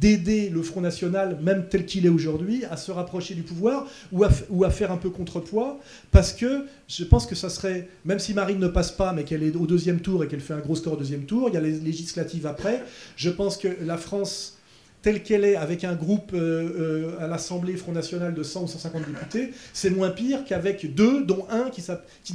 [0.00, 4.24] d'aider le Front National, même tel qu'il est aujourd'hui, à se rapprocher du pouvoir ou
[4.64, 5.78] à, faire un peu contrepoids,
[6.10, 9.42] parce que je pense que ça serait, même si Marine ne passe pas, mais qu'elle
[9.42, 11.56] est au deuxième tour et qu'elle fait un gros score au deuxième tour, il y
[11.56, 12.82] a les législatives après,
[13.16, 14.58] je pense que la France
[15.02, 18.68] telle qu'elle est, avec un groupe euh, euh, à l'Assemblée Front National de 100 ou
[18.68, 21.82] 150 députés, c'est moins pire qu'avec deux, dont un qui,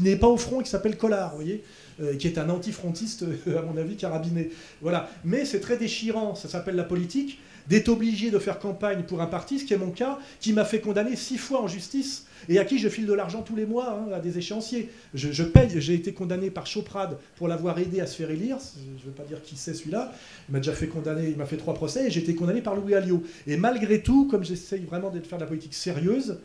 [0.01, 1.63] n'est pas au front et qui s'appelle Collard, vous voyez
[2.01, 4.51] euh, qui est un antifrontiste, à mon avis, carabiné.
[4.81, 5.09] Voilà.
[5.23, 9.27] Mais c'est très déchirant, ça s'appelle la politique, d'être obligé de faire campagne pour un
[9.27, 12.59] parti, ce qui est mon cas, qui m'a fait condamner six fois en justice et
[12.59, 14.89] à qui je file de l'argent tous les mois hein, à des échéanciers.
[15.13, 19.03] Je, paye, j'ai été condamné par Choprade pour l'avoir aidé à se faire élire, je
[19.03, 20.13] ne veux pas dire qui c'est celui-là,
[20.47, 22.75] il m'a déjà fait condamner, il m'a fait trois procès, et j'ai été condamné par
[22.75, 23.23] Louis Alliot.
[23.47, 26.39] Et malgré tout, comme j'essaye vraiment de faire de la politique sérieuse,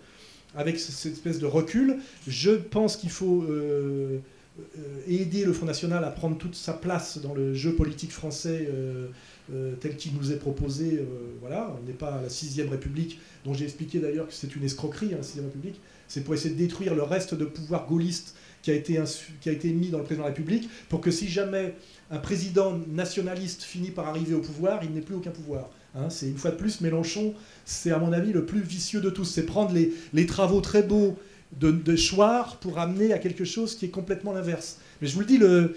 [0.55, 3.43] avec cette espèce de recul, je pense qu'il faut...
[3.43, 4.21] Euh,
[4.59, 8.69] euh, aider le Front National à prendre toute sa place dans le jeu politique français
[8.71, 9.07] euh,
[9.53, 11.05] euh, tel qu'il nous est proposé.
[11.41, 14.65] voilà, on n'est pas à la sixième République, dont j'ai expliqué d'ailleurs que c'est une
[14.65, 15.81] escroquerie, hein, la sixième République.
[16.09, 19.99] C'est pour essayer de détruire le reste de pouvoir gaulliste qui a, été mis dans
[19.99, 21.75] le président de la République, pour que si jamais
[22.11, 25.69] un président nationaliste finit par arriver au pouvoir, il n'ait plus aucun pouvoir.
[25.95, 26.09] Hein.
[26.09, 29.25] c'est une fois de plus Mélenchon, c'est à mon avis le plus vicieux de tous.
[29.25, 31.19] C'est prendre les, travaux très beaux
[31.59, 34.79] de, de choir pour amener à quelque chose qui est complètement l'inverse.
[35.03, 35.75] Mais je vous le dis, le,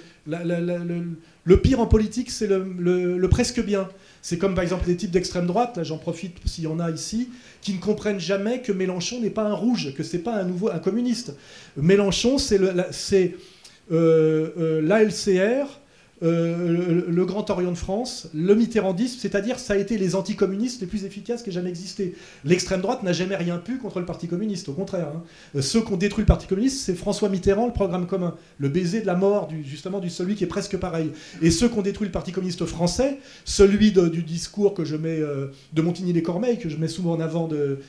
[1.57, 3.89] pire en politique, c'est le, presque bien.
[4.21, 6.91] C'est comme par exemple les types d'extrême droite, là j'en profite s'il y en a
[6.91, 7.29] ici,
[7.61, 10.69] qui ne comprennent jamais que Mélenchon n'est pas un rouge, que c'est pas un nouveau
[10.69, 11.33] un communiste.
[11.75, 12.59] Mélenchon, c'est
[13.89, 15.79] l'ALCR,
[16.21, 21.05] le Grand Orient de France, le mitterrandisme, c'est-à-dire ça a été les anticommunistes les plus
[21.05, 22.15] efficaces qui aient jamais existé.
[22.43, 25.09] L'extrême droite n'a jamais rien pu contre le Parti communiste, au contraire.
[25.15, 25.23] Hein.
[25.55, 28.69] Euh, ceux qui ont détruit le Parti communiste, c'est François Mitterrand, le programme commun, le
[28.69, 31.11] baiser de la mort, justement, du celui qui est presque pareil.
[31.41, 35.19] Et ceux qui ont détruit le Parti communiste français, celui du discours que je mets
[35.19, 37.79] euh, de Montigny-les-Cormeilles, que je mets souvent en avant de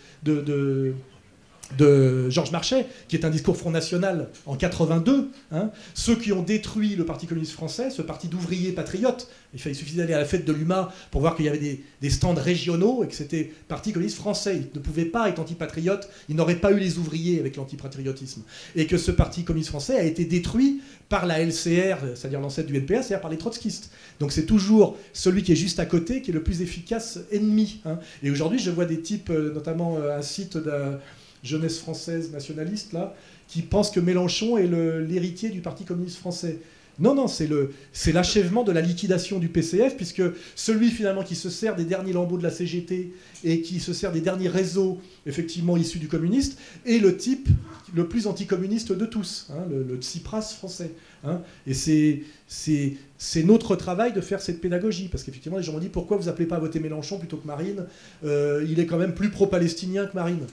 [1.78, 5.30] Georges Marchais, qui est un discours Front National en 82.
[5.52, 5.70] Hein.
[5.94, 9.98] ceux qui ont détruit le Parti communiste français, ce parti d'ouvriers patriotes, il, fallait, suffisait
[9.98, 13.09] d'aller à la fête de l'UMA pour voir qu'il y avait des, stands régionaux et
[13.09, 14.56] que c'était Parti communiste français.
[14.56, 18.43] Il ne pouvait pas être antipatriote, il n'aurait pas eu les ouvriers avec l'antipatriotisme.
[18.74, 22.76] Et que ce Parti communiste français a été détruit par la LCR, c'est-à-dire l'ancêtre du
[22.76, 23.90] NPA, c'est-à-dire par les trotskistes.
[24.20, 27.80] Donc c'est toujours celui qui est juste à côté qui est le plus efficace ennemi.
[27.84, 27.98] Hein.
[28.22, 30.98] Et aujourd'hui, je vois des types, euh, notamment euh, un site d'un
[31.47, 33.14] jeunesse française nationaliste, là,
[33.48, 36.59] qui pense que Mélenchon est l'héritier du Parti communiste français.
[36.98, 40.23] Non, non, c'est l'achèvement de la liquidation du PCF, puisque
[40.55, 43.12] celui finalement qui se sert des derniers lambeaux de la CGT
[43.44, 47.48] et qui se sert des derniers réseaux effectivement issus du communiste est le type
[47.94, 50.93] le plus anticommuniste de tous, hein, le, Tsipras français.
[51.23, 51.43] Hein.
[51.66, 56.16] Et c'est notre travail de faire cette pédagogie, parce qu'effectivement les gens m'ont dit pourquoi
[56.16, 57.85] vous appelez pas à voter Mélenchon plutôt que Marine?
[58.24, 60.47] Euh, Il est quand même plus pro-palestinien que Marine.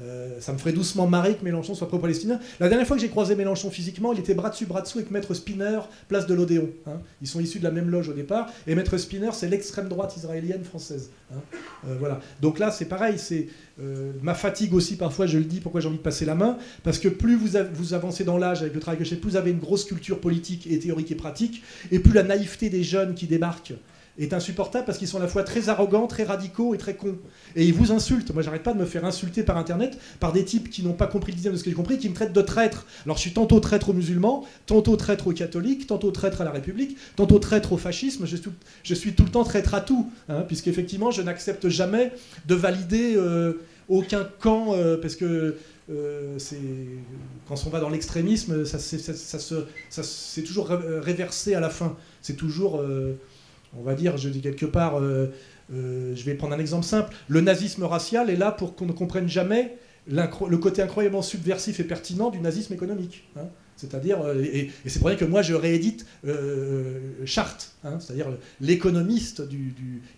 [0.00, 2.38] Euh, ça me ferait doucement marrer que Mélenchon soit pro-palestinien.
[2.60, 5.10] La dernière fois que j'ai croisé Mélenchon physiquement, il était bras dessus, bras dessous avec
[5.10, 6.68] Maître Spinner, place de l'Odéon.
[6.86, 7.00] Hein.
[7.20, 8.50] Ils sont issus de la même loge au départ.
[8.66, 11.10] Et Maître Spinner, c'est l'extrême droite israélienne française.
[11.32, 11.40] Hein.
[11.88, 12.20] Euh, voilà.
[12.40, 13.18] Donc là, c'est pareil.
[13.18, 13.48] C'est
[13.80, 16.58] euh, ma fatigue aussi, parfois, je le dis, pourquoi j'ai envie de passer la main?
[16.84, 19.30] Parce que plus vous, vous avancez dans l'âge avec le travail que je fais, plus
[19.30, 22.82] vous avez une grosse culture politique et théorique et pratique, et plus la naïveté des
[22.82, 23.74] jeunes qui débarquent
[24.18, 27.18] est insupportable parce qu'ils sont à la fois très arrogants, très radicaux et très cons.
[27.56, 28.32] Et ils vous insultent.
[28.34, 31.06] Moi, j'arrête pas de me faire insulter par Internet par des types qui n'ont pas
[31.06, 32.86] compris le dixième de ce que j'ai compris, qui me traitent de traître.
[33.04, 36.50] Alors, je suis tantôt traître aux musulmans, tantôt traître aux catholiques, tantôt traître à la
[36.50, 38.26] République, tantôt traître au fascisme.
[38.26, 41.68] Je suis tout, je suis tout le temps traître à tout, hein, puisqu'effectivement, je n'accepte
[41.68, 42.12] jamais
[42.46, 43.54] de valider euh,
[43.88, 45.56] aucun camp, euh, parce que
[45.90, 46.38] euh,
[47.48, 51.96] quand on va dans l'extrémisme, ça, c'est toujours réversé à la fin.
[52.20, 52.82] C'est toujours
[53.76, 55.26] on va dire, je dis quelque part, euh,
[55.72, 58.92] euh, je vais prendre un exemple simple, le nazisme racial est là pour qu'on ne
[58.92, 59.76] comprenne jamais
[60.06, 63.28] le côté incroyablement subversif et pertinent du nazisme économique.
[63.36, 63.44] Hein.
[63.76, 66.06] C'est-à-dire, euh, et, c'est pour ça que moi je réédite
[67.26, 68.26] Charte, hein, c'est-à-dire
[68.60, 69.42] l'économiste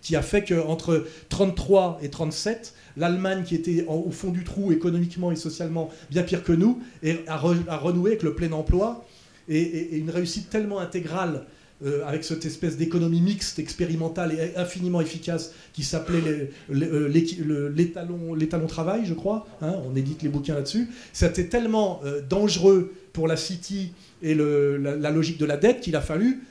[0.01, 5.32] qui a fait qu'entre 33 et 37, l'Allemagne qui était au fond du trou économiquement
[5.32, 6.81] et socialement bien pire que nous,
[7.27, 9.05] a, renoué avec le plein emploi
[9.48, 11.47] et une réussite tellement intégrale
[11.82, 19.07] euh, avec cette espèce d'économie mixte, expérimentale et infiniment efficace qui s'appelait l'étalon euh, travail,
[19.07, 19.47] je crois.
[19.62, 20.89] Hein, on édite les bouquins là-dessus.
[21.15, 23.93] C'était tellement euh, dangereux pour la City
[24.23, 26.43] et la, logique de la dette qu'il a fallu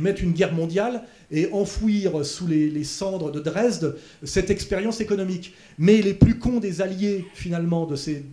[0.00, 5.54] mettre une guerre mondiale et enfouir sous les, les, cendres de Dresde cette expérience économique.
[5.78, 8.24] Mais les plus cons des alliés, finalement, de ces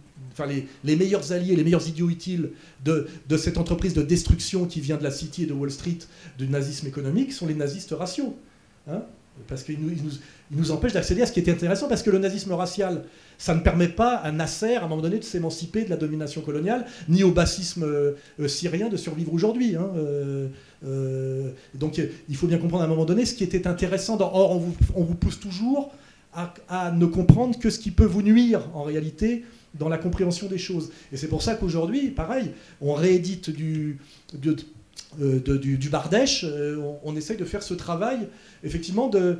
[0.45, 2.51] les, meilleurs alliés, les meilleurs idiots utiles
[2.83, 3.07] de,
[3.37, 5.99] cette entreprise de destruction qui vient de la City et de Wall Street,
[6.37, 8.37] du nazisme économique, sont les nazistes raciaux.
[8.89, 9.03] Hein
[9.47, 9.79] parce qu'ils
[10.51, 13.03] nous, empêchent d'accéder à ce qui était intéressant, parce que le nazisme racial,
[13.37, 16.41] ça ne permet pas à Nasser, à un moment donné, de s'émanciper de la domination
[16.41, 19.75] coloniale, ni au bassisme euh, syrien de survivre aujourd'hui.
[19.75, 20.47] Hein, euh,
[20.85, 24.17] euh, donc il faut bien comprendre à un moment donné ce qui était intéressant.
[24.19, 24.61] Or,
[24.95, 25.93] on vous, pousse toujours
[26.33, 29.43] à, ne comprendre que ce qui peut vous nuire, en réalité,
[29.75, 30.91] dans la compréhension des choses.
[31.11, 33.99] Et c'est pour ça qu'aujourd'hui, pareil, on réédite du,
[35.21, 38.27] euh, du, Bardèche, euh, on, essaye de faire ce travail,
[38.63, 39.39] effectivement, de,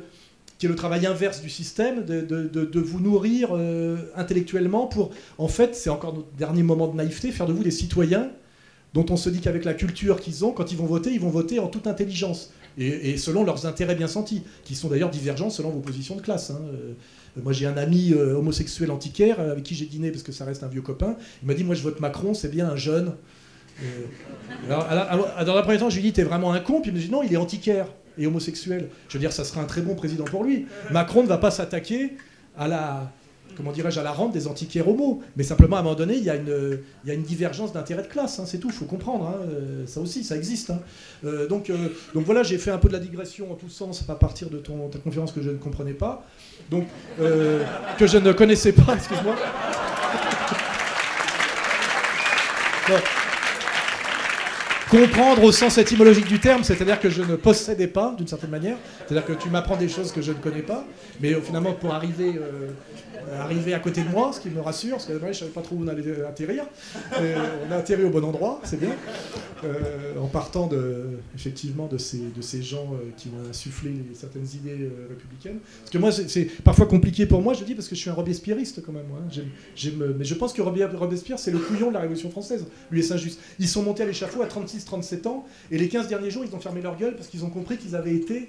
[0.58, 5.74] qui est le travail inverse du système, de, vous nourrir euh, intellectuellement pour, en fait,
[5.74, 8.30] c'est encore notre dernier moment de naïveté, faire de vous des citoyens
[8.94, 11.30] dont on se dit qu'avec la culture qu'ils ont, quand ils vont voter, ils vont
[11.30, 15.70] voter en toute intelligence et, selon leurs intérêts bien sentis, qui sont d'ailleurs divergents selon
[15.70, 16.50] vos positions de classe.
[16.50, 16.60] Hein.
[17.36, 20.44] Moi, j'ai un ami euh, homosexuel antiquaire euh, avec qui j'ai dîné parce que ça
[20.44, 21.16] reste un vieux copain.
[21.42, 23.14] Il m'a dit Moi, je vote Macron, c'est bien un jeune.
[23.82, 23.86] Euh,
[24.68, 26.82] alors, dans la première temps, je lui dit T'es vraiment un con?
[26.82, 27.86] Puis il me dit Non, il est antiquaire
[28.18, 28.88] et homosexuel.
[29.08, 30.66] Je veux dire, ça serait un très bon président pour lui.
[30.90, 32.16] Macron ne va pas s'attaquer
[32.58, 33.10] à la,
[33.56, 35.22] comment dirais-je, à la rente des antiquaires homo.
[35.36, 38.44] Mais simplement, à un moment donné, il y a une, divergence d'intérêt de classe, hein,
[38.46, 39.26] c'est tout, il faut comprendre.
[39.26, 40.70] Hein, euh, ça aussi, ça existe.
[40.70, 40.80] Hein.
[41.24, 44.04] Euh, donc, euh, donc voilà, j'ai fait un peu de la digression en tous sens
[44.08, 46.26] à partir de ton, ta conférence que je ne comprenais pas.
[46.70, 46.86] Donc,
[47.16, 49.34] que je ne connaissais pas, excuse-moi.
[54.92, 58.76] comprendre au sens étymologique du terme, c'est-à-dire que je ne possédais pas, d'une certaine manière.
[58.98, 60.84] C'est-à-dire que tu m'apprends des choses que je ne connais pas,
[61.18, 62.68] mais finalement, pour arriver euh,
[63.38, 65.62] arrivé à côté de moi, ce qui me rassure, parce que je ne savais pas
[65.62, 66.64] trop où on allait atterrir.
[67.12, 68.94] on a atterri au bon endroit, c'est bien.
[69.64, 74.46] euh, en partant de, effectivement de ces, de ces gens euh, qui ont insufflé certaines
[74.54, 75.58] idées euh, républicaines.
[75.80, 78.14] Parce que moi, c'est parfois compliqué pour moi, je dis, parce que je suis un
[78.14, 79.06] Robespierriste quand même.
[79.14, 79.42] Hein.
[80.18, 83.38] mais je pense que Robespierre, c'est le couillon de la Révolution française, lui et Saint-Just.
[83.58, 86.60] Ils sont montés à l'échafaud à 36-37 ans, et les 15 derniers jours, ils ont
[86.60, 88.48] fermé leur gueule parce qu'ils ont compris qu'ils avaient été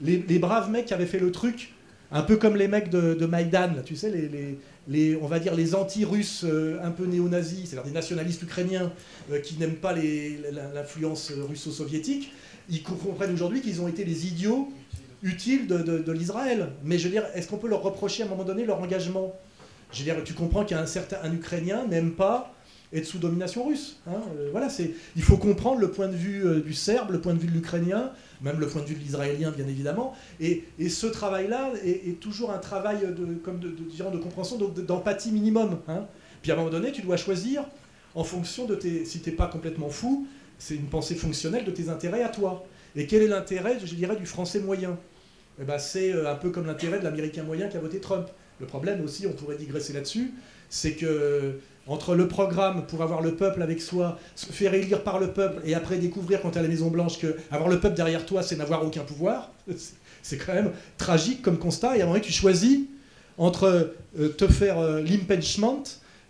[0.00, 1.72] les, braves mecs qui avaient fait le truc,
[2.14, 5.74] un peu comme les mecs de, de Maïdan, tu sais, les on va dire les
[5.74, 8.92] anti-russes euh, un peu néo-nazis, c'est-à-dire des nationalistes ukrainiens
[9.32, 12.32] euh, qui n'aiment pas l'influence russo-soviétique,
[12.68, 14.68] ils comprennent aujourd'hui qu'ils ont été les idiots
[15.22, 16.70] utiles de, l'Israël.
[16.84, 19.34] Mais je veux dire, est-ce qu'on peut leur reprocher à un moment donné leur engagement?
[19.92, 22.53] Je veux dire, tu comprends qu'un certain Ukrainien n'aime pas
[22.94, 23.98] être sous domination russe.
[24.06, 27.34] Hein, euh, voilà, c'est, il faut comprendre le point de vue du Serbe, le point
[27.34, 30.14] de vue de l'Ukrainien, même le point de vue de l'Israélien, bien évidemment.
[30.40, 35.80] Et, ce travail-là est, toujours un travail de, de, de, compréhension, d'empathie minimum.
[35.88, 36.06] Hein.
[36.42, 37.64] Puis à un moment donné, tu dois choisir
[38.14, 39.04] en fonction de tes.
[39.04, 40.26] Si tu n'es pas complètement fou,
[40.58, 42.64] c'est une pensée fonctionnelle de tes intérêts à toi.
[42.96, 44.98] Et quel est l'intérêt, je dirais, du français moyen?
[45.60, 48.28] Eh ben, C'est euh, un peu comme l'intérêt de l'américain moyen qui a voté Trump.
[48.60, 50.32] Le problème aussi, on pourrait digresser là-dessus,
[50.68, 55.18] c'est que entre le programme pour avoir le peuple avec soi, se faire élire par
[55.18, 57.94] le peuple et après découvrir quand tu à la Maison Blanche que avoir le peuple
[57.94, 59.50] derrière toi, c'est n'avoir aucun pouvoir,
[60.22, 61.96] c'est quand même tragique comme constat.
[61.96, 62.80] Et à un moment tu choisis
[63.38, 65.82] entre euh, te faire euh, l'impeachment,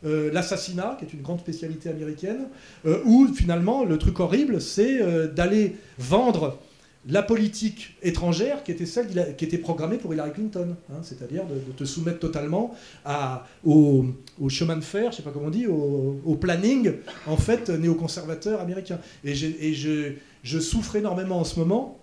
[0.05, 2.49] euh, l'assassinat, qui est une grande spécialité américaine,
[3.05, 5.01] ou finalement, le truc horrible, c'est
[5.35, 6.59] d'aller vendre
[7.09, 11.73] la politique étrangère qui était celle qui était programmée pour Hillary Clinton, hein, c'est-à-dire de,
[11.73, 12.75] te soumettre totalement
[13.65, 14.07] au,
[14.49, 16.93] chemin de fer, je sais pas comment on dit, au, planning
[17.27, 18.99] en fait néoconservateur américain.
[19.25, 21.99] Et, je, souffre énormément en ce moment.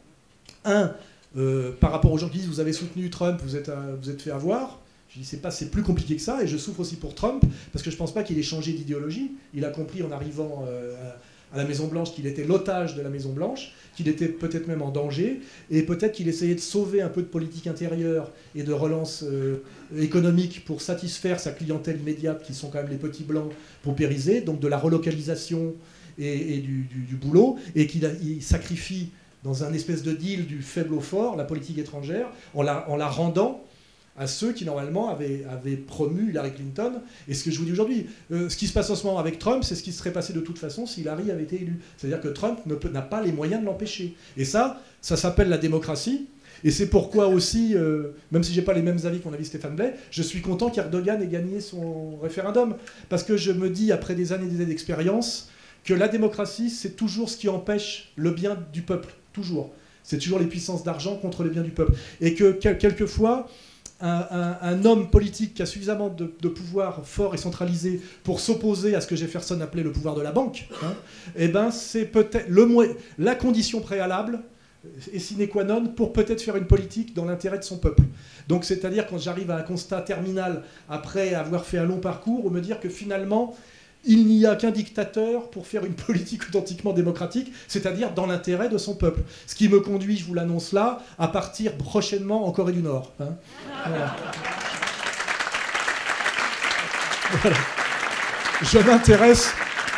[0.63, 0.93] Un,
[1.37, 3.71] euh, par rapport aux gens qui disent vous avez soutenu Trump, vous êtes,
[4.01, 4.81] vous êtes fait avoir.
[5.13, 7.43] Je dis c'est pas c'est plus compliqué que ça et je souffre aussi pour Trump
[7.73, 9.31] parce que je pense pas qu'il ait changé d'idéologie.
[9.53, 10.93] Il a compris en arrivant euh,
[11.55, 14.89] la Maison Blanche qu'il était l'otage de la Maison Blanche qu'il était peut-être même en
[14.89, 19.23] danger, et peut-être qu'il essayait de sauver un peu de politique intérieure et de relance
[19.23, 19.57] euh,
[19.97, 23.51] économique pour satisfaire sa clientèle immédiate, qui sont quand même les petits blancs
[23.83, 25.73] paupérisés, donc de la relocalisation
[26.17, 28.03] et, du, boulot, et qu'il
[28.41, 29.09] sacrifie
[29.43, 33.63] dans un espèce de deal du faible au fort la politique étrangère en la rendant
[34.17, 36.93] à ceux qui normalement avaient, promu Hillary Clinton.
[37.27, 39.19] Et ce que je vous dis aujourd'hui, euh, ce qui se passe en ce moment
[39.19, 41.79] avec Trump, c'est ce qui serait passé de toute façon si Hillary avait été élu.
[41.97, 44.15] C'est-à-dire que Trump n'a pas les moyens de l'empêcher.
[44.37, 46.27] Et ça, ça s'appelle la démocratie.
[46.63, 49.45] Et c'est pourquoi aussi, euh, même si j'ai pas les mêmes avis qu'on a vu
[49.45, 52.75] Stéphane Blais, je suis content qu'Erdogan ait gagné son référendum.
[53.09, 55.49] Parce que je me dis, après des années et des années d'expérience,
[55.83, 59.13] que la démocratie, c'est toujours ce qui empêche le bien du peuple.
[59.33, 59.71] Toujours.
[60.03, 61.93] C'est toujours les puissances d'argent contre les biens du peuple.
[62.19, 63.47] Et que quelquefois,
[64.01, 69.07] un, homme politique qui a suffisamment de, pouvoir fort et centralisé pour s'opposer à ce
[69.07, 70.93] que Jefferson appelait le pouvoir de la banque, hein,
[71.35, 72.47] eh ben c'est peut-être
[73.17, 74.41] la condition préalable
[75.13, 78.03] et sine qua non pour peut-être faire une politique dans l'intérêt de son peuple.
[78.47, 82.49] Donc c'est-à-dire quand j'arrive à un constat terminal après avoir fait un long parcours, ou
[82.49, 83.55] me dire que finalement
[84.05, 88.77] il n'y a qu'un dictateur pour faire une politique authentiquement démocratique, c'est-à-dire dans l'intérêt de
[88.77, 89.21] son peuple.
[89.47, 93.13] Ce qui me conduit, je vous l'annonce là, à partir prochainement en Corée du Nord.
[93.19, 93.35] Hein.
[98.63, 99.53] Je m'intéresse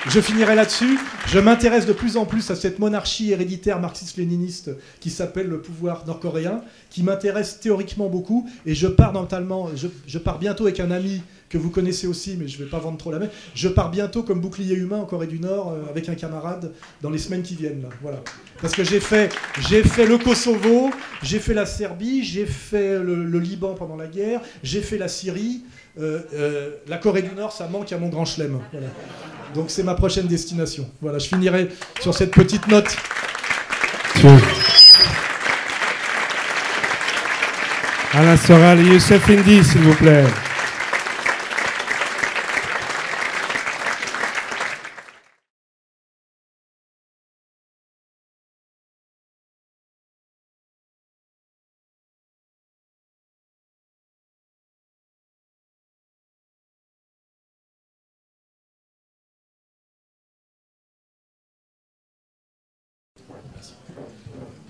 [0.09, 0.99] je finirai là-dessus.
[1.27, 6.05] Je m'intéresse de plus en plus à cette monarchie héréditaire marxiste-léniniste qui s'appelle le pouvoir
[6.05, 8.49] nord-coréen, qui m'intéresse théoriquement beaucoup.
[8.65, 9.13] Et je pars
[10.05, 11.21] je, pars bientôt avec un ami
[11.53, 13.27] que vous connaissez aussi, mais je ne vais pas vendre trop la main.
[13.53, 17.11] Je pars bientôt comme bouclier humain en Corée du Nord euh, avec un camarade dans
[17.11, 17.84] les semaines qui viennent.
[17.84, 17.89] Là.
[18.01, 18.23] Voilà.
[18.59, 19.31] Parce que j'ai fait,
[19.69, 20.89] j'ai fait le Kosovo,
[21.21, 25.61] j'ai fait la Serbie, j'ai fait le, Liban pendant la guerre, j'ai fait la Syrie.
[25.99, 28.59] Euh, euh, la Corée du Nord, ça manque à mon grand chelem.
[29.53, 30.89] Donc c'est ma prochaine destination.
[31.01, 31.69] Voilà, je finirai
[32.01, 32.97] sur cette petite note.
[38.11, 40.25] Alain Soral et Youssef Indy, s'il vous plaît.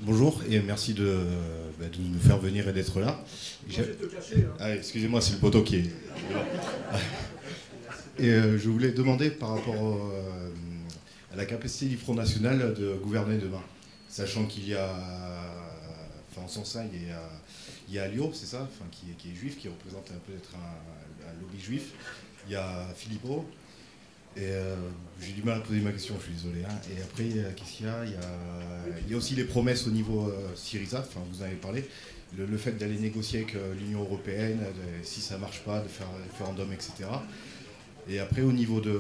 [0.06, 1.18] Bonjour et merci de,
[1.80, 3.24] bah, nous faire venir et d'être là.
[3.78, 3.84] Hein.
[4.60, 5.90] Ah, excusez-moi, c'est le poteau qui est.
[8.20, 10.50] et euh, je voulais demander par rapport euh,
[11.32, 13.64] à la capacité du Front National de gouverner demain,
[14.10, 14.94] sachant qu'il y a,
[16.32, 17.30] enfin en sens ça, il y a,
[17.88, 21.64] il y a Alio, c'est ça, enfin, qui, est juif, qui représente peut-être un, lobby
[21.64, 21.94] juif.
[22.48, 23.46] Il y a Philippot,
[24.36, 24.76] Et euh,
[25.22, 26.64] j'ai du mal à poser ma question, je suis désolé.
[26.66, 26.76] hein.
[26.98, 28.04] Et après, euh, qu'est-ce qu'il y a?
[28.06, 31.88] Il, y a aussi les promesses au niveau euh, Syriza, enfin, vous en avez parlé.
[32.36, 34.60] Le, fait d'aller négocier avec l'Union Européenne,
[35.04, 37.08] si ça marche pas, de faire un référendum, etc.
[38.10, 38.98] Et après, au niveau de,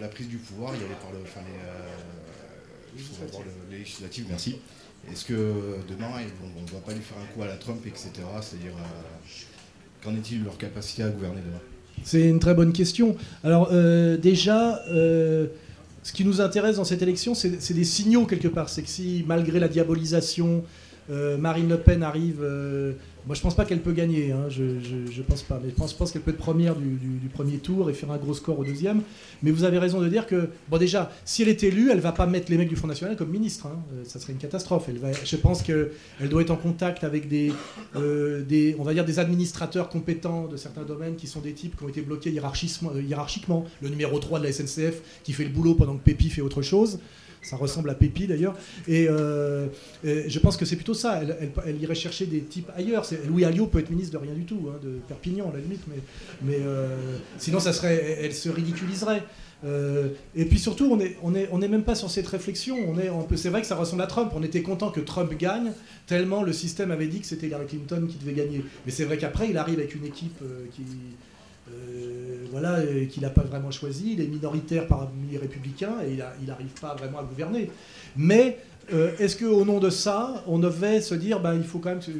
[0.00, 3.72] la prise du pouvoir, il y a les, parle- enfin, les, il faut voir le-
[3.72, 4.60] les législatives, merci.
[5.10, 6.08] Est-ce que demain,
[6.56, 8.10] on ne va pas lui faire un coup à la Trump, etc.
[8.42, 8.74] C'est-à-dire,
[10.00, 11.60] qu'en est-il de leur capacité à gouverner demain?
[12.04, 13.16] C'est une très bonne question.
[13.44, 15.46] Alors euh, déjà, euh,
[16.02, 18.68] ce qui nous intéresse dans cette élection, c'est des signaux quelque part.
[18.68, 20.64] C'est que si, malgré la diabolisation,
[21.10, 22.44] euh, Marine Le Pen arrive...
[23.28, 25.60] moi, je pense pas qu'elle peut gagner, hein, je, je, pense pas.
[25.62, 28.58] Mais je pense, qu'elle peut être première du, premier tour et faire un gros score
[28.58, 29.02] au deuxième.
[29.42, 32.12] Mais vous avez raison de dire que, bon déjà, si elle est élue, elle va
[32.12, 33.66] pas mettre les mecs du Front National comme ministre.
[33.66, 33.76] hein.
[33.92, 34.86] Euh, ça serait une catastrophe.
[34.88, 35.90] Elle va, je pense qu'elle
[36.30, 37.52] doit être en contact avec des,
[37.96, 41.76] euh, des, on va dire, des administrateurs compétents de certains domaines qui sont des types
[41.76, 43.66] qui ont été bloqués euh, hiérarchiquement.
[43.82, 46.62] Le numéro 3 de la SNCF qui fait le boulot pendant que Pépi fait autre
[46.62, 46.98] chose.
[47.48, 48.54] Ça ressemble à Pépi d'ailleurs.
[48.86, 49.68] Et, euh,
[50.04, 51.22] et je pense que c'est plutôt ça.
[51.66, 53.06] Elle, irait chercher des types ailleurs.
[53.26, 55.80] Louis Alliot peut être ministre de rien du tout, hein, de Perpignan à la limite,
[56.42, 59.22] mais, euh, sinon ça serait, elle se ridiculiserait.
[59.64, 60.90] Euh, et puis surtout,
[61.22, 62.76] on n'est est, même pas sur cette réflexion.
[62.86, 64.30] On est, c'est vrai que ça ressemble à Trump.
[64.36, 65.72] On était content que Trump gagne,
[66.06, 68.62] tellement le système avait dit que c'était Hillary Clinton qui devait gagner.
[68.84, 70.38] Mais c'est vrai qu'après, il arrive avec une équipe
[70.72, 70.82] qui,
[71.72, 74.14] euh, voilà, euh, qu'il n'a pas vraiment choisi.
[74.14, 77.70] Il est minoritaire parmi les républicains et il n'arrive pas vraiment à gouverner.
[78.16, 78.58] Mais
[78.92, 82.00] euh, est-ce qu'au nom de ça, on devait se dire, ben, il faut quand même,
[82.00, 82.10] que-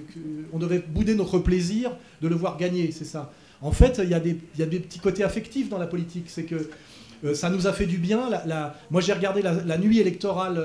[0.53, 1.93] on devait bouder notre plaisir
[2.23, 3.33] de le voir gagner, c'est ça?
[3.61, 4.35] En fait, il y, a des-
[4.79, 6.27] petits côtés affectifs dans la politique.
[6.29, 6.70] C'est que
[7.35, 8.31] ça nous a fait du bien.
[8.93, 10.62] Moi, j'ai regardé la, nuit électorale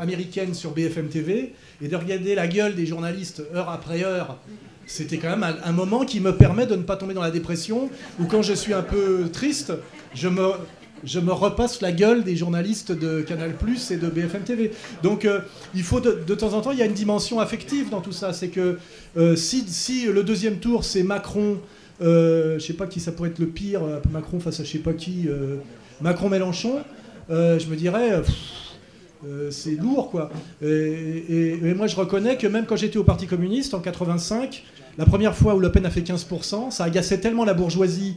[0.00, 4.40] américaine sur BFM TV et de regarder la gueule des journalistes heure après heure.
[4.86, 7.88] C'était quand même un, moment qui me permet de ne pas tomber dans la dépression
[8.20, 9.72] ou quand je suis un peu triste,
[10.14, 10.52] je me,
[11.04, 13.54] je me repasse la gueule des journalistes de Canal
[13.90, 14.72] et de BFM TV.
[15.02, 15.40] Donc euh,
[15.74, 18.32] il faut de, temps en temps, il y a une dimension affective dans tout ça.
[18.32, 18.78] C'est que
[19.16, 21.58] euh, si, si le deuxième tour c'est Macron,
[22.00, 24.70] euh, je sais pas qui ça pourrait être le pire, euh, Macron face à je
[24.70, 25.28] sais pas qui,
[26.00, 26.80] Macron-Mélenchon,
[27.30, 28.22] je me dirais.
[29.24, 30.30] Euh, c'est lourd quoi.
[30.62, 34.64] Et, moi je reconnais que même quand j'étais au Parti communiste en 85,
[34.98, 38.16] la première fois où Le Pen a fait 15%, ça agaçait tellement la bourgeoisie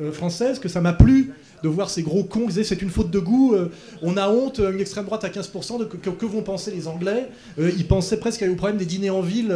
[0.00, 2.90] euh, française que ça m'a plu de voir ces gros cons qui disaient c'est une
[2.90, 3.70] faute de goût, euh,
[4.02, 7.28] on a honte, une extrême droite à 15%, de, que, que- vont penser les Anglais
[7.58, 9.54] Ils pensaient presque au problème des dîners en ville.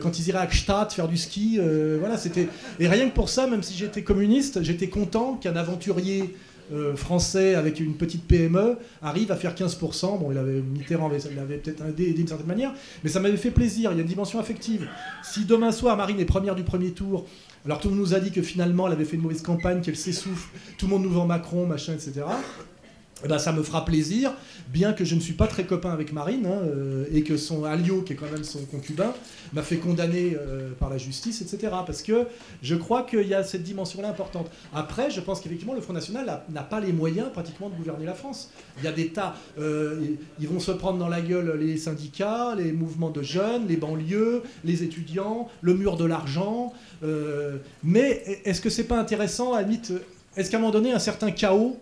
[0.00, 1.58] quand ils iraient à Gstaad faire du ski,
[1.98, 2.46] voilà, c'était.
[2.78, 6.36] Et rien que pour ça, même si j'étais communiste, j'étais content qu'un aventurier
[6.72, 10.18] euh, français avec une petite PME arrive à faire 15%.
[10.18, 12.72] Bon, il avait Mitterrand, avait- il avait peut-être aidé d'une certaine manière,
[13.02, 13.92] mais ça m'avait fait plaisir.
[13.92, 14.88] Il y a une dimension affective.
[15.22, 17.26] Si demain soir Marine est première du premier tour,
[17.64, 19.80] alors tout le monde nous a dit que finalement elle avait fait une mauvaise campagne,
[19.80, 20.48] qu'elle s'essouffle,
[20.78, 22.22] tout le monde nous vend Macron, machin, etc.
[23.24, 24.32] Eh ben, ça me fera plaisir,
[24.72, 27.64] bien que je ne suis pas très copain avec Marine, hein, euh, et que son
[27.64, 29.12] Alliot, qui est quand même son concubin,
[29.52, 31.72] m'a fait condamner euh, par la justice, etc.
[31.86, 32.26] Parce que
[32.62, 34.50] je crois qu'il y a cette dimension-là importante.
[34.74, 38.14] Après, je pense qu'effectivement, le Front National n'a- pas les moyens pratiquement de gouverner la
[38.14, 38.50] France.
[38.78, 40.00] Il y a des tas, euh,
[40.40, 44.42] ils vont se prendre dans la gueule les syndicats, les mouvements de jeunes, les banlieues,
[44.64, 46.72] les étudiants, le mur de l'argent.
[47.82, 49.62] mais est-ce que c'est pas intéressant, à
[50.36, 51.76] est-ce qu'à un moment donné, un certain chaos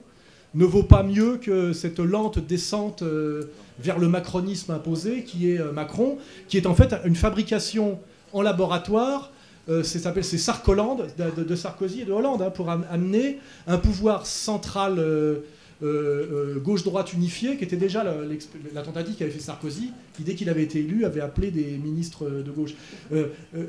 [0.55, 3.45] ne vaut pas mieux que cette lente descente euh,
[3.79, 6.19] vers le macronisme imposé qui est euh, Macron,
[6.49, 7.99] qui est en fait une fabrication
[8.33, 9.31] en laboratoire.
[9.69, 10.99] euh, c'est Sarkoland
[11.47, 14.99] de, Sarkozy et de Hollande hein, pour am- amener un pouvoir central
[16.59, 18.83] gauche-droite unifié qui était déjà la
[19.15, 22.75] qu'avait fait Sarkozy qui dès qu'il avait été élu avait appelé des ministres de gauche.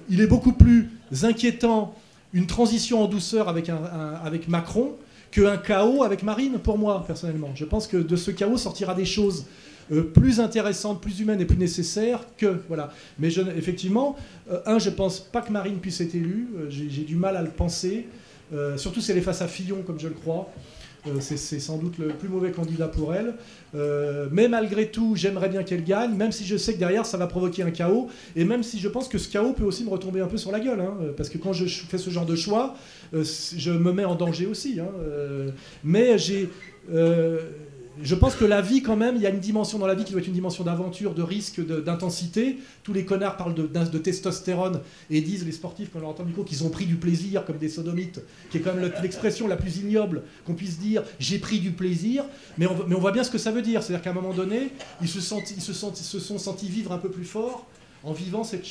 [0.10, 0.90] Il est beaucoup plus
[1.24, 1.96] inquiétant
[2.34, 3.72] une transition en douceur avec,
[4.24, 4.96] avec Macron
[5.32, 7.52] qu'un chaos avec Marine, pour moi, personnellement.
[7.56, 9.46] Je pense que de ce chaos sortira des choses
[9.92, 12.60] euh, plus intéressantes, plus humaines et plus nécessaires que.
[12.68, 12.94] Voilà.
[13.20, 14.16] Mais effectivement,
[14.52, 16.48] euh, un, je pense pas que Marine puisse être élue.
[16.58, 18.08] Euh, J'ai du mal à le penser.
[18.76, 20.50] Surtout si elle est face à Fillon, comme je le crois.
[21.22, 23.36] C'est sans doute le plus mauvais candidat pour elle.
[24.30, 27.28] Mais malgré tout, j'aimerais bien qu'elle gagne, même si je sais que derrière, ça va
[27.28, 28.10] provoquer un chaos.
[28.36, 30.52] Et même si je pense que ce chaos peut aussi me retomber un peu sur
[30.52, 30.82] la gueule.
[30.82, 32.76] hein, parce que quand je fais ce genre de choix,
[33.14, 34.80] je me mets en danger aussi.
[34.80, 35.50] hein, euh,
[35.84, 36.50] mais j'ai.
[36.94, 37.40] euh,
[38.02, 40.06] je pense que la vie, quand même, il y a une dimension dans la vie
[40.06, 42.58] qui doit être une dimension d'aventure, de risque, d'intensité.
[42.84, 44.80] Tous les connards parlent de, testostérone
[45.10, 47.46] et disent, les sportifs, quand on leur entend le micro, qu'ils ont pris du plaisir
[47.46, 51.04] comme des sodomites, qui est quand même le- l'expression la plus ignoble qu'on puisse dire
[51.20, 52.24] j'ai pris du plaisir.
[52.58, 53.84] Mais on, voit bien ce que ça veut dire.
[53.84, 54.70] C'est-à-dire qu'à un moment donné,
[55.02, 57.68] ils se, sentent, ils, se sentent- ils se sont sentis vivre un peu plus fort
[58.04, 58.66] en vivant cette,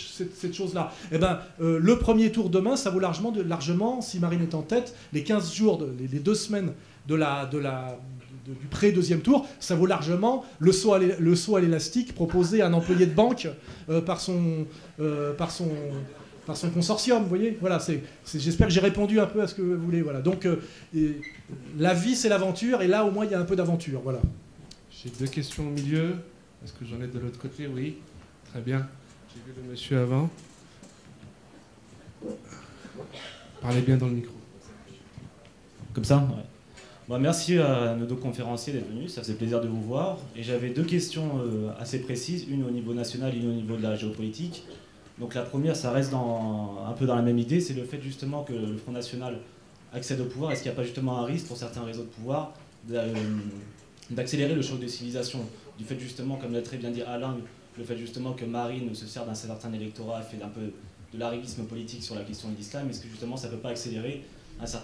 [0.54, 0.92] chose-là.
[1.12, 4.94] Eh ben, le premier tour demain, ça vaut largement, largement, si Marine est en tête,
[5.12, 6.72] les 15 jours, les, deux semaines
[7.06, 7.60] de la, de
[8.46, 13.14] du pré-deuxième tour, ça vaut largement le saut à l'élastique proposé à un employé de
[13.14, 13.48] banque
[14.04, 14.66] par son,
[15.38, 15.68] par son
[16.50, 17.56] par son consortium, vous voyez?
[17.60, 17.78] Voilà,
[18.34, 20.02] j'espère que j'ai répondu un peu à ce que vous voulez.
[20.02, 20.20] Voilà.
[20.20, 20.56] Donc, euh,
[21.78, 24.00] la vie, c'est l'aventure, et là, au moins, il y a un peu d'aventure.
[24.02, 24.20] Voilà.
[24.90, 26.16] J'ai deux questions au milieu.
[26.64, 27.68] Est-ce que j'en ai de l'autre côté?
[27.68, 27.98] Oui.
[28.50, 28.88] Très bien.
[29.68, 30.28] Monsieur avant.
[33.60, 34.34] Parlez bien dans le micro.
[35.92, 37.18] Comme ça ouais.
[37.18, 40.18] Merci à nos deux conférenciers d'être venus, ça faisait plaisir de vous voir.
[40.36, 43.82] Et j'avais deux questions euh, assez précises, une au niveau national une au niveau de
[43.82, 44.64] la géopolitique.
[45.18, 48.44] Donc la première, ça reste un peu dans la même idée, c'est le fait justement
[48.44, 49.38] que le Front National
[49.92, 50.52] accède au pouvoir.
[50.52, 52.54] Est-ce qu'il n'y a pas justement un risque pour certains réseaux de pouvoir
[52.92, 53.12] euh,
[54.10, 55.40] d'accélérer le choc de civilisation?
[55.78, 57.36] Du fait justement, comme l'a très bien dit Alain,
[57.80, 60.72] le fait justement que Marine se sert d'un certain électorat, fait un peu
[61.12, 63.70] de l'arrivisme politique sur la question de l'islam, est-ce que justement ça ne peut pas
[63.70, 64.22] accélérer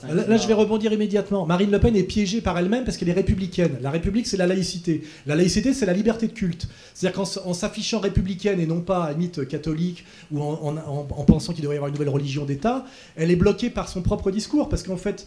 [0.08, 1.44] Là, je vais rebondir immédiatement.
[1.44, 3.76] Marine Le Pen est piégée par elle-même parce qu'elle est républicaine.
[3.82, 5.02] La République, c'est la laïcité.
[5.26, 6.66] La laïcité, c'est la liberté de culte.
[6.94, 11.78] C'est-à-dire qu'en s'affichant républicaine et non pas mythe catholique ou en, pensant qu'il devrait y
[11.78, 12.86] avoir une nouvelle religion d'État,
[13.16, 14.70] elle est bloquée par son propre discours.
[14.70, 15.26] Parce qu'en fait,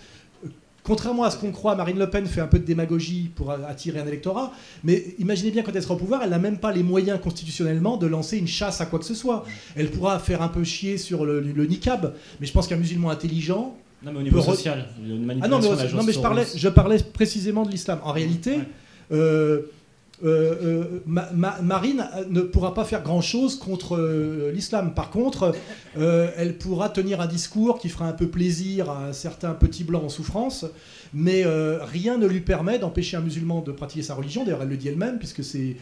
[0.89, 3.99] Contrairement à ce qu'on croit, Marine Le Pen fait un peu de démagogie pour attirer
[3.99, 4.51] un électorat,
[4.83, 7.95] mais imaginez bien quand elle sera au pouvoir, elle n'a même pas les moyens constitutionnellement
[7.95, 9.45] de lancer une chasse à quoi que ce soit.
[9.75, 13.11] Elle pourra faire un peu chier sur le, le niqab, mais je pense qu'un musulman
[13.11, 16.97] intelligent, non, mais au niveau social, ah non, mais, non, mais je, parlais, je parlais
[16.97, 17.99] précisément de l'islam.
[18.03, 18.57] En réalité,
[19.11, 19.61] euh,
[20.23, 21.23] euh, euh,
[21.61, 23.97] Marine ne pourra pas faire grand-chose contre
[24.53, 24.93] l'islam.
[24.93, 25.53] Par contre,
[25.95, 30.09] elle pourra tenir un discours qui fera un peu plaisir à certains petits blancs en
[30.09, 30.65] souffrance
[31.13, 34.69] mais euh, rien ne lui permet d'empêcher un musulman de pratiquer sa religion, d'ailleurs elle
[34.69, 35.75] le dit elle-même, puisque c'est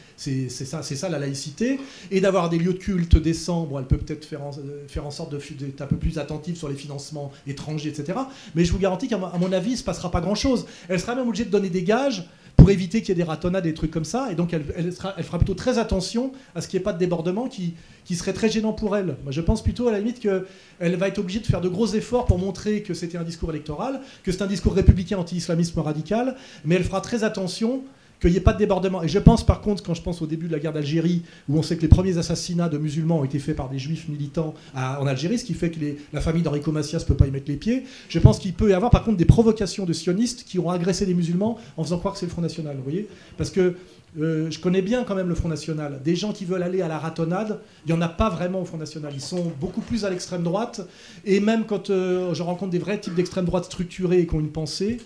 [0.49, 1.79] ça, ça la laïcité,
[2.11, 4.51] et d'avoir des lieux de culte décents, elle peut peut-être faire, en,
[4.87, 8.19] faire en sorte d'être un peu plus attentive sur les financements étrangers, etc.
[8.55, 10.65] Mais je vous garantis qu'à mon avis, il ne se passera pas grand-chose.
[10.87, 12.27] Elle sera même obligée de donner des gages
[12.67, 14.29] pour éviter qu'il y ait des ratonnades, des trucs comme ça.
[14.29, 16.97] Et donc, elle, elle, fera plutôt très attention à ce qu'il n'y ait pas de
[16.97, 19.15] débordement qui, qui serait très gênant pour elle.
[19.23, 21.87] Moi, je pense plutôt à la limite qu'elle va être obligée de faire de gros
[21.87, 26.35] efforts pour montrer que c'était un discours électoral, que c'est un discours républicain anti-islamisme radical,
[26.65, 27.83] mais elle fera très attention
[28.19, 29.03] qu'il n'y ait pas de débordement.
[29.03, 31.57] Et je pense par contre, quand je pense au début de la guerre d'Algérie, où
[31.57, 34.53] on sait que les premiers assassinats de musulmans ont été faits par des juifs militants
[34.75, 35.79] en Algérie, ce qui fait que
[36.13, 38.69] la famille d'Enrico Macias ne peut pas y mettre les pieds, je pense qu'il peut
[38.69, 41.99] y avoir par contre des provocations de sionistes qui ont agressé des musulmans en faisant
[41.99, 42.75] croire que c'est le Front National.
[42.75, 43.07] Vous voyez?
[43.37, 43.75] Parce que
[44.19, 46.01] euh, je connais bien quand même le Front National.
[46.03, 48.65] Des gens qui veulent aller à la ratonnade, il n'y en a pas vraiment au
[48.65, 49.11] Front National.
[49.13, 50.81] Ils sont beaucoup plus à l'extrême droite.
[51.25, 54.39] Et même quand euh, je rencontre des vrais types d'extrême droite structurés et qui ont
[54.39, 54.97] une pensée,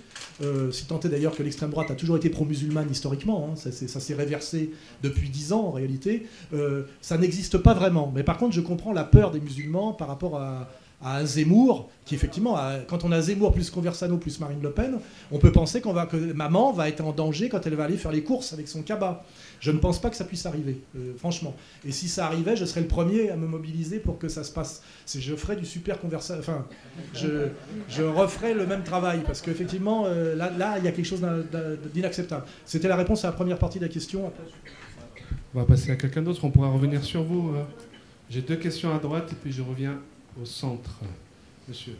[0.41, 3.71] euh, si tant est d'ailleurs que l'extrême droite a toujours été pro-musulmane historiquement, hein, ça,
[3.71, 4.71] s'est réversé
[5.03, 6.27] depuis dix ans en réalité,
[7.01, 8.11] ça n'existe pas vraiment.
[8.13, 10.69] Mais par contre, je comprends la peur des musulmans par rapport à,
[11.03, 12.57] à Zemmour, qui effectivement,
[12.87, 14.99] quand on a Zemmour plus Conversano plus Marine Le Pen,
[15.31, 17.97] on peut penser qu'on va, que maman va être en danger quand elle va aller
[17.97, 19.23] faire les courses avec son cabas.
[19.59, 21.55] Je ne pense pas que ça puisse arriver, euh, franchement.
[21.85, 24.51] Et si ça arrivait, je serais le premier à me mobiliser pour que ça se
[24.51, 24.81] passe.
[25.13, 26.39] Je ferais du super Conversano.
[26.39, 26.65] Enfin,
[27.13, 27.47] je,
[27.87, 31.21] je referais le même travail, parce qu'effectivement, euh, là, là, il y a quelque chose
[31.93, 32.45] d'inacceptable.
[32.65, 34.31] C'était la réponse à la première partie de la question.
[35.53, 37.51] On va passer à quelqu'un d'autre, on pourra revenir sur vous.
[37.55, 37.67] Hein.
[38.29, 39.99] J'ai deux questions à droite et puis je reviens
[40.39, 40.99] au centre.
[41.67, 41.95] Monsieur.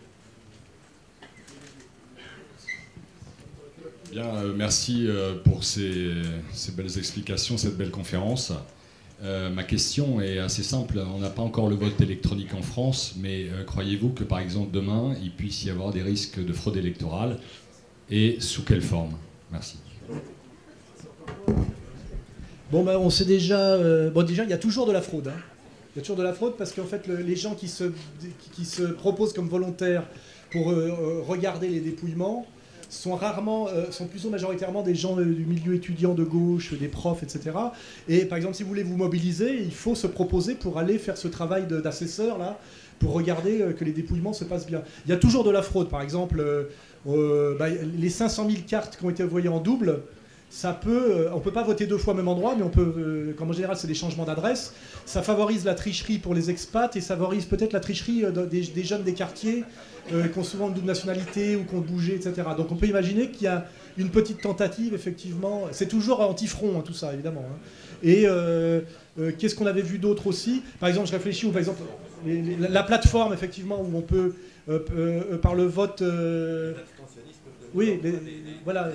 [4.11, 6.11] Bien, euh, merci euh, pour ces,
[6.75, 8.51] belles explications, cette belle conférence.
[9.23, 11.01] Euh, ma question est assez simple.
[11.15, 15.15] On n'a pas encore le vote électronique en France, mais croyez-vous que par exemple demain,
[15.21, 17.37] il puisse y avoir des risques de fraude électorale
[18.09, 19.13] et sous quelle forme?
[19.51, 19.77] Merci.
[22.71, 23.77] Bon, ben, on sait déjà.
[24.09, 25.29] bon, déjà, il y a toujours de la fraude.
[25.29, 25.39] Hein.
[25.93, 27.85] Il y a toujours de la fraude parce qu'en fait, les gens qui se,
[28.53, 30.03] qui se proposent comme volontaires
[30.49, 32.45] pour euh, euh, regarder les dépouillements
[32.89, 37.23] sont rarement, euh, sont plutôt majoritairement des gens du milieu étudiant de gauche, des profs,
[37.23, 37.51] etc.
[38.07, 41.17] Et par exemple, si vous voulez vous mobiliser, il faut se proposer pour aller faire
[41.17, 42.57] ce travail d'assesseur là,
[42.99, 44.83] pour regarder que les dépouillements se passent bien.
[45.05, 46.45] Il y a toujours de la fraude, par exemple,
[47.05, 50.01] bah, les 500 000 cartes qui ont été envoyées en double
[50.51, 52.93] ça peut, euh, on peut pas voter deux fois au même endroit, mais on peut,
[52.97, 54.73] euh, comme en général c'est des changements d'adresse,
[55.05, 58.83] ça favorise la tricherie pour les expats et ça favorise peut-être la tricherie euh, des,
[58.83, 59.63] jeunes des quartiers
[60.09, 62.33] qui ont souvent une double nationalité ou qui ont bougé, etc.
[62.57, 63.65] Donc on peut imaginer qu'il y a
[63.97, 65.67] une petite tentative, effectivement.
[65.71, 67.45] C'est toujours anti-front, hein, tout ça, évidemment.
[67.47, 67.57] Hein.
[68.03, 68.25] Et
[69.37, 70.63] qu'est-ce qu'on avait vu d'autre aussi?
[70.81, 71.81] Par exemple, je réfléchis, ou par exemple,
[72.25, 74.33] la plateforme, effectivement, où on peut,
[75.41, 76.03] par le vote...
[77.73, 78.01] oui,
[78.65, 78.89] voilà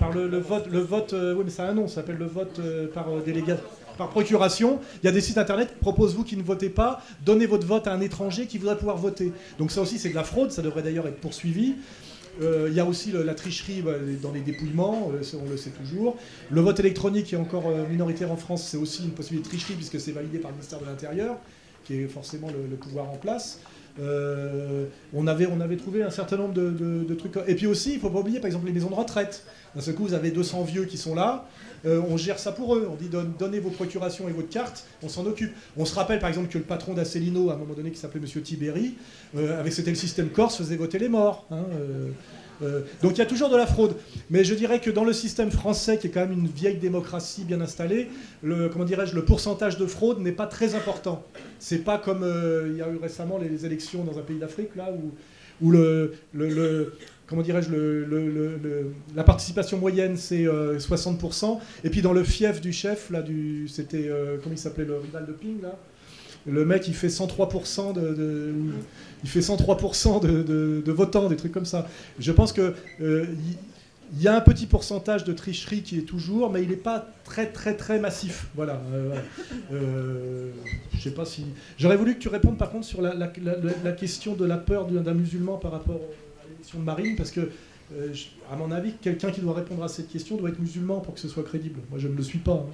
[0.00, 2.26] par le, vote, le vote euh, oui, mais ça a un nom, ça s'appelle le
[2.26, 3.62] vote euh, par euh, délégation.
[3.98, 4.80] par procuration.
[5.02, 7.66] Il y a des sites internet qui proposent vous qui ne votez pas, donnez votre
[7.66, 9.30] vote à un étranger qui voudrait pouvoir voter.
[9.58, 11.74] Donc ça aussi c'est de la fraude, ça devrait d'ailleurs être poursuivi.
[12.40, 16.16] Il y a aussi la tricherie bah, dans les dépouillements, on le sait toujours.
[16.50, 19.74] Le vote électronique qui est encore minoritaire en France, c'est aussi une possibilité de tricherie
[19.74, 21.36] puisque c'est validé par le ministère de l'Intérieur,
[21.84, 23.60] qui est forcément le, pouvoir en place.
[23.98, 27.36] on, avait, on avait trouvé un certain nombre de, trucs.
[27.46, 29.44] Et puis aussi, il ne faut pas oublier par exemple les maisons de retraite.
[29.74, 31.46] D'un seul coup, vous avez 200 vieux qui sont là.
[31.84, 32.88] on gère ça pour eux.
[32.90, 35.52] On dit donnez vos procurations et votre carte, on s'en occupe.
[35.76, 38.20] On se rappelle par exemple que le patron d'Asselineau, à un moment donné, qui s'appelait
[38.20, 38.42] M.
[38.42, 38.94] Tiberi,
[39.36, 41.46] avec c'était le système Corse, faisait voter les morts.
[41.50, 41.64] Hein,
[42.62, 43.96] euh, donc il y a toujours de la fraude.
[44.28, 47.44] Mais je dirais que dans le système français, qui est quand même une vieille démocratie
[47.44, 48.08] bien installée,
[48.42, 51.22] le, comment dirais-je, le pourcentage de fraude n'est pas très important.
[51.58, 54.76] C'est pas comme euh, il y a eu récemment les élections dans un pays d'Afrique,
[54.76, 54.90] là,
[55.62, 56.14] où, le,
[57.30, 57.70] comment dirais-je,
[59.14, 61.54] la participation moyenne c'est 60%, euh,
[61.84, 64.10] et puis dans le fief du chef, là, du, c'était,
[64.42, 65.78] comment il s'appelait le rival de Ping, là?
[66.46, 68.54] Le mec, il fait 103% de,
[69.22, 71.86] il fait 103% de, votants, des trucs comme ça.
[72.18, 73.26] Je pense que euh,
[74.12, 77.06] il y a un petit pourcentage de tricherie qui est toujours, mais il n'est pas
[77.24, 78.46] très très très massif.
[78.56, 78.80] Voilà.
[78.92, 79.14] Euh,
[79.72, 80.50] euh,
[80.94, 81.44] je sais pas si.
[81.78, 83.12] J'aurais voulu que tu répondes par contre sur la,
[83.92, 86.29] question de la peur d'un musulman par rapport à
[86.78, 87.50] de Marine, parce que
[88.50, 91.20] à mon avis, quelqu'un qui doit répondre à cette question doit être musulman pour que
[91.20, 91.80] ce soit crédible.
[91.90, 92.52] Moi, je ne le suis pas.
[92.52, 92.66] Hein.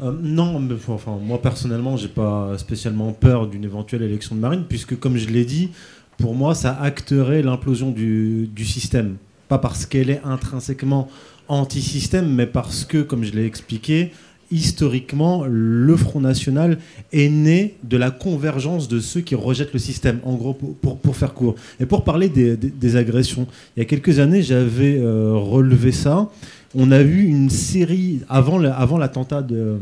[0.00, 4.64] Euh, non, mais, enfin, moi personnellement, j'ai pas spécialement peur d'une éventuelle élection de Marine,
[4.68, 5.70] puisque comme je l'ai dit,
[6.18, 9.16] pour moi, ça acterait l'implosion du, du, système.
[9.48, 11.08] Pas parce qu'elle est intrinsèquement
[11.48, 14.12] anti-système, mais parce que, comme je l'ai expliqué,
[14.50, 16.78] historiquement, le Front National
[17.12, 21.16] est né de la convergence de ceux qui rejettent le système, en gros, pour, pour,
[21.16, 21.54] faire court.
[21.80, 23.46] Et pour parler des, des, agressions,
[23.76, 26.30] il y a quelques années, j'avais euh, relevé ça
[26.74, 29.78] on a eu une série, avant, l'attentat de,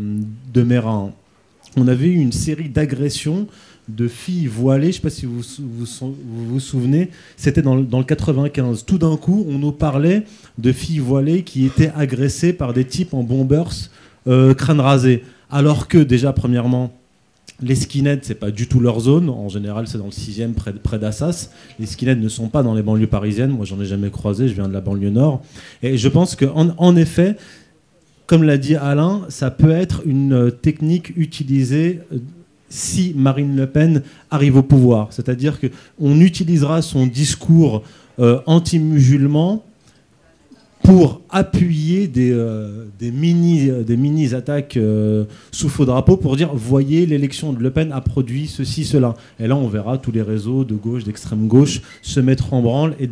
[0.52, 1.12] de Mérin,
[1.76, 3.46] on avait eu une série d'agressions
[3.88, 4.84] de filles voilées.
[4.84, 6.14] Je ne sais pas si vous vous,
[6.48, 8.84] vous, souvenez, c'était dans, dans, le 95.
[8.84, 10.24] Tout d'un coup, on nous parlait
[10.58, 13.90] de filles voilées qui étaient agressées par des types en bombers
[14.26, 15.24] euh, crâne rasé.
[15.50, 16.92] Alors que, déjà, premièrement,
[17.62, 19.28] les skinheads, c'est pas du tout leur zone.
[19.30, 21.50] En général, c'est dans le 6 près, près d'Assas.
[21.78, 23.50] Les skinheads ne sont pas dans les banlieues parisiennes.
[23.50, 24.48] Moi, j'en ai jamais croisé.
[24.48, 25.42] Je viens de la banlieue nord.
[25.82, 27.36] Et je pense qu'en en, effet,
[28.26, 32.18] comme l'a dit Alain, ça peut être une euh, technique utilisée euh,
[32.68, 35.08] si Marine Le Pen arrive au pouvoir.
[35.10, 37.82] C'est-à-dire qu'on utilisera son discours
[38.18, 39.64] euh, anti-musulman
[40.82, 46.52] pour appuyer des, euh, des, mini, des mini attaques euh, sous faux drapeau pour dire
[46.54, 49.14] voyez l'élection de Le Pen a produit ceci cela.
[49.38, 52.94] Et là on verra tous les réseaux de gauche d'extrême gauche se mettre en branle
[52.98, 53.08] et,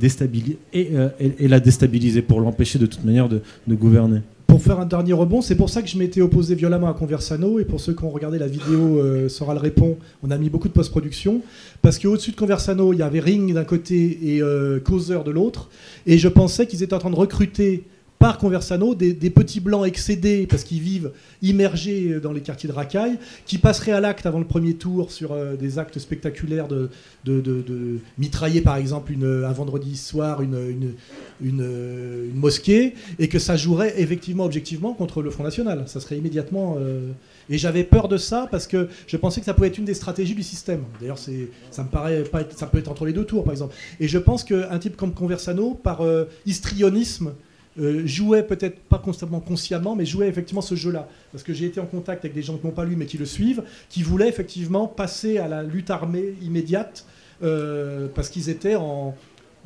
[0.94, 1.08] euh,
[1.40, 3.40] la déstabiliser pour l'empêcher de toute manière de
[3.74, 6.92] gouverner pour faire un dernier rebond, c'est pour ça que je m'étais opposé violemment à
[6.92, 7.60] Conversano.
[7.60, 10.66] Et pour ceux qui ont regardé la vidéo euh, Soral répond, on a mis beaucoup
[10.66, 11.40] de post-production.
[11.82, 15.70] Parce qu'au-dessus de Conversano, il y avait Ring d'un côté et euh, Causeur de l'autre.
[16.04, 17.84] Et je pensais qu'ils étaient en train de recruter
[18.20, 21.10] par Conversano des, petits blancs excédés parce qu'ils vivent
[21.40, 25.32] immergés dans les quartiers de racaille, qui passeraient à l'acte avant le premier tour sur
[25.32, 26.90] euh, des actes spectaculaires de,
[28.18, 30.94] mitrailler par exemple une, un vendredi soir une,
[32.34, 35.84] mosquée, et que ça jouerait effectivement objectivement contre le Front National.
[35.86, 36.76] Ça serait immédiatement...
[36.78, 37.12] Euh,
[37.48, 39.94] et j'avais peur de ça parce que je pensais que ça pouvait être une des
[39.94, 40.84] stratégies du système.
[41.00, 43.74] D'ailleurs, ça me paraît pas ça peut être entre les deux tours, par exemple.
[43.98, 47.32] Et je pense qu'un type comme Conversano, par euh, histrionisme,
[47.78, 51.08] euh, jouait peut-être pas constamment consciemment, mais jouait effectivement ce jeu-là.
[51.30, 53.16] Parce que j'ai été en contact avec des gens qui n'ont pas lu mais qui
[53.16, 57.06] le suivent, qui voulaient effectivement passer à la lutte armée immédiate
[57.42, 59.14] euh, parce qu'ils étaient en,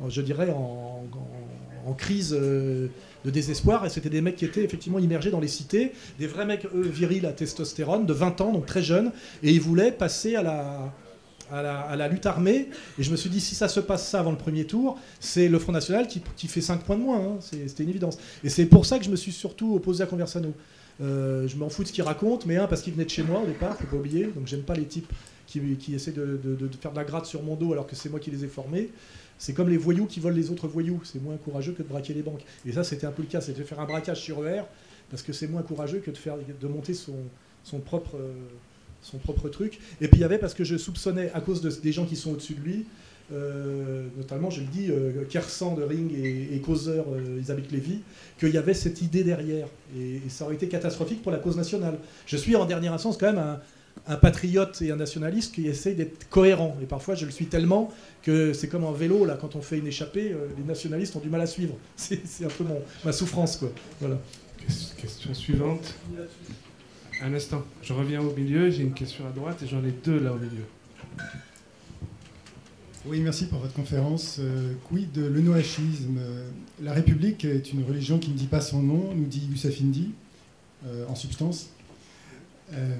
[0.07, 1.03] je dirais, en,
[1.97, 2.87] crise euh,
[3.23, 3.85] de désespoir.
[3.85, 7.25] Et c'était des mecs qui étaient effectivement immergés dans les cités, des vrais mecs virils
[7.25, 9.11] à testostérone, de 20 ans, donc très jeunes,
[9.43, 10.93] et ils voulaient passer à la
[11.51, 12.69] à la, lutte armée.
[12.97, 15.47] Et je me suis dit, si ça se passe ça avant le premier tour, c'est
[15.47, 17.19] le Front National qui, fait 5 points de moins.
[17.19, 17.37] Hein.
[17.39, 18.17] C'était une évidence.
[18.43, 20.53] Et c'est pour ça que je me suis surtout opposé à Conversano.
[21.01, 23.23] Euh, je m'en fous de ce qu'il raconte, mais un, parce qu'il venait de chez
[23.23, 24.25] moi au départ, faut pas oublier.
[24.27, 25.11] Donc j'aime pas les types
[25.47, 26.39] qui, essaient de,
[26.81, 28.89] faire de la gratte sur mon dos alors que c'est moi qui les ai formés.
[29.37, 31.01] C'est comme les voyous qui volent les autres voyous.
[31.03, 32.43] C'est moins courageux que de braquer les banques.
[32.65, 33.41] Et ça, c'était un peu le cas.
[33.41, 34.63] C'était de faire un braquage sur ER,
[35.09, 37.17] parce que c'est moins courageux que de, faire, de monter son,
[37.63, 38.15] son propre.
[38.15, 38.33] Euh,
[39.05, 39.79] son propre truc.
[40.01, 42.15] Et puis il y avait, parce que je soupçonnais, à cause de, des gens qui
[42.15, 42.85] sont au-dessus de lui,
[43.33, 47.41] euh, notamment, je le dis, euh, Kersan de Ring et, Causeur euh,
[47.71, 48.01] Lévy,
[48.39, 49.67] qu'il y avait cette idée derrière.
[49.97, 51.97] Et, ça aurait été catastrophique pour la cause nationale.
[52.25, 53.59] Je suis en dernière instance quand même
[54.07, 56.77] un, patriote et un nationaliste qui essaye d'être cohérent.
[56.81, 57.91] Et parfois, je le suis tellement
[58.23, 61.19] que c'est comme en vélo, là, quand on fait une échappée, euh, les nationalistes ont
[61.19, 61.75] du mal à suivre.
[61.95, 63.71] C'est un peu mon, ma souffrance, quoi.
[63.99, 64.19] Voilà.
[64.97, 65.93] Question suivante.
[67.21, 70.19] Un instant, je reviens au milieu, j'ai une question à droite et j'en ai deux
[70.19, 70.65] là au milieu.
[73.05, 74.37] Oui, merci pour votre conférence.
[74.39, 76.19] Euh, quid de l'eunoachisme
[76.81, 80.11] La République est une religion qui ne dit pas son nom, nous dit Youssef Indy,
[80.85, 81.69] euh, en substance.
[82.73, 82.95] Euh,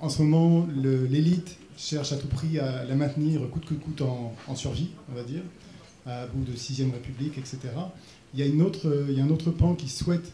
[0.00, 4.56] en ce moment, l'élite cherche à tout prix à la maintenir coûte que coûte en,
[4.56, 5.42] survie, on va dire,
[6.06, 7.58] à bout de sixième République, etc.
[8.34, 10.32] Il y a un autre pan qui souhaite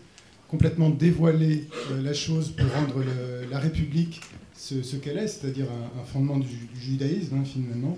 [0.50, 3.04] complètement dévoiler euh, la chose pour rendre
[3.50, 4.20] la République
[4.54, 5.66] ce, qu'elle est, c'est-à-dire
[5.98, 7.96] un, fondement du, judaïsme, hein, finalement,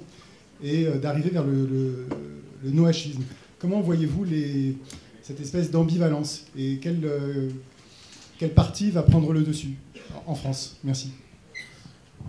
[0.62, 2.06] et euh, d'arriver vers le,
[2.64, 3.22] noachisme.
[3.58, 4.26] Comment voyez-vous
[5.22, 7.48] cette espèce d'ambivalence et quelle, euh,
[8.38, 9.74] quelle partie va prendre le dessus
[10.26, 10.76] en France?
[10.84, 11.10] Merci.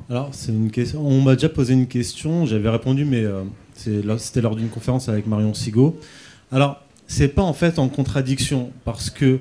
[0.09, 1.05] Alors, c'est une question.
[1.05, 3.23] On m'a déjà posé une question, j'avais répondu, mais
[3.75, 5.99] c'était lors d'une conférence avec Marion Sigaud.
[6.51, 9.39] Alors, c'est pas en fait en contradiction, parce que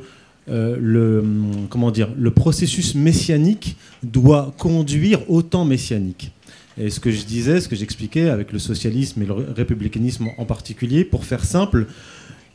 [0.48, 1.24] euh, le,
[1.70, 6.32] comment dire, le processus messianique doit conduire au temps messianique.
[6.78, 10.44] Et ce que je disais, ce que j'expliquais avec le socialisme et le républicanisme en
[10.44, 11.86] particulier, pour faire simple,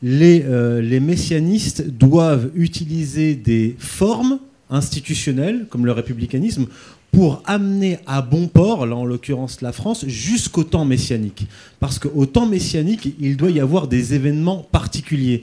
[0.02, 4.40] les, euh, les messianistes doivent utiliser des formes
[4.70, 6.68] institutionnelles, comme le républicanisme,
[7.12, 11.48] pour amener à bon port, là en l'occurrence la France, jusqu'au temps messianique.
[11.80, 15.42] Parce qu'au temps messianique, il doit y avoir des événements particuliers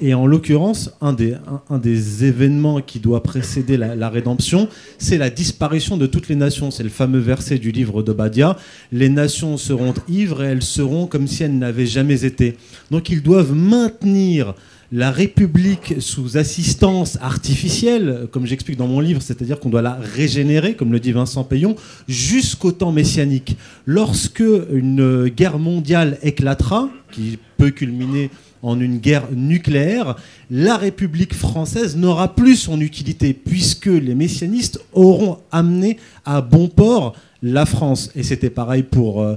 [0.00, 6.06] et en l'occurrence, un des, événements qui doit précéder la, rédemption, c'est la disparition de
[6.06, 6.70] toutes les nations.
[6.70, 8.56] C'est le fameux verset du livre d'Obadia.
[8.92, 12.56] Les nations seront ivres et elles seront comme si elles n'avaient jamais été.
[12.90, 14.54] Donc ils doivent maintenir
[14.92, 20.74] la République sous assistance artificielle, comme j'explique dans mon livre, c'est-à-dire qu'on doit la régénérer,
[20.74, 21.74] comme le dit Vincent Payon,
[22.06, 23.56] jusqu'au temps messianique.
[23.84, 28.30] Lorsque une guerre mondiale éclatera, qui peut culminer
[28.62, 30.16] en une guerre nucléaire,
[30.50, 37.14] la République française n'aura plus son utilité, puisque les messianistes auront amené à bon port
[37.42, 38.10] la France.
[38.14, 39.36] Et c'était pareil pour, euh,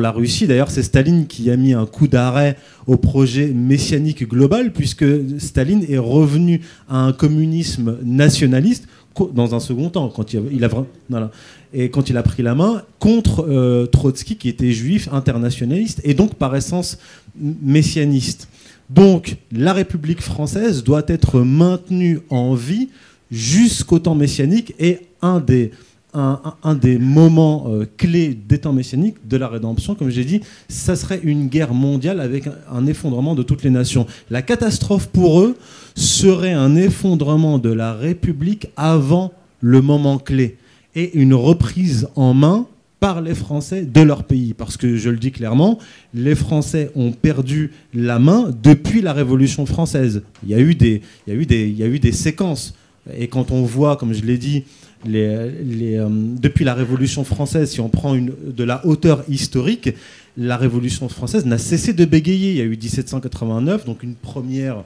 [0.00, 0.46] la Russie.
[0.46, 2.56] D'ailleurs, c'est Staline qui a mis un coup d'arrêt
[2.86, 5.04] au projet messianique global, puisque
[5.38, 8.86] Staline est revenu à un communisme nationaliste
[9.26, 11.30] dans un second temps, quand il a,
[11.72, 16.14] et quand il a pris la main contre euh, Trotsky, qui était juif, internationaliste, et
[16.14, 16.98] donc par essence
[17.38, 18.48] messianiste.
[18.90, 22.88] Donc la République française doit être maintenue en vie
[23.30, 25.72] jusqu'au temps messianique, et un des,
[26.14, 30.96] un, des moments euh, clés des temps messianiques, de la rédemption, comme j'ai dit, ça
[30.96, 34.06] serait une guerre mondiale avec un effondrement de toutes les nations.
[34.30, 35.56] La catastrophe pour eux
[35.98, 40.56] serait un effondrement de la République avant le moment clé
[40.94, 42.66] et une reprise en main
[43.00, 44.54] par les Français de leur pays.
[44.54, 45.78] Parce que je le dis clairement,
[46.14, 50.22] les Français ont perdu la main depuis la Révolution française.
[50.44, 52.12] Il y a eu des, il y a eu des, il y a eu des
[52.12, 52.74] séquences.
[53.16, 54.64] Et quand on voit, comme je l'ai dit,
[55.08, 56.08] euh,
[56.40, 59.90] depuis la Révolution française, si on prend une, de la hauteur historique,
[60.36, 62.52] la Révolution française n'a cessé de bégayer.
[62.52, 64.84] Il y a eu 1789, donc une première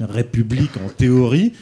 [0.00, 1.52] république en théorie,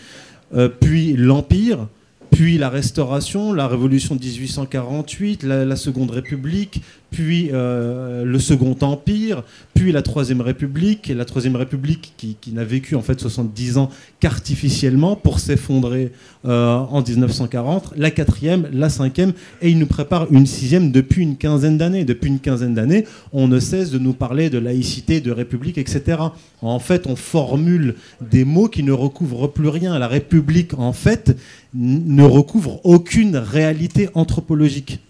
[0.55, 1.89] euh, puis l'Empire,
[2.31, 9.44] puis la Restauration, la Révolution de 1848, la, Seconde République, puis euh, le Second Empire,
[9.74, 15.14] puis la Troisième République, la Troisième République qui, n'a vécu en fait 70 ans qu'artificiellement
[15.14, 16.12] pour s'effondrer
[16.47, 21.36] euh, en 1940, la quatrième, la cinquième, et il nous prépare une sixième depuis une
[21.36, 22.05] quinzaine d'années.
[22.05, 26.18] Depuis une quinzaine d'années, on ne cesse de nous parler de laïcité, de république, etc.
[26.62, 29.98] En fait, on formule des mots qui ne recouvrent plus rien.
[29.98, 31.36] La République, en fait,
[31.74, 35.01] ne recouvre aucune réalité anthropologique.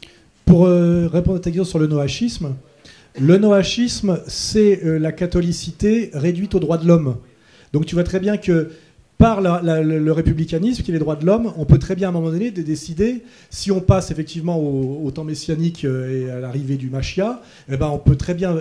[0.53, 2.55] Pour euh, répondre à ta question sur le noachisme,
[3.19, 7.17] le noachisme, c'est euh, la catholicité réduite aux droits de l'homme.
[7.73, 8.69] Donc tu vois très bien que
[9.17, 12.13] par le républicanisme, qui est les droits de l'homme, on peut très bien à un
[12.13, 16.91] moment donné décider, si on passe effectivement au, temps messianique euh, et à l'arrivée du
[16.91, 18.55] Machia, eh ben on peut très bien...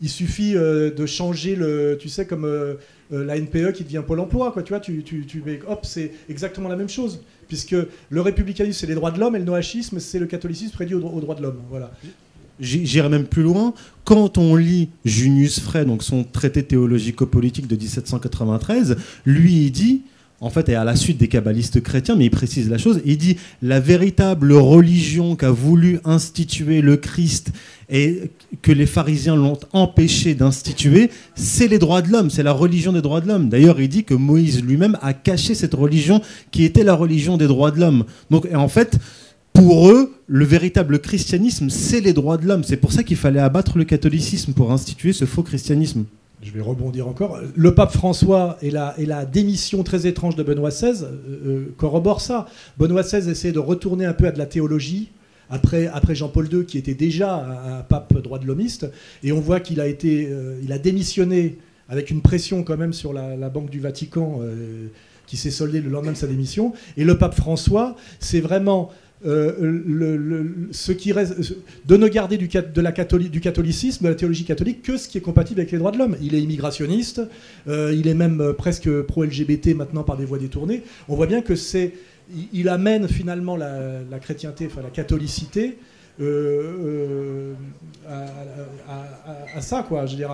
[0.00, 1.98] il suffit de changer le...
[2.00, 2.46] Tu sais, comme
[3.10, 6.76] la NPE qui devient Pôle emploi, quoi, tu vois, tu, tu, hop, c'est exactement la
[6.76, 7.76] même chose puisque
[8.08, 11.20] le républicanisme, c'est les droits de l'homme, et le noachisme, c'est le catholicisme réduit aux,
[11.20, 11.60] droits de l'homme.
[11.70, 11.90] Voilà.
[12.58, 13.74] J'irai même plus loin.
[14.04, 18.96] Quand on lit Junius Frey, donc son traité théologico-politique de 1793,
[19.26, 20.02] lui, il dit
[20.40, 23.16] en fait, et à la suite des kabbalistes chrétiens, mais il précise la chose, il
[23.16, 27.52] dit la véritable religion qu'a voulu instituer le Christ
[27.88, 28.30] et
[28.60, 33.00] que les pharisiens l'ont empêché d'instituer, c'est les droits de l'homme, c'est la religion des
[33.00, 33.48] droits de l'homme.
[33.48, 37.46] D'ailleurs, il dit que Moïse lui-même a caché cette religion qui était la religion des
[37.46, 38.04] droits de l'homme.
[38.30, 38.98] Donc, en fait,
[39.54, 42.62] pour eux, le véritable christianisme, c'est les droits de l'homme.
[42.62, 46.04] C'est pour ça qu'il fallait abattre le catholicisme pour instituer ce faux christianisme.
[46.42, 47.40] Je vais rebondir encore.
[47.54, 51.10] Le pape François et la, démission très étrange de Benoît XVI euh,
[51.46, 52.46] euh, corroborent ça.
[52.78, 55.10] Benoît XVI essaie de retourner un peu à de la théologie.
[55.48, 58.90] Après, Jean-Paul II, qui était déjà un, pape droit de l'homiste,
[59.22, 61.58] et on voit qu'il a été, euh, démissionné
[61.88, 64.40] avec une pression quand même sur la, Banque du Vatican,
[65.28, 66.72] qui s'est soldée le lendemain de sa démission.
[66.96, 68.90] Et le pape François, c'est vraiment
[69.26, 71.54] euh, ce qui reste,
[71.86, 75.72] de ne garder du, catholicisme, de la théologie catholique, que ce qui est compatible avec
[75.72, 76.16] les droits de l'homme.
[76.22, 77.22] Il est immigrationniste,
[77.68, 80.82] euh, il est même euh, presque pro-LGBT maintenant par des voies détournées.
[81.08, 81.94] On voit bien que c'est,
[82.52, 85.76] il, amène finalement la, la chrétienté, enfin la catholicité,
[86.20, 87.54] euh,
[88.08, 88.24] euh,
[89.54, 90.30] à, ça, quoi, je veux dire,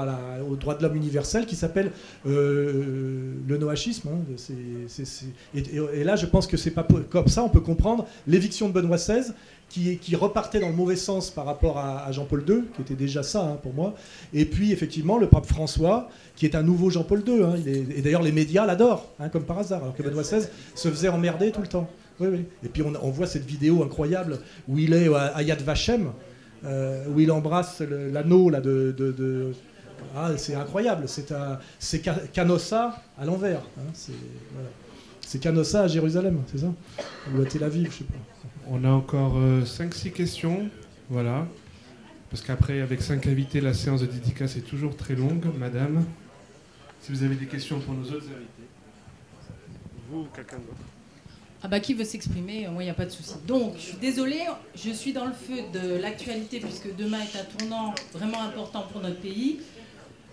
[0.48, 1.90] au droit de l'homme universel qui s'appelle
[2.26, 4.08] euh, le noachisme.
[4.08, 4.20] Hein,
[5.54, 8.96] et, là, je pense que c'est pas comme ça, on peut comprendre l'éviction de Benoît
[8.96, 9.32] XVI.
[9.70, 13.22] Qui, qui, repartait dans le mauvais sens par rapport à, Jean-Paul II, qui était déjà
[13.22, 13.94] ça hein, pour moi.
[14.34, 17.42] Et puis effectivement le pape François, qui est un nouveau Jean-Paul II.
[17.42, 21.08] Hein, et d'ailleurs les médias l'adorent, comme par hasard, alors que Benoît XVI se faisait
[21.08, 21.88] emmerder tout le temps.
[22.20, 26.12] Et puis on, voit cette vidéo incroyable où il est à Yad Vashem,
[26.64, 29.52] euh, où il embrasse l'anneau là de,
[30.14, 31.06] ah, c'est incroyable.
[31.08, 32.02] C'est
[32.32, 33.62] Canossa à l'envers.
[33.78, 33.92] Hein,
[35.20, 36.72] c'est Canossa à Jérusalem, c'est ça?
[37.34, 38.48] Ou à Tel Aviv, je sais pas.
[38.68, 40.68] On a encore 5-6 euh, questions.
[41.08, 41.46] Voilà.
[42.30, 46.04] Parce qu'après, avec 5 invités, la séance de dédicace est toujours très longue, madame.
[47.00, 48.68] Si vous avez des questions pour nos autres invités.
[50.08, 50.82] Vous ou quelqu'un d'autre?
[51.64, 53.34] Ah bah qui veut s'exprimer Moi, il n'y a pas de souci.
[53.46, 54.42] Donc, je suis désolée,
[54.74, 59.00] je suis dans le feu de l'actualité puisque demain est un tournant vraiment important pour
[59.00, 59.60] notre pays.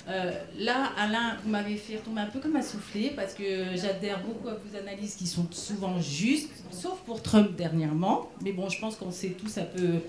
[0.07, 4.23] Euh, là, Alain, vous m'avez fait tomber un peu comme un soufflé parce que j'adhère
[4.23, 8.31] beaucoup à vos analyses qui sont souvent justes, sauf pour Trump dernièrement.
[8.41, 9.99] Mais bon, je pense qu'on sait tous un peu.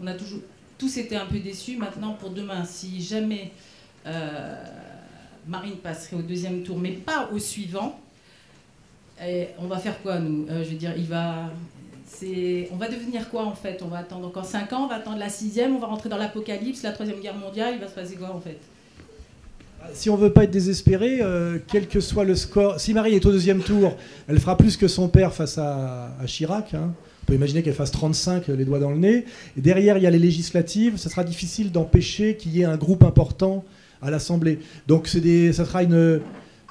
[0.00, 0.40] On a toujours
[0.78, 1.76] tous été un peu déçus.
[1.76, 3.50] Maintenant, pour demain, si jamais
[4.06, 4.62] euh,
[5.48, 7.98] Marine passerait au deuxième tour, mais pas au suivant,
[9.58, 11.50] on va faire quoi, nous euh, Je veux dire, il va.
[12.72, 13.82] On va devenir quoi en fait?
[13.84, 16.16] On va attendre encore 5 ans, on va attendre la sixième, on va rentrer dans
[16.16, 18.58] l'apocalypse, la troisième guerre mondiale, il va se passer quoi en fait?
[19.92, 23.26] Si on veut pas être désespéré, euh, quel que soit le score, si Marie est
[23.26, 23.96] au deuxième tour,
[24.28, 26.72] elle fera plus que son père face à, Chirac.
[26.74, 26.94] Hein.
[27.22, 29.26] On peut imaginer qu'elle fasse 35 les doigts dans le nez.
[29.56, 30.96] Derrière, il y a les législatives.
[30.96, 33.64] Ça sera difficile d'empêcher qu'il y ait un groupe important
[34.00, 34.60] à l'Assemblée.
[34.86, 36.20] Donc, des, ça sera une,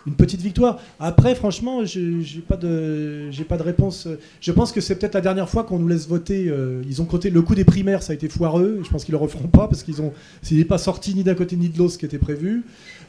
[0.08, 0.80] une petite victoire.
[1.00, 4.08] Après, franchement, je n'ai pas, de, réponse.
[4.40, 6.48] Je pense que c'est peut-être la dernière fois qu'on nous laisse voter.
[6.48, 8.82] Euh, ils ont compté le coup des primaires, ça a été foireux.
[8.84, 10.14] Je pense qu'ils ne le referont pas parce qu'ils ont,
[10.52, 12.64] n'est pas sorti ni d'un côté ni de l'autre ce qui était prévu.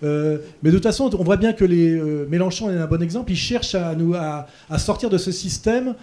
[0.04, 3.02] Euh, mais de toute façon, on voit bien que les euh, Mélenchon est un bon
[3.02, 3.30] exemple.
[3.30, 4.46] Ils cherchent à, nous, à,
[4.78, 5.94] sortir de ce système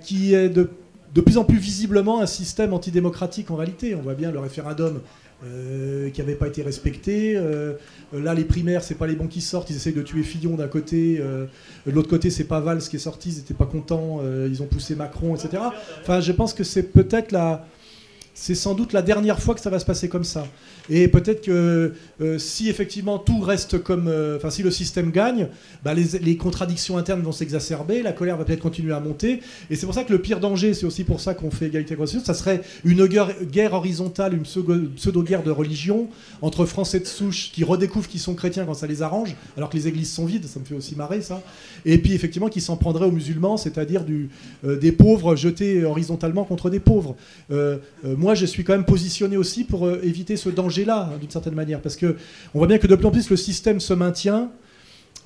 [0.00, 3.94] qui est de plus en plus visiblement un système antidémocratique en réalité.
[3.94, 5.00] On voit bien le référendum
[5.44, 7.36] euh, qui n'avaient pas été respectés.
[7.36, 7.74] Euh,
[8.12, 9.70] là, les primaires, c'est pas les bons qui sortent.
[9.70, 11.18] Ils essayent de tuer Fillon d'un côté.
[11.20, 11.46] Euh,
[11.86, 13.30] de l'autre côté, c'est pas Valls qui est sorti.
[13.30, 14.20] Ils n'étaient pas contents.
[14.46, 15.62] ils ont poussé Macron, etc.
[16.00, 17.66] Enfin, je pense que c'est peut-être la
[18.40, 20.46] c'est sans doute la dernière fois que ça va se passer comme ça.
[20.90, 24.08] Et peut-être que euh, si effectivement tout reste comme.
[24.08, 25.48] Euh, enfin, si le système gagne,
[25.84, 29.40] bah, les, contradictions internes vont s'exacerber, la colère va peut-être continuer à monter.
[29.70, 31.94] Et c'est pour ça que le pire danger, c'est aussi pour ça qu'on fait égalité
[31.94, 36.08] progressive, ça serait une guerre, horizontale, une pseudo-guerre de religion
[36.40, 39.76] entre Français de souche qui redécouvrent qu'ils sont chrétiens quand ça les arrange, alors que
[39.76, 41.42] les églises sont vides, ça me fait aussi marrer ça.
[41.84, 44.04] Et puis effectivement qui s'en prendraient aux musulmans, c'est-à-dire
[44.64, 47.16] euh, des pauvres jetés horizontalement contre des pauvres.
[48.04, 51.54] moi, je suis quand même positionné aussi pour éviter ce danger là hein, d'une certaine
[51.54, 52.16] manière, parce que
[52.54, 54.50] on voit bien que de plus en plus le système se maintient.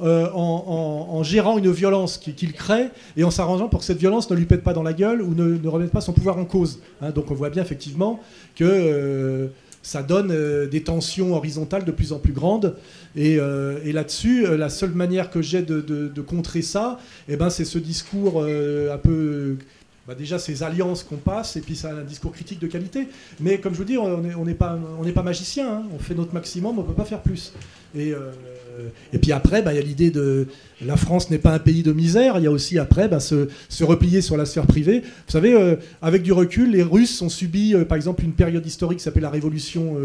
[0.00, 4.34] Euh, en, gérant une violence qu'il crée et en s'arrangeant pour que cette violence ne
[4.34, 6.80] lui pète pas dans la gueule ou ne, remette pas son pouvoir en cause.
[7.00, 7.10] Hein.
[7.10, 8.18] donc on voit bien effectivement
[8.56, 9.48] que euh,
[9.82, 12.74] ça donne euh, des tensions horizontales de plus en plus grandes.
[13.14, 16.98] Et, là-dessus, la seule manière que j'ai de, contrer ça,
[17.28, 19.58] eh ben, c'est ce discours un peu
[20.06, 23.06] bah, déjà ces alliances qu'on passe, et puis ça a un discours critique de qualité.
[23.40, 25.82] Mais comme je vous dis, on n'est pas, on pas magicien, hein.
[25.94, 27.52] on fait notre maximum, on ne peut pas faire plus.
[27.94, 30.46] Et, euh, et puis après, bah, il y a l'idée de
[30.84, 33.48] la France n'est pas un pays de misère, il y a aussi après bah, se,
[33.68, 35.00] se, replier sur la sphère privée.
[35.00, 38.66] Vous savez, euh, avec du recul, les Russes ont subi euh, par exemple une période
[38.66, 39.96] historique qui s'appelle la révolution,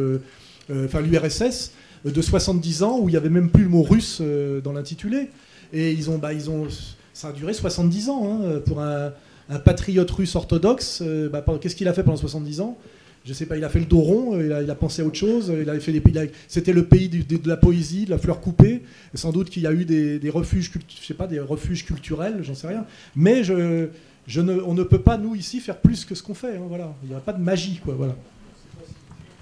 [0.70, 1.72] enfin l'URSS,
[2.06, 4.22] de 70 ans, où il n'y avait même plus le mot russe
[4.64, 5.30] dans l'intitulé.
[5.74, 6.68] Et ils ont, bah, ils ont,
[7.14, 9.12] ça a duré 70 ans hein, pour un
[9.50, 12.78] un patriote russe orthodoxe, euh, bah, qu'est-ce qu'il a fait pendant 70 ans?
[13.26, 15.18] Je sais pas, il a fait le dos rond, euh, il a, pensé à autre
[15.18, 16.02] chose, il avait fait
[16.48, 18.84] c'était le pays de, la poésie, de la fleur coupée.
[19.16, 22.56] sans doute qu'il y a eu des, refuges, je sais pas, des refuges culturels, j'en
[22.56, 22.86] sais rien.
[23.16, 23.90] Mais je,
[24.28, 26.56] je ne, on ne peut pas nous ici faire plus que ce qu'on fait.
[26.56, 27.96] Hein, voilà, il n'y a pas de magie, quoi.
[27.96, 28.16] Voilà.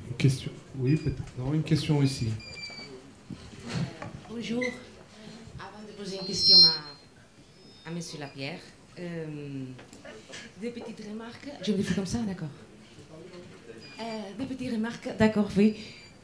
[0.09, 0.51] Une question.
[0.79, 1.21] Oui, peut-être.
[1.37, 2.27] Non, une question ici.
[4.29, 4.63] Bonjour.
[5.59, 7.99] Avant de poser une question à, à M.
[8.19, 8.59] Lapierre,
[8.99, 9.65] euh,
[10.61, 11.49] des petites remarques.
[11.61, 12.49] Je le faire comme ça, d'accord.
[13.99, 15.75] Euh, petites remarques, d'accord, oui.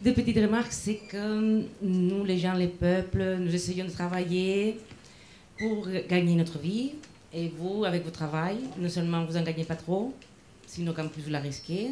[0.04, 4.80] Petites remarques, c'est que nous, les gens, les peuples, nous essayons de travailler
[5.60, 6.94] pour gagner notre vie.
[7.34, 10.14] Et vous, avec votre travail, non seulement vous n'en gagnez pas trop,
[10.68, 11.92] sinon qu'en plus vous la risquez.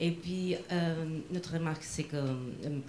[0.00, 2.16] Et puis, euh, notre remarque, c'est que,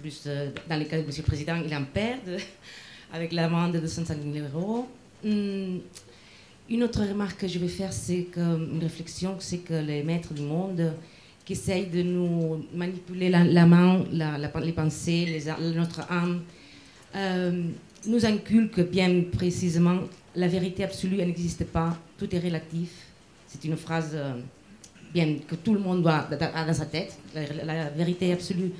[0.00, 1.10] plus, euh, dans le cas de M.
[1.16, 2.20] le Président, il en perd
[3.12, 4.88] avec l'amende de 250 000 euros.
[5.24, 5.80] Hum,
[6.68, 10.42] une autre remarque que je vais faire, c'est une réflexion, c'est que les maîtres du
[10.42, 10.92] monde
[11.44, 15.42] qui essayent de nous manipuler la, main, les pensées,
[15.76, 16.42] notre âme,
[17.14, 17.62] euh,
[18.06, 20.00] nous inculquent bien précisément
[20.34, 22.90] la vérité absolue, n'existe pas, tout est relatif.
[23.46, 24.16] C'est une phrase
[25.14, 27.16] bien que tout le monde doit avoir dans sa tête.
[27.34, 28.72] La, vérité absolue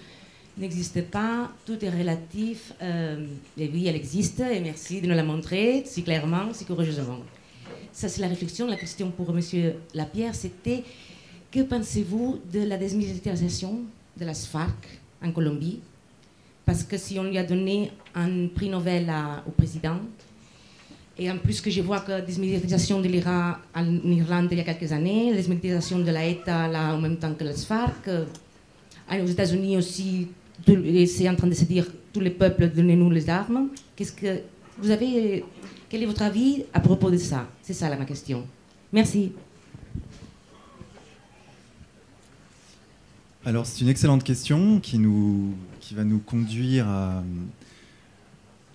[0.58, 2.72] n'existe pas, tout est relatif.
[2.82, 7.20] et oui, elle existe, et merci de nous la montrer si clairement, si courageusement.
[7.97, 8.66] Ça, c'est la réflexion.
[8.66, 9.40] La question pour M.
[9.94, 10.85] Lapierre, c'était
[11.51, 13.81] que pensez-vous de la démilitarisation
[14.20, 14.86] de la FARC
[15.24, 15.81] en Colombie?
[16.66, 19.10] Parce que si on lui a donné un prix Nobel
[19.48, 19.97] au président,
[21.18, 24.60] et en plus que je vois que la démilitarisation de l'IRA en Irlande il y
[24.60, 28.09] a quelques années, la démilitarisation de la ETA là, en même temps que la FARC,
[28.09, 28.27] euh,
[29.10, 30.28] aux États-Unis aussi,
[30.66, 33.70] c'est en train de se dire tous les peuples, donnez-nous les armes.
[33.94, 34.43] Qu'est-ce que
[34.78, 35.44] vous avez
[35.88, 37.48] Quel est votre avis à propos de ça?
[37.62, 38.46] C'est ça là, ma question.
[38.92, 39.32] Merci.
[43.44, 47.22] Alors c'est une excellente question qui, nous, qui va nous conduire à,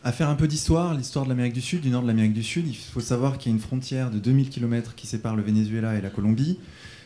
[0.03, 2.43] à faire un peu d'histoire, l'histoire de l'Amérique du Sud, du nord de l'Amérique du
[2.43, 2.67] Sud.
[2.67, 5.95] Il faut savoir qu'il y a une frontière de 2000 km qui sépare le Venezuela
[5.95, 6.57] et la Colombie.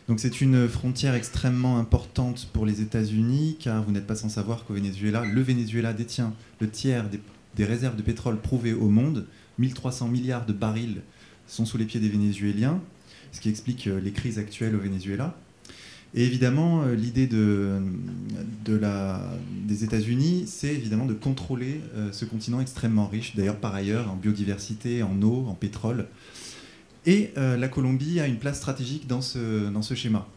[0.07, 4.63] Donc c'est une frontière extrêmement importante pour les États-Unis, car vous n'êtes pas sans savoir
[4.63, 7.19] qu'au Venezuela, le Venezuela détient le tiers des,
[7.55, 9.25] des réserves de pétrole prouvées au monde.
[9.59, 11.01] 1300 milliards de barils
[11.47, 12.81] sont sous les pieds des Vénézuéliens,
[13.31, 15.37] ce qui explique euh, les crises actuelles au Venezuela.
[16.13, 17.27] Et évidemment, euh, l'idée
[19.67, 24.15] des États-Unis, c'est évidemment de contrôler euh, ce continent extrêmement riche, d'ailleurs par ailleurs en
[24.15, 26.07] biodiversité, en eau, en pétrole.
[27.07, 30.27] Et la Colombie a une place stratégique dans ce, dans ce schéma.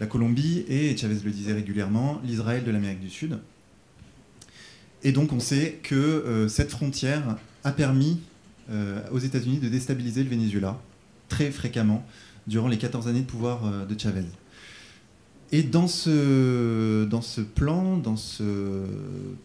[0.00, 3.38] La Colombie est, et Chavez le disait régulièrement, l'Israël de l'Amérique du Sud.
[5.02, 8.20] Et donc on sait que euh, cette frontière a permis
[8.70, 10.78] euh, aux États-Unis de déstabiliser le Venezuela
[11.28, 12.04] très fréquemment
[12.46, 14.24] durant les 14 années de pouvoir euh, de Chavez.
[15.52, 18.84] Et dans ce, dans ce plan, dans ce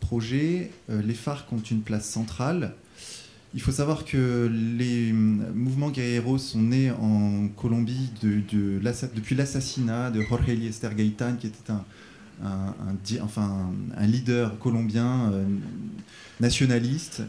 [0.01, 2.75] projet, les FARC ont une place centrale.
[3.55, 10.47] Il faut savoir que les mouvements guerrilleros sont nés en Colombie depuis l'assassinat de Jorge
[10.47, 11.83] Eliezer Gaitan, qui était un,
[12.43, 15.45] un, leader colombien euh,
[16.39, 17.23] nationaliste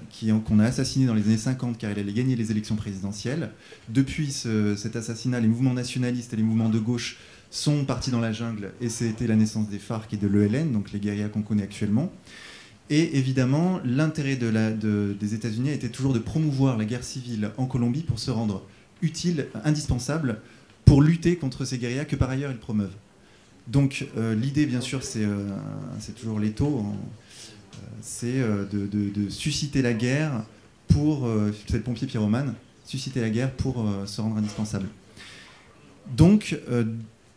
[0.46, 3.50] qu'on a assassiné dans les années 50 car il allait gagner les élections présidentielles.
[3.88, 7.18] Depuis ce- cet assassinat, les mouvements nationalistes et les mouvements de gauche
[7.50, 10.92] sont partis dans la jungle et c'était la naissance des FARC et de l'ELN, donc
[10.92, 12.10] les guérillas qu'on connaît actuellement.
[12.90, 18.18] Et évidemment, l'intérêt des États-Unis était toujours de promouvoir la guerre civile en Colombie pour
[18.20, 18.62] se rendre
[19.02, 20.40] utile, indispensable,
[20.84, 22.94] pour lutter contre ces guérillas que par ailleurs ils promeuvent.
[23.66, 25.48] Donc euh, l'idée, bien sûr, c'est euh,
[26.18, 26.92] toujours l'étau, hein.
[27.74, 30.44] Euh, c'est de, susciter la guerre
[30.88, 34.86] pour, le pompier pyromane, susciter la guerre pour se rendre indispensable.
[36.16, 36.56] Donc,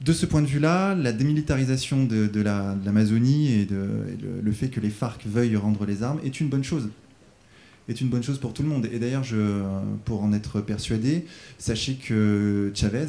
[0.01, 4.51] de ce point de vue-là, la démilitarisation de, de la- de l'Amazonie et, le, le
[4.51, 6.89] fait que les FARC veuillent rendre les armes est une bonne chose.
[7.89, 8.87] Est une bonne chose pour tout le monde.
[8.91, 9.25] Et d'ailleurs,
[10.05, 11.25] pour en être persuadé,
[11.57, 13.07] sachez que Chavez,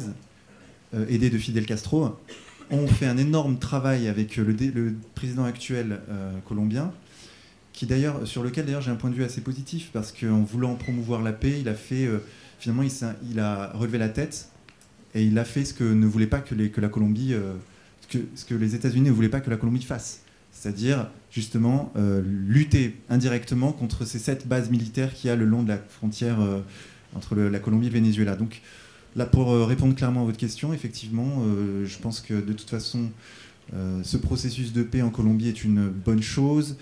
[1.07, 2.17] aidé de Fidel Castro,
[2.71, 6.91] ont fait un énorme travail avec le, dé- le président actuel euh, colombien,
[7.73, 10.75] qui d'ailleurs, sur lequel d'ailleurs j'ai un point de vue assez positif, parce qu'en voulant
[10.75, 12.19] promouvoir la paix, il a fait, euh,
[12.59, 12.83] finalement,
[13.29, 14.49] il, a relevé la tête
[15.15, 17.53] et il a fait ce que ne voulait pas que, les- la Colombie, euh,
[18.09, 20.21] que, ce que les États-Unis ne voulaient pas que la Colombie fasse,
[20.51, 25.63] c'est-à-dire justement euh, lutter indirectement contre ces sept bases militaires qu'il y a le long
[25.63, 26.59] de la frontière euh,
[27.15, 28.35] entre la Colombie et le Venezuela.
[28.35, 28.61] Donc
[29.15, 32.69] là, pour euh, répondre clairement à votre question, effectivement, euh, je pense que de toute
[32.69, 33.09] façon,
[33.73, 36.77] euh, ce processus de paix en Colombie est une bonne chose.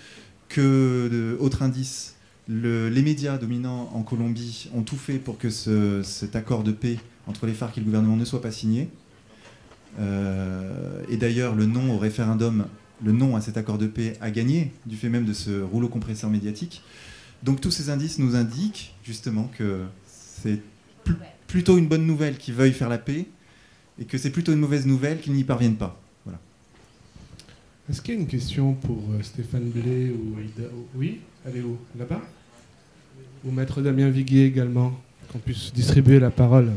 [0.48, 2.16] Que, autre indice,
[2.48, 6.72] le- les médias dominants en Colombie ont tout fait pour que ce- cet accord de
[6.72, 6.98] paix
[7.28, 8.88] entre les FARC et le gouvernement ne soit pas signé.
[11.08, 12.66] Et d'ailleurs, le non au référendum,
[13.04, 15.88] le non à cet accord de paix a gagné, du fait même de ce rouleau
[15.88, 16.82] compresseur médiatique.
[17.42, 20.60] Donc tous ces indices nous indiquent justement que c'est
[21.04, 21.16] pl-
[21.50, 23.26] plutôt une bonne nouvelle qu'ils veuillent faire la paix
[24.00, 26.00] et que c'est plutôt une mauvaise nouvelle qu'ils n'y parviennent pas.
[26.24, 26.38] Voilà.
[27.90, 31.62] Est-ce qu'il y a une question pour euh, Stéphane Blé ou Ida Oui Elle est
[31.62, 31.76] où?
[31.98, 32.22] Là-bas?
[33.44, 34.92] Ou Maître Damien Viguier également,
[35.32, 36.70] qu'on puisse distribuer la parole.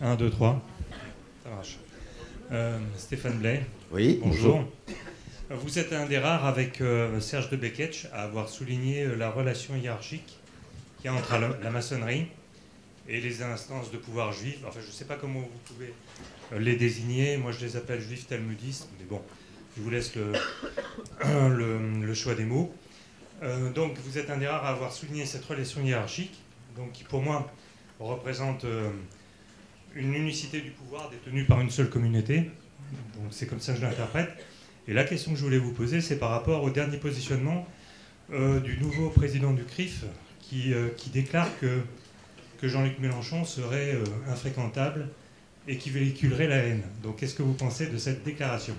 [0.00, 0.66] Un, deux, trois.
[1.44, 1.78] Ça marche.
[2.50, 3.66] Euh, Stéphane Blais.
[3.92, 4.64] Oui, bonjour.
[5.52, 9.30] Vous êtes un des rares avec euh, Serge de Beketch à avoir souligné euh, la
[9.30, 10.38] relation hiérarchique
[10.96, 12.28] qu'il y a entre la, maçonnerie
[13.08, 14.60] et les instances de pouvoir juifs.
[14.64, 15.92] Enfin, je ne sais pas comment vous pouvez
[16.52, 17.36] euh, les désigner.
[17.36, 19.20] Moi, je les appelle juifs talmudistes, mais bon,
[19.76, 20.32] je vous laisse le,
[22.14, 22.72] choix des mots.
[23.74, 26.38] Donc, vous êtes un des rares à avoir souligné cette relation hiérarchique,
[26.76, 27.50] donc qui pour moi
[27.98, 28.66] représente
[29.96, 32.50] une unicité du pouvoir détenue par une seule communauté.
[33.30, 34.30] C'est comme ça que je l'interprète.
[34.90, 37.64] Et la question que je voulais vous poser, c'est par rapport au dernier positionnement
[38.32, 40.04] euh, du nouveau président du CRIF
[40.40, 41.82] qui, euh, déclare que,
[42.60, 45.06] Jean-Luc Mélenchon serait euh, infréquentable
[45.68, 46.82] et qui véhiculerait la haine.
[47.04, 48.74] Donc qu'est-ce que vous pensez de cette déclaration?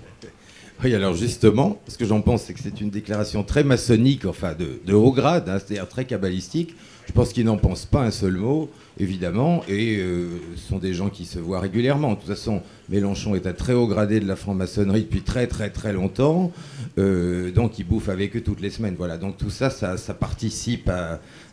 [0.84, 4.54] Oui, alors justement, ce que j'en pense, c'est que c'est une déclaration très maçonnique, enfin
[4.54, 6.76] de, haut grade, hein, c'est-à-dire très kabbalistique.
[7.06, 10.94] Je pense qu'ils n'en pensent pas un seul mot, évidemment, et euh, ce sont des
[10.94, 12.10] gens qui se voient régulièrement.
[12.10, 15.70] De toute façon, Mélenchon est un très haut gradé de la franc-maçonnerie depuis très très
[15.70, 16.52] très longtemps,
[16.98, 18.94] euh, donc il bouffe avec eux toutes les semaines.
[18.96, 20.90] Voilà, donc tout ça, ça, participe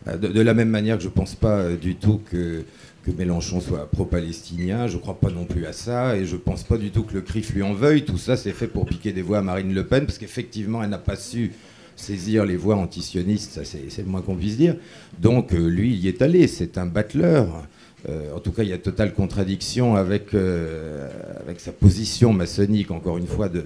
[0.06, 2.62] de la même manière que je ne pense pas euh, du tout que,
[3.04, 6.40] que Mélenchon soit pro-palestinien, je ne crois pas non plus à ça, et je ne
[6.40, 8.04] pense pas du tout que le CRIF lui en veuille.
[8.04, 10.90] Tout ça, c'est fait pour piquer des voix à Marine Le Pen, parce qu'effectivement, elle
[10.90, 11.52] n'a pas su
[12.00, 14.76] saisir les voix antisionistes, c'est le moins qu'on puisse dire.
[15.20, 17.66] Donc euh, lui, il est allé, c'est un battleur.
[18.08, 21.08] Euh, en tout cas, il y a totale contradiction avec, euh,
[21.42, 23.64] avec sa position maçonnique, encore une fois, de-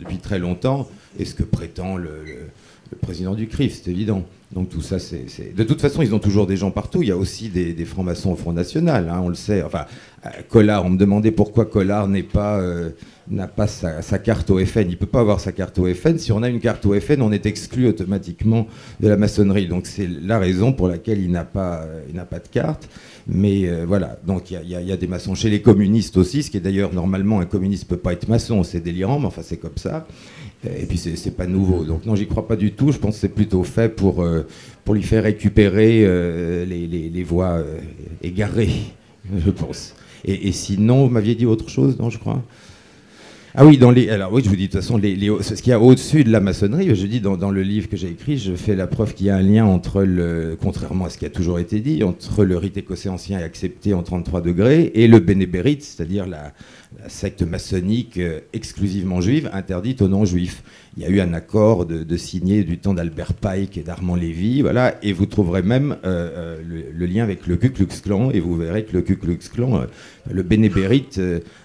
[0.00, 0.88] depuis très longtemps,
[1.18, 2.24] et ce que prétend le-
[2.90, 4.24] le président du CRIF, c'est évident.
[4.52, 5.54] Donc tout ça, c'est...
[5.54, 7.02] De toute façon, ils ont toujours des gens partout.
[7.02, 9.62] Il y a aussi des, francs-maçons au Front National, hein, on le sait.
[9.62, 9.84] Enfin,
[10.24, 12.90] euh, Collard, on me demandait pourquoi Collard euh,
[13.30, 14.86] n'a pas sa, carte au FN.
[14.86, 16.16] Il ne peut pas avoir sa carte au FN.
[16.16, 18.66] Si on a une carte au FN, on est exclu automatiquement
[19.00, 19.66] de la maçonnerie.
[19.66, 22.88] Donc c'est la raison pour laquelle il n'a pas, euh, pas de carte.
[23.30, 26.60] Mais voilà, donc il y a des maçons chez les communistes aussi, ce qui est
[26.60, 29.76] d'ailleurs normalement un communiste ne peut pas être maçon, c'est délirant, mais enfin c'est comme
[29.76, 30.06] ça.
[30.64, 31.84] Et puis c'est pas nouveau.
[31.84, 32.90] Donc non, j'y crois pas du tout.
[32.90, 34.46] Je pense que c'est plutôt fait pour, euh,
[34.94, 37.78] lui faire récupérer euh, les, les- les voix euh,
[38.22, 38.70] égarées,
[39.36, 39.94] je pense.
[40.24, 42.42] Et, et sinon, vous m'aviez dit autre chose, non, je crois?
[43.54, 45.80] Ah oui, dans les, alors je vous dis de toute façon, ce qu'il y a
[45.80, 48.86] au-dessus de la maçonnerie, je dis dans, le livre que j'ai écrit, je fais la
[48.86, 51.80] preuve qu'il y a un lien entre le, contrairement à ce qui a toujours été
[51.80, 56.52] dit, entre le rite écossais ancien accepté en 33 degrés et le bénébérite, c'est-à-dire la,
[57.02, 60.62] la secte maçonnique euh, exclusivement juive, interdite aux non-juifs.
[60.98, 64.16] Il y a eu un accord de, de signé du temps d'Albert Pike et d'Armand
[64.16, 68.32] Lévy, voilà, et vous trouverez même euh, euh, le, lien avec le Ku Klux Klan,
[68.32, 69.86] et vous verrez que le Ku Klux Klan, euh,
[70.28, 71.20] le bénébérite,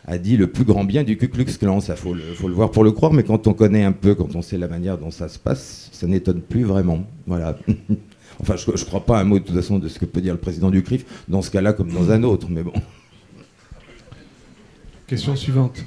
[0.06, 1.80] a dit le plus grand bien du Ku Klux Klan.
[1.80, 4.14] Ça, faut le, faut le voir pour le croire, mais quand on connaît un peu,
[4.14, 7.04] quand on sait la manière dont ça se passe, ça n'étonne plus vraiment.
[7.26, 7.58] Voilà.
[8.40, 10.34] enfin, je ne crois pas un mot de toute façon de ce que peut dire
[10.34, 12.74] le président du CRIF, dans ce cas-là comme dans un autre, mais bon.
[15.08, 15.84] Question suivante.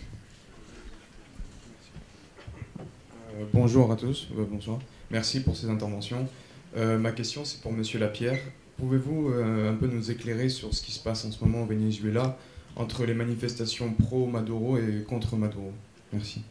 [3.36, 4.79] Euh, bonjour à tous, euh, bonsoir.
[5.11, 6.29] Merci pour ces interventions.
[6.77, 8.39] Euh, ma question, c'est pour Monsieur Lapierre.
[8.79, 11.67] Pouvez-vous euh, un peu nous éclairer sur ce qui se passe en ce moment au
[11.67, 12.39] Venezuela
[12.77, 15.73] entre les manifestations pro-Maduro et contre Maduro?
[16.13, 16.43] Merci.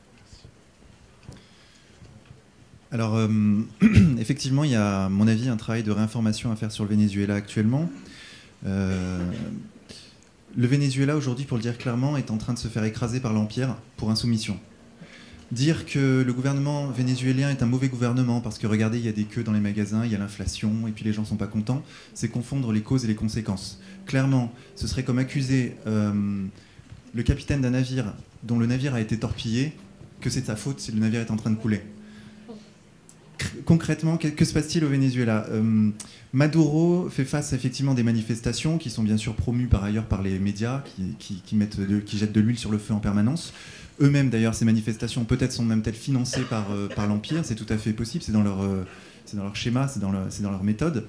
[2.92, 3.20] Alors,
[4.20, 6.90] effectivement, il y a, à mon avis, un travail de réinformation à faire sur le
[6.90, 7.90] Venezuela actuellement.
[8.64, 9.28] Le
[10.56, 13.76] Venezuela, aujourd'hui, pour le dire clairement, est en train de se faire écraser par l'Empire
[13.98, 14.58] pour insoumission.
[15.52, 19.12] Dire que le gouvernement vénézuélien est un mauvais gouvernement parce que regardez, il y a
[19.12, 21.46] des queues dans les magasins, il y a l'inflation et puis les gens sont pas
[21.46, 21.84] contents,
[22.16, 23.80] c'est confondre les causes et les conséquences.
[24.08, 26.44] Clairement, ce serait comme accuser euh,
[27.14, 28.14] le capitaine d'un navire
[28.44, 29.74] dont le navire a été torpillé
[30.20, 31.82] que c'est de sa faute si le navire est en train de couler.
[33.66, 35.46] Concrètement, que, se passe-t-il au Venezuela?
[35.50, 35.90] Euh,
[36.34, 40.40] Maduro fait face effectivement des manifestations qui sont bien sûr promues par ailleurs par les
[40.40, 40.84] médias
[41.20, 43.54] qui, mettent qui jettent de l'huile sur le feu en permanence.
[44.02, 47.78] Eux-mêmes d'ailleurs, ces manifestations peut-être sont même financées par, euh, par l'Empire, c'est tout à
[47.78, 48.86] fait possible, c'est dans leur, euh,
[49.34, 51.08] dans leur schéma, c'est dans, leur- méthode.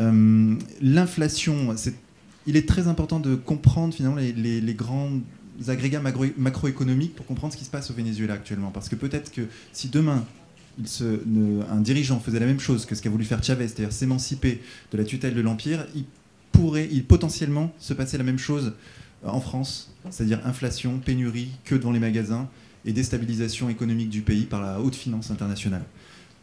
[0.00, 1.74] Euh, L'inflation,
[2.46, 5.10] il est très important de comprendre finalement les, grands
[5.68, 6.02] agrégats
[6.36, 8.72] macroéconomiques pour comprendre ce qui se passe au Venezuela actuellement.
[8.72, 9.42] Parce que peut-être que
[9.72, 10.24] si demain
[11.70, 14.60] un dirigeant faisait la même chose que ce qu'a voulu faire Chavez, c'est-à-dire s'émanciper
[14.90, 16.04] de la tutelle de l'Empire, il
[16.50, 18.72] pourrait, il potentiellement se passer la même chose
[19.22, 22.48] en France, c'est-à-dire inflation, pénurie, queue devant les magasins
[22.84, 25.84] et déstabilisation économique du pays par la haute finance internationale.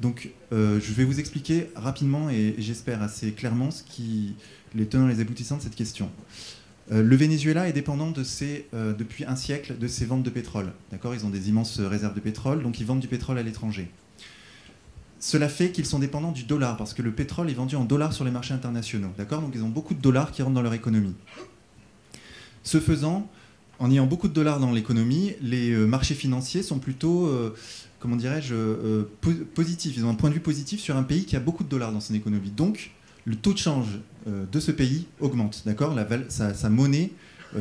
[0.02, 4.34] Donc, euh, je vais vous expliquer rapidement et j'espère assez clairement ce qui,
[4.74, 6.10] les tenants et les aboutissants de cette question.
[6.92, 10.32] Euh, le Venezuela est dépendant de ses, euh, depuis un siècle de ses ventes de
[10.32, 10.74] pétrole.
[10.90, 11.14] D'accord?
[11.14, 13.90] Ils ont des immenses réserves de pétrole, donc ils vendent du pétrole à l'étranger.
[15.20, 18.12] cela fait qu'ils sont dépendants du dollar, parce que le pétrole est vendu en dollars
[18.12, 19.12] sur les marchés internationaux.
[19.20, 19.42] D'accord?
[19.42, 21.14] Donc ils ont beaucoup de dollars qui rentrent dans leur économie.
[22.64, 23.30] Ce faisant,
[23.82, 27.56] en ayant beaucoup de dollars dans l'économie, les euh, marchés financiers sont plutôt, euh,
[28.00, 29.94] comment dirais-je, euh, po- positifs.
[29.98, 31.92] Ils ont un point de vue positif sur un pays qui a beaucoup de dollars
[31.92, 32.52] dans son économie.
[32.52, 32.92] Donc,
[33.26, 35.96] le taux de change de ce pays augmente, d'accord?
[36.30, 37.12] Sa, monnaie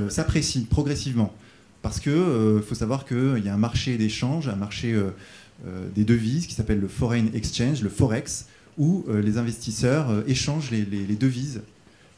[0.09, 1.35] s'apprécie progressivement.
[1.83, 4.99] Parce qu'il faut savoir qu'il y a un marché d'échange, un marché
[5.95, 8.47] des devises qui s'appelle le Foreign Exchange, le Forex,
[8.79, 11.61] où les investisseurs échangent les, devises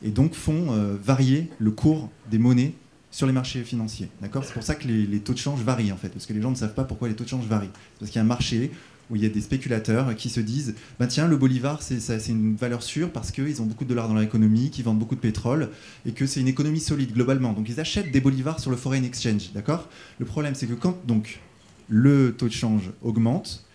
[0.04, 2.74] et donc font varier le cours des monnaies
[3.12, 4.08] sur les marchés financiers.
[4.20, 4.42] D'accord?
[4.44, 6.50] C'est pour ça que les, taux de change varient en fait, parce que les gens
[6.50, 7.70] ne savent pas pourquoi les taux de change varient.
[8.00, 8.72] Parce qu'il y a un marché
[9.10, 12.54] où il y a des spéculateurs qui se disent bah tiens le bolivar c'est une
[12.54, 15.20] valeur sûre parce qu'ils ont beaucoup de dollars dans leur économie, qu'ils vendent beaucoup de
[15.20, 15.68] pétrole
[16.06, 17.52] et que c'est une économie solide globalement.
[17.52, 19.88] Donc ils achètent des bolivars sur le foreign exchange, d'accord?
[20.18, 21.40] Le problème c'est que quand donc
[21.88, 23.66] le taux de change augmente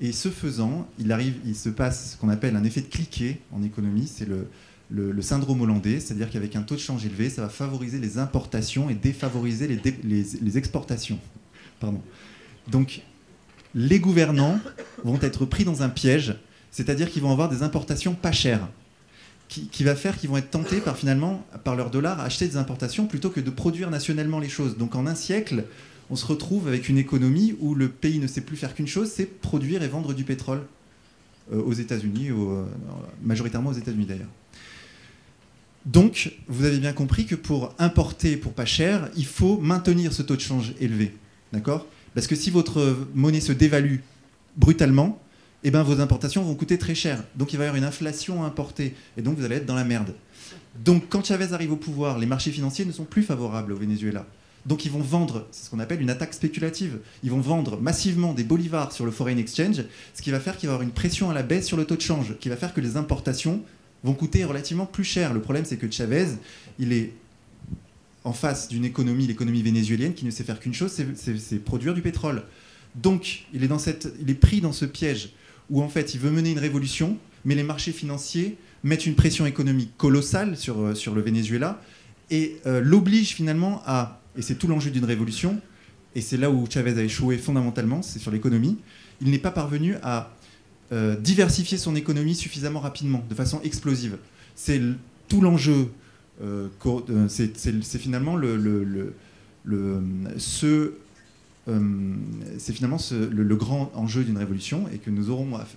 [0.00, 3.40] et ce faisant, il arrive, il se passe ce qu'on appelle un effet de cliquet
[3.52, 4.48] en économie, c'est le,
[4.90, 8.88] le, syndrome hollandais, c'est-à-dire qu'avec un taux de change élevé, ça va favoriser les importations
[8.88, 9.66] et défavoriser
[10.04, 11.18] les, exportations.
[11.80, 12.00] Pardon.
[12.68, 13.02] Donc,
[13.74, 14.58] les gouvernants
[15.04, 16.36] vont être pris dans un piège,
[16.70, 18.68] c'est-à-dire qu'ils vont avoir des importations pas chères,
[19.48, 22.46] qui, qui va faire qu'ils vont être tentés par finalement, par leur dollar, à acheter
[22.46, 24.76] des importations plutôt que de produire nationalement les choses.
[24.76, 25.64] Donc, en un siècle,
[26.10, 29.10] on se retrouve avec une économie où le pays ne sait plus faire qu'une chose,
[29.10, 30.62] c'est produire et vendre du pétrole
[31.52, 32.64] euh, aux États-Unis, euh,
[33.22, 34.28] majoritairement aux États-Unis d'ailleurs.
[35.86, 40.22] Donc, vous avez bien compris que pour importer pour pas cher, il faut maintenir ce
[40.22, 41.14] taux de change élevé.
[41.52, 41.86] D'accord?
[42.14, 43.98] Parce que si votre monnaie se dévalue
[44.56, 45.22] brutalement,
[45.62, 47.22] eh ben, vos importations vont coûter très cher.
[47.36, 48.94] Donc, il va y avoir une inflation à importer.
[49.16, 50.12] Et donc, vous allez être dans la merde.
[50.84, 54.26] Donc, quand Chavez arrive au pouvoir, les marchés financiers ne sont plus favorables au Venezuela.
[54.66, 56.98] Donc, ils vont vendre, c'est ce qu'on appelle une attaque spéculative.
[57.22, 59.84] Ils vont vendre massivement des bolivars sur le foreign exchange,
[60.14, 61.84] ce qui va faire qu'il va y avoir une pression à la baisse sur le
[61.84, 63.62] taux de change, qui va faire que les importations
[64.04, 65.34] vont coûter relativement plus cher.
[65.34, 66.26] Le problème, c'est que Chavez,
[66.78, 67.12] il est
[68.24, 72.02] en face d'une économie, l'économie vénézuélienne, qui ne sait faire qu'une chose, c'est- produire du
[72.02, 72.42] pétrole.
[72.94, 75.30] Donc, il est, dans cette, il est pris dans ce piège
[75.70, 79.46] où, en fait, il veut mener une révolution, mais les marchés financiers mettent une pression
[79.46, 81.80] économique colossale sur, euh, sur le Venezuela
[82.30, 85.60] et euh, l'oblige finalement à, et c'est tout l'enjeu d'une révolution,
[86.14, 88.78] et c'est là où Chavez a échoué fondamentalement, c'est sur l'économie,
[89.20, 90.35] il n'est pas parvenu à
[90.92, 94.18] euh, diversifier son économie suffisamment rapidement, de façon explosive.
[94.54, 94.80] C'est
[95.28, 95.88] tout l'enjeu,
[96.42, 99.12] euh, euh, c'est finalement le,
[103.56, 105.00] grand enjeu d'une révolution et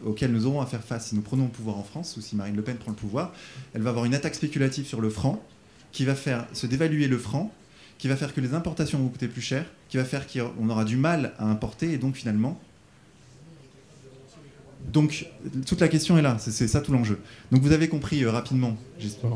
[0.06, 2.36] auquel nous aurons à faire face si nous prenons le pouvoir en France ou si
[2.36, 3.34] Marine Le Pen prend le pouvoir.
[3.74, 5.44] Elle va avoir une attaque spéculative sur le franc
[5.92, 7.52] qui va faire se dévaluer le franc,
[7.98, 10.86] qui va faire que les importations vont coûter plus cher, qui va faire qu'on aura
[10.86, 12.62] du mal à importer et donc finalement
[14.94, 15.28] donc,
[15.66, 17.20] toute la question est là, c'est ça tout l'enjeu.
[17.52, 19.32] Donc, vous avez compris euh, rapidement, j'espère.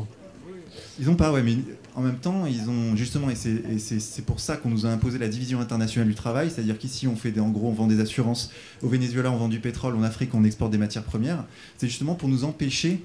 [1.00, 1.56] Ils n'ont pas, ouais, mais
[1.96, 5.26] en même temps, ils ont justement, et c'est- pour ça qu'on nous a imposé la
[5.28, 8.50] division internationale du travail, c'est-à-dire qu'ici, on fait des, en gros, on vend des assurances,
[8.82, 11.44] au Venezuela, on vend du pétrole, en Afrique, on exporte des matières premières.
[11.78, 13.02] C'est justement pour nous empêcher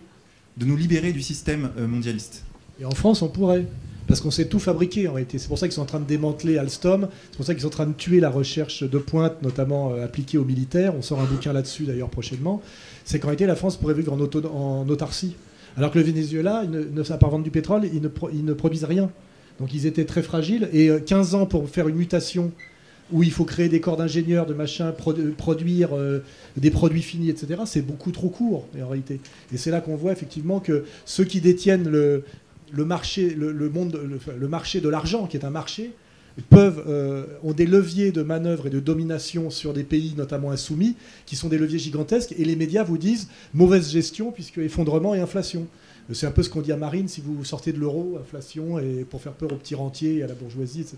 [0.57, 2.43] de nous libérer du système euh, mondialiste.
[2.79, 3.65] Et en France, on pourrait.
[4.09, 5.37] Parce qu'on sait tout fabriquer en réalité.
[5.37, 7.07] C'est pour ça qu'ils sont en train de démanteler Alstom.
[7.29, 10.03] C'est pour ça qu'ils sont en train de tuer la recherche de pointe, notamment euh,
[10.03, 10.95] appliquée aux militaires.
[10.97, 12.59] On sort un bouquin là-dessus d'ailleurs prochainement.
[13.05, 15.35] C'est qu'en réalité, la France pourrait vivre en, autarcie.
[15.77, 19.11] Alors que le Venezuela, ne, sait pas vendre du pétrole, ils ne, produisent rien.
[19.59, 20.69] Donc ils étaient très fragiles.
[20.73, 22.51] Et euh, 15 ans pour faire une mutation
[23.11, 26.23] où il faut créer des corps d'ingénieurs, de machin, produ- produire euh,
[26.57, 29.19] des produits finis, etc., c'est beaucoup trop court en réalité.
[29.53, 32.23] Et c'est là qu'on voit effectivement que ceux qui détiennent le,
[32.71, 33.99] le marché, le, monde,
[34.37, 35.93] le, marché de l'argent, qui est un marché,
[36.49, 40.95] peuvent, euh, ont des leviers de manœuvre et de domination sur des pays notamment insoumis,
[41.25, 45.19] qui sont des leviers gigantesques, et les médias vous disent mauvaise gestion, puisque effondrement et
[45.19, 45.67] inflation.
[46.11, 49.05] C'est un peu ce qu'on dit à Marine si vous sortez de l'euro, inflation, et
[49.09, 50.97] pour faire peur aux petits rentiers et à la bourgeoisie, etc.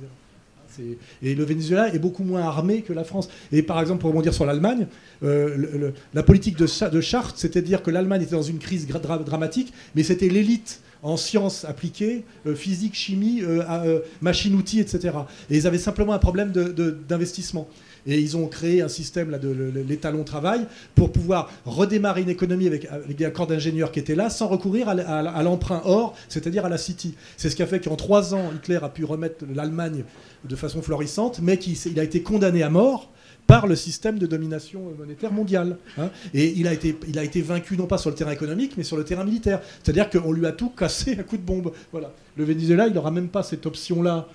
[1.24, 3.30] Et le Venezuela est beaucoup moins armé que la France.
[3.52, 4.88] Et par exemple, pour rebondir sur l'Allemagne,
[5.24, 8.60] euh, la politique de, Cha- de Chartres, c'était de dire que l'Allemagne était dans une
[8.60, 15.16] crise dramatique, mais c'était l'élite en sciences appliquées, euh, physique, chimie, euh, euh, machine-outils, etc.
[15.50, 17.68] Et ils avaient simplement un problème d'investissement.
[18.08, 19.52] Et ils ont créé un système, là, de
[19.88, 20.66] l'étalon travail,
[20.96, 24.90] pour pouvoir redémarrer une économie avec, avec un corps d'ingénieurs qui était là, sans recourir
[24.90, 27.16] à, l'emprunt or, c'est-à-dire à la City.
[27.38, 30.04] C'est ce qui a fait qu'en trois ans, Hitler a pu remettre l'Allemagne
[30.48, 33.10] de façon florissante, mais qu'il a été condamné à mort
[33.48, 35.78] par le système de domination monétaire mondiale.
[35.98, 36.10] hein.
[36.34, 38.84] Et il a, été, il a été vaincu non pas sur le terrain économique, mais
[38.84, 39.62] sur le terrain militaire.
[39.84, 41.74] C'est-à-dire qu'on lui a tout cassé à coup de bombe.
[41.92, 42.14] Voilà.
[42.38, 44.28] Le Venezuela, il n'aura même pas cette option-là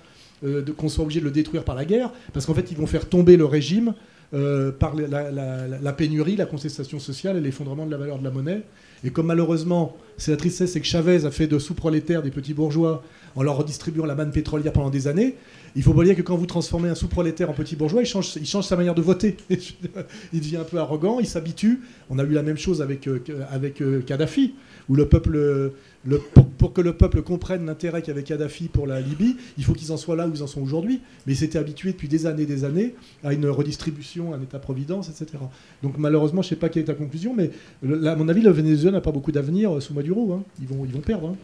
[0.45, 2.87] euh, qu'on soit obligé de le détruire par la guerre, parce qu'en fait, ils vont
[2.87, 3.93] faire tomber le régime
[4.33, 8.61] euh, par la, pénurie, la contestation sociale et l'effondrement de la valeur de la monnaie.
[9.05, 12.53] Et comme malheureusement, c'est la tristesse, c'est que Chavez a fait de sous-prolétaires des petits
[12.53, 13.03] bourgeois
[13.35, 15.35] en leur redistribuant la manne pétrolière pendant des années.
[15.77, 18.35] Il faut pas oublier que quand vous transformez un sous-prolétaire en petit bourgeois, il change,
[18.35, 19.37] il change sa manière de voter.
[19.49, 21.81] il devient un peu arrogant, il s'habitue.
[22.09, 23.19] On a eu la même chose avec, euh,
[23.49, 24.55] avec Kadhafi,
[24.89, 25.71] où le peuple,
[26.07, 29.73] le- pour, pour que le peuple comprenne l'intérêt qu'avait Kadhafi pour la Libye, il faut
[29.73, 31.01] qu'ils en soient là où ils en sont aujourd'hui.
[31.25, 34.41] Mais ils s'étaient habitués depuis des années et des années à une redistribution, à un
[34.41, 35.37] État-providence, etc.
[35.83, 37.51] Donc malheureusement, je ne sais pas quelle est ta conclusion, mais
[37.83, 40.33] le- là, à mon avis, le Venezuela n'a pas beaucoup d'avenir euh, sous Maduro.
[40.33, 40.43] hein.
[40.61, 41.27] Ils, vont, ils vont perdre.
[41.29, 41.35] hein.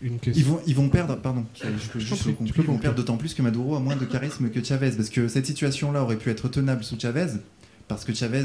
[0.00, 2.96] Une Ils vont, ils vont perdre, pardon, je peux juste prie, conclure, ils vont perdre
[2.96, 6.14] d'autant plus que Maduro a moins de charisme que Chavez, parce que cette situation-là aurait
[6.16, 7.26] pu être tenable sous Chavez,
[7.88, 8.44] parce que Chavez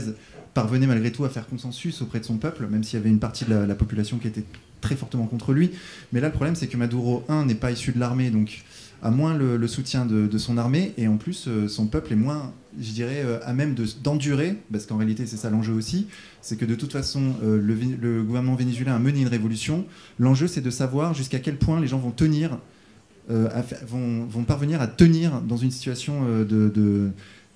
[0.54, 3.20] parvenait malgré tout à faire consensus auprès de son peuple, même s'il y avait une
[3.20, 4.46] partie de la, la population qui était
[4.82, 5.72] très fortement contre lui.
[6.12, 8.64] Mais là, le problème, c'est que Maduro, un, n'est pas issu de l'armée, donc
[9.04, 12.54] a moins le, soutien de, son armée, et en plus, euh, son peuple est moins,
[12.80, 16.08] je dirais, euh, à même de- d'endurer, parce qu'en réalité, c'est ça l'enjeu aussi,
[16.42, 19.86] c'est que de toute façon, euh, le, gouvernement vénézuélien a mené une révolution.
[20.20, 22.58] L'enjeu, c'est de savoir jusqu'à quel point les gens vont tenir,
[23.28, 27.12] vont, parvenir à tenir dans une situation de,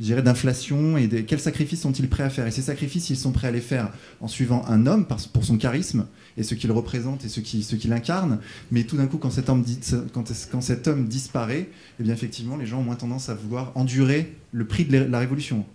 [0.05, 2.45] dirais, d'inflation et des- quels sacrifices sont-ils prêts à faire?
[2.47, 3.91] Et ces sacrifices, ils sont prêts à les faire
[4.21, 6.05] en suivant un homme pour son charisme
[6.37, 8.39] et ce qu'il représente et ce qu'il ce incarne.
[8.71, 9.79] Mais tout d'un coup, quand cet, homme dit-
[10.13, 11.69] quand, quand cet homme disparaît,
[11.99, 15.19] eh bien effectivement, les gens ont moins tendance à vouloir endurer le prix de la-
[15.19, 15.65] révolution.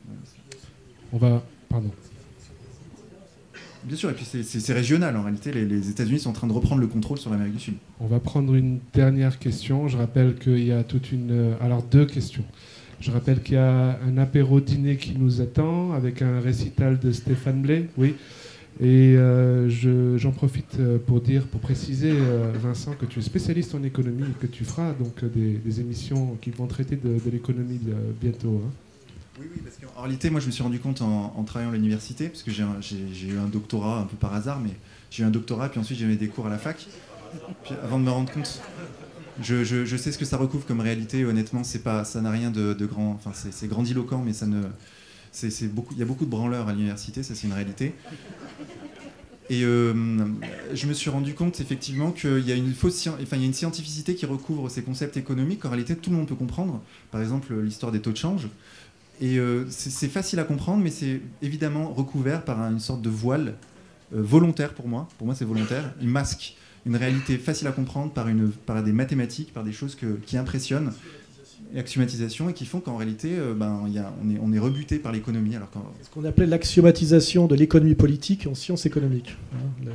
[1.12, 1.42] On va.
[1.68, 1.90] Pardon.
[3.84, 5.50] Bien sûr, et puis c'est régional en réalité.
[5.50, 7.74] Les, les États-Unis sont en train de reprendre le contrôle sur l'Amérique du Sud.
[7.98, 9.88] On va prendre une dernière question.
[9.88, 11.30] Je rappelle qu'il y a toute une.
[11.32, 12.44] euh, Alors, deux questions.
[13.02, 17.10] Je rappelle qu'il y a un apéro dîner qui nous attend avec un récital de
[17.10, 17.88] Stéphane Blais.
[17.98, 18.14] Oui.
[18.80, 23.22] Et euh, je- j'en profite euh, pour dire, pour préciser, euh, Vincent, que tu es
[23.22, 27.80] spécialiste en économie et que tu feras donc des, émissions qui vont traiter de, l'économie
[28.20, 28.62] bientôt.
[28.64, 28.70] hein.
[29.40, 32.28] Oui, oui, parce qu'en réalité, moi, je me suis rendu compte en, travaillant à l'université,
[32.28, 32.62] parce que j'ai
[33.28, 34.70] eu un doctorat un peu par hasard, mais
[35.10, 36.86] j'ai eu un doctorat, puis ensuite j'ai des cours à la fac.
[37.82, 38.60] Avant de me rendre compte,
[39.40, 41.24] je, sais ce que ça recouvre comme réalité.
[41.24, 43.12] Honnêtement, c'est ça n'a rien de, grand.
[43.12, 47.54] Enfin, c'est grandiloquent, mais il y a beaucoup de branleurs à l'université, ça c'est une
[47.54, 47.94] réalité.
[49.50, 49.92] Et euh,
[50.72, 53.46] je me suis rendu compte effectivement qu'il y a une fausse, enfin il y a
[53.46, 56.80] une scientificité qui recouvre ces concepts économiques qu'en réalité tout le monde peut comprendre.
[57.10, 58.48] Par exemple, l'histoire des taux de change.
[59.20, 63.10] Et euh, c'est c'est facile à comprendre, mais c'est évidemment recouvert par une sorte de
[63.10, 63.54] voile
[64.14, 65.08] euh, volontaire pour moi.
[65.18, 65.92] Pour moi, c'est volontaire.
[66.00, 69.96] Il masque une réalité facile à comprendre par, des mathématiques, par des choses
[70.26, 70.92] qui impressionnent,
[71.74, 73.80] et axiomatisation, et qui font qu'en réalité, euh, ben,
[74.42, 75.56] on, est, rebuté par l'économie.
[75.56, 75.70] Alors
[76.02, 79.36] Ce qu'on appelait l'axiomatisation de l'économie politique en sciences économiques.
[79.54, 79.90] hein.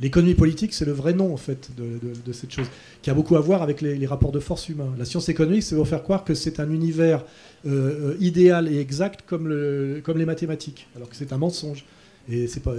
[0.00, 2.66] L'économie politique, c'est le vrai nom en fait de, cette chose,
[3.02, 4.92] qui a beaucoup à voir avec les, rapports de force humains.
[4.98, 7.24] La science économique, c'est vous faire croire que c'est un univers
[7.66, 11.84] euh, euh, idéal et exact comme les mathématiques, alors que c'est un mensonge.
[12.30, 12.74] Et pas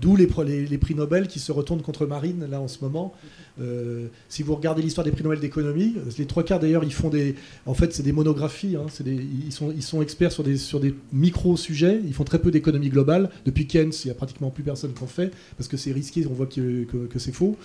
[0.00, 3.14] d'où les, prix Nobel qui se retournent contre Marine là en ce moment.
[3.60, 7.10] Euh, si vous regardez l'histoire des prix Nobel d'économie, les trois quarts d'ailleurs ils font
[7.10, 7.34] des,
[7.66, 8.76] en fait c'est des monographies.
[8.76, 12.00] hein, ils sont experts sur des sur des micro sujets.
[12.04, 13.30] Ils font très peu d'économie globale.
[13.44, 16.26] Depuis Keynes, il y a pratiquement plus personne qui en fait parce que c'est risqué.
[16.30, 17.56] On voit que, que- c'est faux.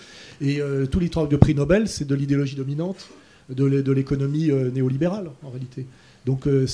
[0.41, 3.07] Et euh, tous les travaux de prix Nobel, c'est de l'idéologie dominante
[3.49, 5.85] de l'économie euh, néolibérale en réalité.
[6.27, 6.67] Donc euh,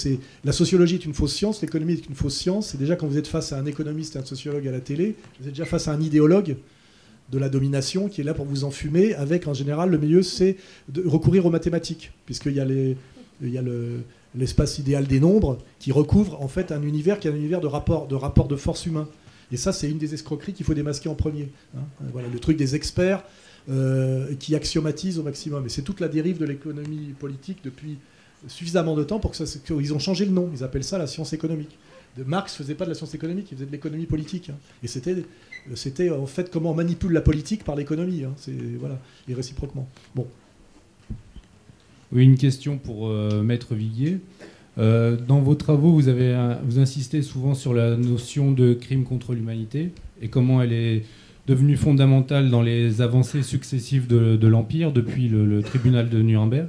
[0.43, 2.73] la sociologie est une fausse science, l'économie est une fausse science.
[2.73, 5.15] Et déjà quand vous êtes face à un économiste et un sociologue à la télé,
[5.39, 6.57] vous êtes déjà face à un idéologue
[7.31, 9.13] de la domination qui est là pour vous enfumer.
[9.13, 10.57] Avec en général le milieu, c'est
[10.89, 13.61] de recourir aux mathématiques, puisqu'il y a
[14.33, 17.67] l'espace idéal des nombres qui recouvre en fait un univers qui est un univers de
[17.67, 19.07] rapport de rapport de force humain.
[19.51, 21.49] Et ça, c'est une des escroqueries qu'il faut démasquer en premier.
[21.77, 21.81] hein.
[22.11, 23.23] Voilà, le truc des experts
[23.69, 25.67] euh, qui axiomatisent au maximum.
[25.67, 27.99] Et c'est toute la dérive de l'économie politique depuis
[28.47, 30.49] suffisamment de temps pour que ça, qu'ils ont changé le nom.
[30.53, 31.77] Ils appellent ça la science économique.
[32.17, 34.49] De Marx faisait pas de la science économique, il faisait de l'économie politique.
[34.49, 34.55] hein.
[34.83, 35.15] Et c'était,
[35.73, 38.23] c'était en fait comment on manipule la politique par l'économie.
[38.23, 38.33] hein.
[38.37, 39.87] C'est voilà, et réciproquement.
[40.13, 40.27] Bon.
[42.11, 44.19] Oui, une question pour euh, Maître Viguier.
[44.77, 49.33] Euh, dans vos travaux, vous, avez, vous insistez souvent sur la notion de crime contre
[49.33, 49.91] l'humanité
[50.21, 51.03] et comment elle est
[51.47, 56.67] devenue fondamentale dans les avancées successives de, l'Empire depuis le tribunal de Nuremberg.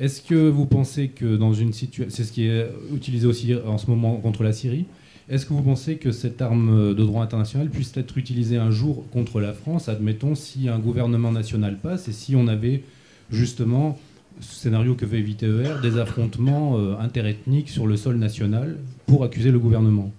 [0.00, 3.78] Est-ce que vous pensez que dans une situation, c'est ce qui est utilisé aussi en
[3.78, 4.86] ce moment contre la Syrie,
[5.28, 9.04] est-ce que vous pensez que cette arme de droit international puisse être utilisée un jour
[9.12, 12.82] contre la France, admettons, si un gouvernement national passe et si on avait
[13.30, 13.98] justement
[14.40, 19.22] ce scénario que veut éviter ER, des affrontements euh, interethniques sur le sol national pour
[19.22, 20.10] accuser le gouvernement?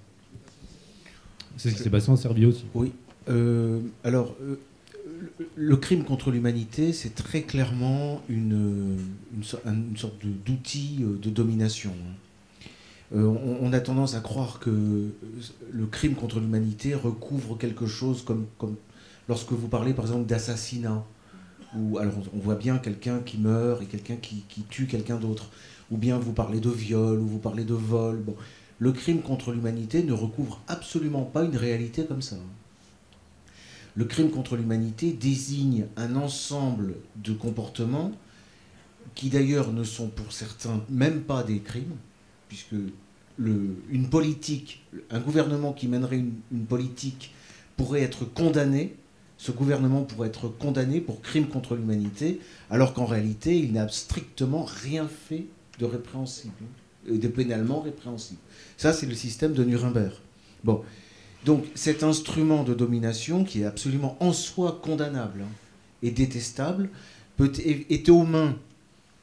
[1.58, 2.66] C'est ce qui s'est passé en Serbie aussi.
[2.74, 2.92] Oui.
[3.30, 4.56] Euh, alors, euh,
[5.56, 8.98] le- crime contre l'humanité, c'est très clairement une,
[9.34, 11.94] une, une sorte d'outil euh, de domination.
[13.14, 13.24] euh,
[13.62, 15.10] on, a tendance à croire que
[15.72, 18.76] le crime contre l'humanité recouvre quelque chose comme, comme
[19.28, 21.04] lorsque vous parlez par exemple d'assassinat,
[21.76, 25.52] ou alors on voit bien quelqu'un qui meurt et quelqu'un qui, tue quelqu'un d'autre,
[25.90, 28.24] ou bien vous parlez de viol, ou vous parlez de vol.
[28.80, 32.38] Le crime contre l'humanité ne recouvre absolument pas une réalité comme ça.
[33.96, 38.12] Le crime contre l'humanité désigne un ensemble de comportements
[39.16, 41.98] qui d'ailleurs ne sont pour certains même pas des crimes,
[42.48, 42.76] puisque
[43.40, 47.34] une politique, un gouvernement qui mènerait une, politique
[47.76, 48.96] pourrait être condamné,
[49.38, 52.40] ce gouvernement pourrait être condamné pour crime contre l'humanité,
[52.70, 55.46] alors qu'en réalité, il n'a strictement rien fait
[55.80, 56.54] de répréhensible,
[57.10, 58.40] euh, de pénalement répréhensible.
[58.78, 60.14] Ça, c'est le système de Nuremberg.
[60.64, 60.84] Bon.
[61.46, 65.52] Donc cet instrument de domination, qui est absolument en soi condamnable hein,
[66.04, 66.90] et détestable,
[67.38, 68.56] peut, était aux mains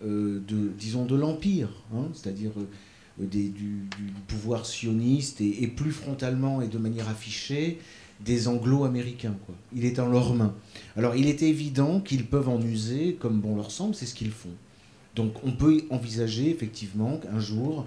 [0.04, 3.88] euh, de, disons, de l'Empire, hein, c'est-à-dire euh, du,
[4.26, 7.78] pouvoir sioniste et, plus frontalement et de manière affichée
[8.24, 9.34] des anglo-américains.
[9.74, 10.54] Il est en leurs mains.
[10.96, 14.30] Alors il est évident qu'ils peuvent en user comme bon leur semble, c'est ce qu'ils
[14.30, 14.54] font.
[15.14, 17.86] Donc on peut envisager effectivement qu'un jour,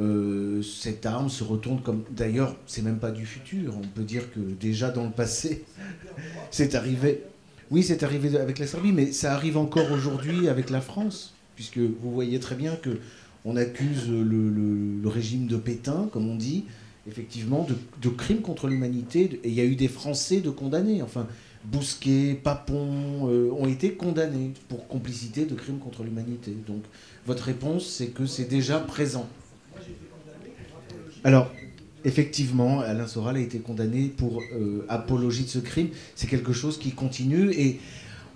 [0.00, 2.04] euh, cette arme se retourne comme...
[2.10, 3.76] D'ailleurs, c'est même pas du futur.
[3.76, 5.64] On peut dire que déjà dans le passé,
[6.50, 7.24] c'est arrivé...
[7.70, 11.76] Oui, c'est arrivé avec la Serbie, mais ça arrive encore aujourd'hui avec la France puisque
[11.76, 12.98] vous voyez très bien que
[13.44, 16.64] on accuse le, régime de Pétain, comme on dit,
[17.06, 17.66] effectivement,
[18.00, 19.40] de, crimes contre l'humanité.
[19.44, 21.02] Et il y a eu des Français de condamnés.
[21.02, 21.26] Enfin,
[21.64, 26.56] Bousquet, Papon euh, ont été condamnés pour complicité de crimes contre l'humanité.
[26.66, 26.82] Donc,
[27.26, 29.28] votre réponse, c'est que c'est déjà présent.
[31.24, 31.50] Alors,
[32.04, 35.88] effectivement, Alain Soral a été condamné pour euh, apologie de ce crime.
[36.14, 37.78] C'est quelque chose qui continue et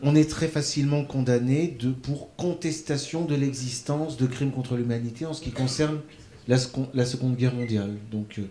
[0.02, 5.32] on est très facilement condamné de, pour contestation de l'existence de crimes contre l'humanité en
[5.32, 6.00] ce qui concerne
[6.46, 7.94] la, Seconde Guerre mondiale.
[8.10, 8.42] Donc, euh,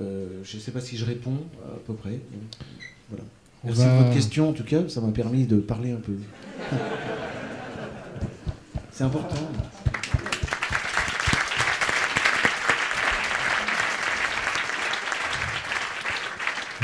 [0.00, 1.36] euh, je ne sais pas si je réponds
[1.66, 2.20] à peu près.
[3.10, 3.24] Voilà.
[3.64, 6.14] Merci de votre question, en tout cas, ça m'a permis de parler un peu.
[8.90, 9.36] C'est important.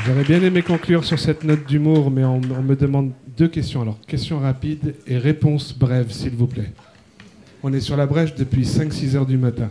[0.06, 3.82] J'aurais bien aimé conclure sur cette note d'humour, mais on, me demande deux questions.
[3.82, 6.72] Alors, question rapide et réponse brève, s'il vous plaît.
[7.62, 9.70] On est sur la brèche depuis 5-6 heures du matin.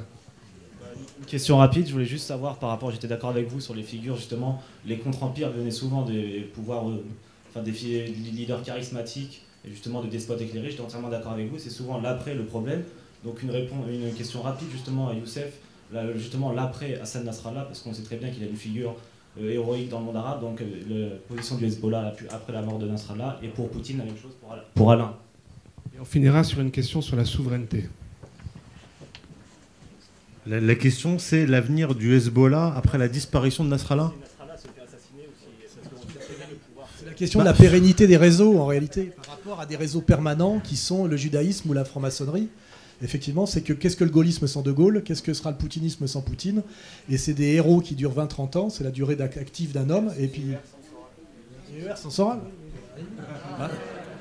[1.26, 4.16] question rapide, je voulais juste savoir par rapport, j'étais d'accord avec vous sur les figures,
[4.18, 7.04] justement, les contre-empires venaient souvent des pouvoirs, euh,
[7.50, 10.72] enfin des leaders charismatiques et justement de despotes éclairés.
[10.72, 12.84] J'étais entièrement d'accord avec vous, c'est souvent l'après le problème.
[13.24, 15.54] Donc une, réponse, une question rapide justement à Youssef,
[16.16, 18.96] justement l'après Hassan Nasrallah, parce qu'on sait très bien qu'il a une figure
[19.42, 22.88] héroïque dans le monde arabe, donc euh, la position du Hezbollah après la mort de
[22.88, 24.32] Nasrallah, et pour Poutine, la même chose
[24.76, 25.14] pour Alain.
[25.96, 27.90] Et on finira sur une question sur la souveraineté.
[30.46, 34.14] La, question, c'est l'avenir du Hezbollah après la disparition de Nasrallah
[36.98, 40.02] C'est la question de la pérennité des réseaux, en réalité, par rapport à des réseaux
[40.02, 42.48] permanents qui sont le judaïsme ou la franc-maçonnerie
[43.02, 46.08] effectivement, c'est que qu'est-ce que le gaullisme sans De Gaulle Qu'est-ce que sera le poutinisme
[46.08, 46.64] sans Poutine?
[47.10, 50.28] Et c'est des héros qui durent 20-30 ans, c'est la durée active d'un homme, et
[50.28, 50.46] puis.
[51.96, 52.40] sans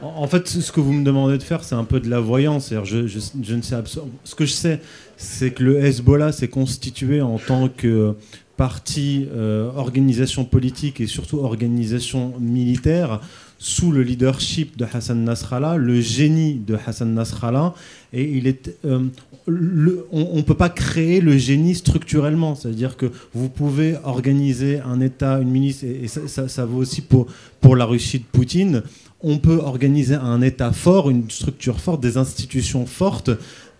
[0.02, 2.72] En fait, ce que vous me demandez de faire, c'est un peu de la voyance.
[2.84, 3.76] Je, je, ne sais
[4.24, 4.80] Ce que je sais,
[5.16, 8.14] c'est que le Hezbollah s'est constitué en tant que
[8.56, 13.20] parti, euh, organisation politique et surtout organisation militaire
[13.58, 17.74] sous le leadership de Hassan Nasrallah, le génie de Hassan Nasrallah,
[18.12, 18.42] et
[18.84, 19.00] euh,
[19.48, 25.38] on ne peut pas créer le génie structurellement, c'est-à-dire que vous pouvez organiser un État,
[25.40, 27.26] une milice, et, ça, ça, vaut aussi pour,
[27.60, 28.82] pour la Russie de Poutine,
[29.22, 33.30] on peut organiser un État fort, une structure forte, des institutions fortes,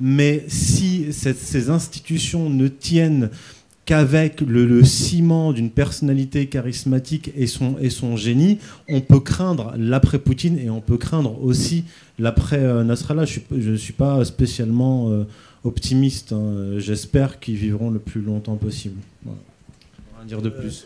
[0.00, 3.30] mais si ces institutions ne tiennent
[3.86, 8.58] qu'avec le, ciment d'une personnalité charismatique et son, et son génie,
[8.88, 11.84] on peut craindre l'après-Poutine et on peut craindre aussi
[12.18, 13.24] l'après-Nasrallah.
[13.24, 15.24] Je ne suis pas spécialement euh,
[15.62, 16.32] optimiste.
[16.32, 16.78] Hein.
[16.78, 18.96] J'espère qu'ils vivront le plus longtemps possible.
[19.24, 19.38] Voilà.
[20.18, 20.84] Rien dire de plus.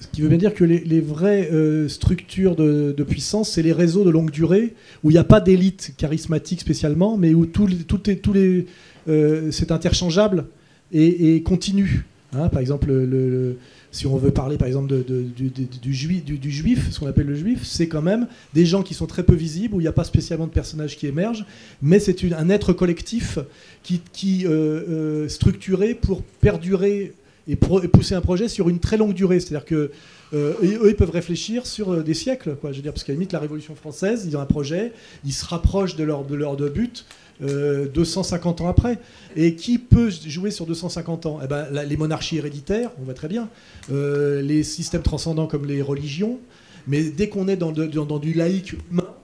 [0.00, 4.04] ce qui veut bien dire que les, vraies euh, structures de, puissance, c'est les réseaux
[4.04, 8.08] de longue durée, où il n'y a pas d'élite charismatique spécialement, mais où tout, tout,
[8.08, 8.64] est, tous les,
[9.06, 10.46] euh, c'est interchangeable
[10.92, 12.06] et, et continu.
[12.32, 13.56] Hein, par exemple, le,
[13.90, 17.64] si on veut parler par exemple du, juif, du, juif, ce qu'on appelle le juif,
[17.64, 20.04] c'est quand même des gens qui sont très peu visibles, où il n'y a pas
[20.04, 21.46] spécialement de personnages qui émergent,
[21.80, 23.38] mais c'est un être collectif
[23.82, 27.14] qui, qui euh, euh, structuré pour perdurer
[27.48, 29.40] et, pousser un projet sur une très longue durée.
[29.40, 29.90] C'est-à-dire que
[30.34, 32.56] euh, peuvent réfléchir sur des siècles.
[32.62, 34.92] Je veux dire, parce qu'à la limite, la Révolution française, ils ont un projet,
[35.24, 37.06] ils se rapprochent de leur, de leur but
[37.42, 38.98] euh, 250 ans après.
[39.36, 41.40] Et qui peut jouer sur 250 ans?
[41.42, 43.48] Eh ben, Les monarchies héréditaires, on voit très bien.
[43.92, 46.38] Euh, les systèmes transcendants comme les religions.
[46.86, 49.14] Mais dès qu'on est dans, du laïque humain,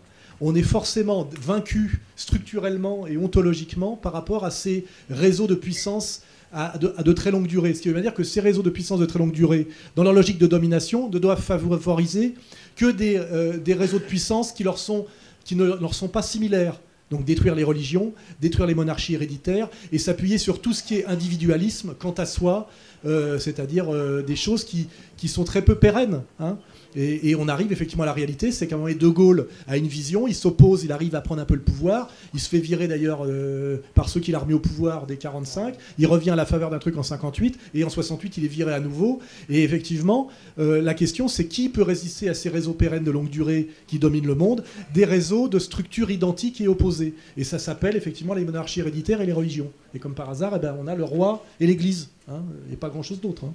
[0.41, 6.79] on est forcément vaincu structurellement et ontologiquement par rapport à ces réseaux de puissance à
[6.79, 7.75] de, à de très longue durée.
[7.75, 10.13] Ce qui veut dire que ces réseaux de puissance de très longue durée, dans leur
[10.13, 12.35] logique de domination, ne doivent favoriser
[12.77, 15.07] que des, euh, des réseaux de puissance qui, leur sont,
[15.45, 16.81] qui ne leur sont pas similaires.
[17.11, 21.07] Donc détruire les religions, détruire les monarchies héréditaires et s'appuyer sur tout ce qui est
[21.07, 22.69] individualisme quant à soi,
[23.05, 24.89] euh, c'est-à-dire euh, des choses qui,
[25.29, 26.23] sont très peu pérennes.
[26.41, 26.59] hein.
[26.97, 29.87] Et, on arrive effectivement à la réalité, c'est qu'à un moment De Gaulle a une
[29.87, 32.87] vision, il s'oppose, il arrive à prendre un peu le pouvoir, il se fait virer
[32.87, 36.47] d'ailleurs euh, par ceux qu'il a remis au pouvoir dès 45, il revient à la
[36.47, 39.21] faveur d'un truc en 58, et en 68 il est viré à nouveau.
[39.49, 43.31] Et effectivement, euh, la question c'est qui peut résister à ces réseaux pérennes de longue
[43.31, 47.15] durée qui dominent le monde, des réseaux de structures identiques et opposées.
[47.37, 49.71] Et ça s'appelle effectivement les monarchies héréditaires et les religions.
[49.95, 52.43] Et comme par hasard, eh ben, on a le roi et l'église, hein,
[52.73, 53.45] et pas grand-chose d'autre.
[53.45, 53.53] hein.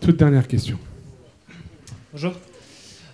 [0.00, 0.78] Toute dernière question.
[2.12, 2.34] Bonjour.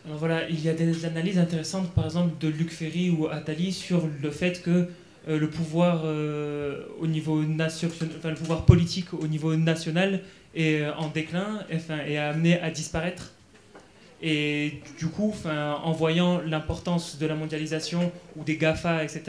[0.05, 3.73] Alors voilà, il y a des analyses intéressantes, par exemple, de Luc Ferry ou Attali
[3.73, 4.89] sur le fait que
[5.29, 10.23] euh, le pouvoir euh, au niveau national, enfin le pouvoir politique au niveau national
[10.57, 13.35] est euh, en déclin, enfin, est amené à disparaître.
[14.21, 19.23] Et du coup, en voyant l'importance de la mondialisation ou des GAFA, etc.,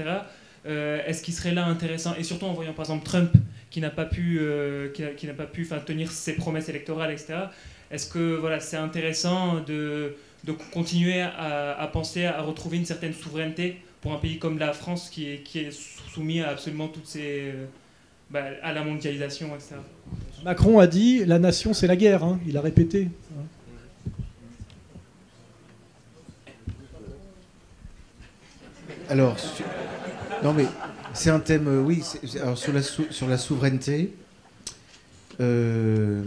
[0.65, 3.31] est-ce qu'il serait là intéressant, et surtout en voyant par exemple Trump
[3.69, 4.41] qui n'a pas pu,
[4.95, 7.35] qui pas pu tenir ses promesses électorales, etc.,
[7.91, 13.13] est-ce que voilà, c'est intéressant de, de continuer à, à penser à retrouver une certaine
[13.13, 15.71] souveraineté pour un pays comme la France qui est, qui est
[16.13, 17.51] soumis à absolument toutes ces.
[17.53, 17.65] euh,
[18.29, 19.75] bah, à la mondialisation, etc.
[20.45, 22.39] Macron a dit la nation c'est la guerre, hein.
[22.47, 23.07] il a répété.
[23.37, 23.43] hein.
[29.09, 29.35] Alors,
[30.43, 30.65] non mais
[31.13, 32.03] c'est un thème, euh, oui.
[32.41, 34.13] Alors sur la, sou- sur la souveraineté,
[35.39, 36.23] euh,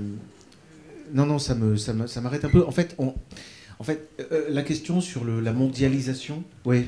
[1.13, 2.65] non, non, ça me, ça me- ça m'arrête un peu.
[2.67, 6.85] En fait, en fait, euh, la question sur la mondialisation, oui.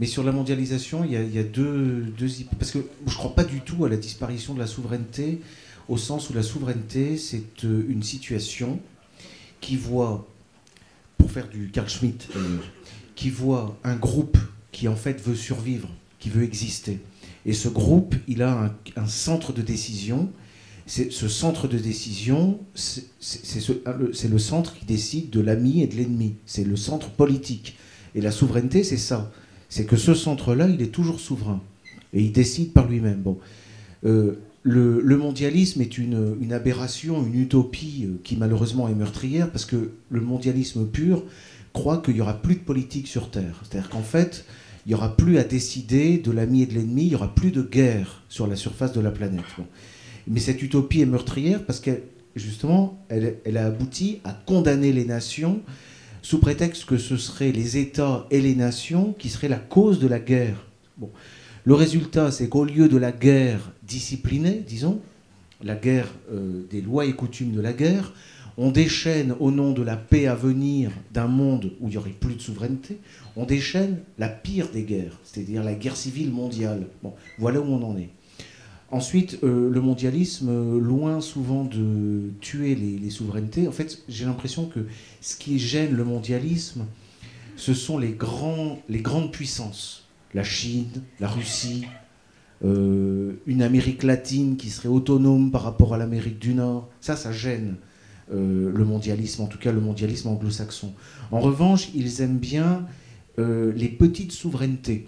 [0.00, 2.26] Mais sur la mondialisation, il y a, deux, deux
[2.58, 5.40] parce que je crois pas du tout à la disparition de la souveraineté,
[5.88, 8.80] au sens où la souveraineté, c'est euh, une situation
[9.60, 10.26] qui voit,
[11.16, 12.58] pour faire du Carl Schmitt, euh,
[13.14, 14.36] qui voit un groupe
[14.72, 15.88] qui en fait veut survivre,
[16.18, 16.98] qui veut exister.
[17.46, 20.30] Et ce groupe, il a un centre de décision.
[20.86, 23.72] Ce centre de décision, c'est c'est- c'est ce-
[24.28, 26.34] le, centre qui décide de l'ami et de l'ennemi.
[26.44, 27.76] C'est le centre politique.
[28.14, 29.32] Et la souveraineté, c'est ça.
[29.70, 31.60] C'est que ce centre-là, il est toujours souverain.
[32.12, 33.22] Et il décide par lui-même.
[33.22, 33.38] Bon.
[34.04, 39.90] Euh, le, mondialisme est une, aberration, une utopie euh, qui malheureusement est meurtrière parce que
[40.10, 41.22] le mondialisme pur
[41.72, 43.62] croit qu'il n'y aura plus de politique sur Terre.
[43.62, 44.44] C'est-à-dire qu'en fait,
[44.86, 47.50] il n'y aura plus à décider de l'ami et de l'ennemi, il n'y aura plus
[47.50, 49.44] de guerre sur la surface de la planète.
[50.26, 52.02] Mais cette utopie est meurtrière parce qu'elle,
[52.36, 55.60] justement, elle, a abouti à condamner les nations
[56.22, 60.08] sous prétexte que ce seraient les États et les nations qui seraient la cause de
[60.08, 60.66] la guerre.
[60.96, 61.10] Bon.
[61.64, 65.00] Le résultat, c'est qu'au lieu de la guerre disciplinée, disons,
[65.62, 68.12] la guerre euh, des lois et coutumes de la guerre,
[68.56, 72.10] on déchaîne au nom de la paix à venir d'un monde où il n'y aurait
[72.10, 72.98] plus de souveraineté,
[73.36, 76.86] on déchaîne la pire des guerres, c'est-à-dire la guerre civile mondiale.
[77.02, 78.10] Bon, voilà où on en est.
[78.90, 84.66] Ensuite, euh, le mondialisme, euh, loin souvent de tuer les, souverainetés, en fait, j'ai l'impression
[84.66, 84.80] que
[85.20, 86.84] ce qui gêne le mondialisme,
[87.56, 90.08] ce sont les, grandes puissances.
[90.34, 91.86] La Chine, la Russie,
[92.64, 96.88] euh, une Amérique latine qui serait autonome par rapport à l'Amérique du Nord.
[97.00, 97.76] Ça, ça gêne
[98.30, 100.94] le mondialisme, en tout cas le mondialisme anglo-saxon.
[101.30, 102.86] En revanche, ils aiment bien
[103.38, 105.06] les petites souverainetés,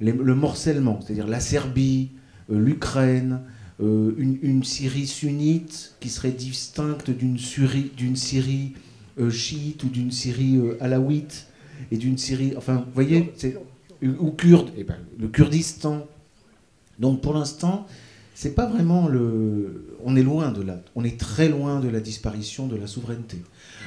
[0.00, 2.10] le morcellement, c'est-à-dire la Serbie,
[2.48, 3.40] l'Ukraine,
[3.80, 8.72] euh, une, Syrie sunnite qui serait distincte d'une Syrie,
[9.20, 11.46] euh, chiite ou d'une Syrie euh, alawite
[11.92, 13.32] et d'une Syrie, enfin, vous voyez,
[14.02, 16.06] ou kurde, eh ben, le Kurdistan.
[16.98, 17.86] Donc pour l'instant,
[18.34, 19.96] c'est pas vraiment le.
[20.04, 20.80] On est loin de là.
[20.94, 23.38] On est très loin de la disparition de la souveraineté.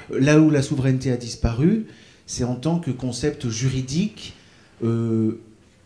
[0.09, 1.85] Là où la souveraineté a disparu,
[2.25, 4.33] c'est en tant que concept juridique
[4.83, 5.39] euh,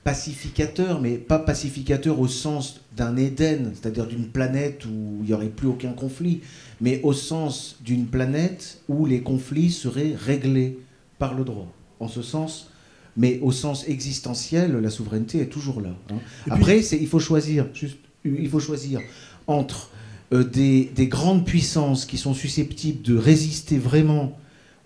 [0.06, 5.48] pacificateur, mais pas pacificateur au sens d'un Éden, c'est-à-dire d'une planète où il n'y aurait
[5.50, 6.42] plus aucun conflit,
[6.80, 10.78] mais au sens d'une planète où les conflits seraient réglés
[11.18, 11.68] par le droit.
[12.00, 12.70] En ce sens,
[13.18, 15.90] mais au sens existentiel, la souveraineté est toujours là.
[16.12, 16.16] hein.
[16.44, 19.02] Puis- Après, il faut choisir, juste, il faut choisir
[19.48, 19.90] entre
[20.34, 24.38] euh, des, des grandes puissances qui sont susceptibles de résister vraiment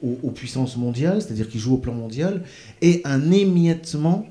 [0.02, 2.42] aux, aux puissances mondiales, c'est-à-dire qui jouent au plan mondial,
[2.82, 4.26] et un émiettement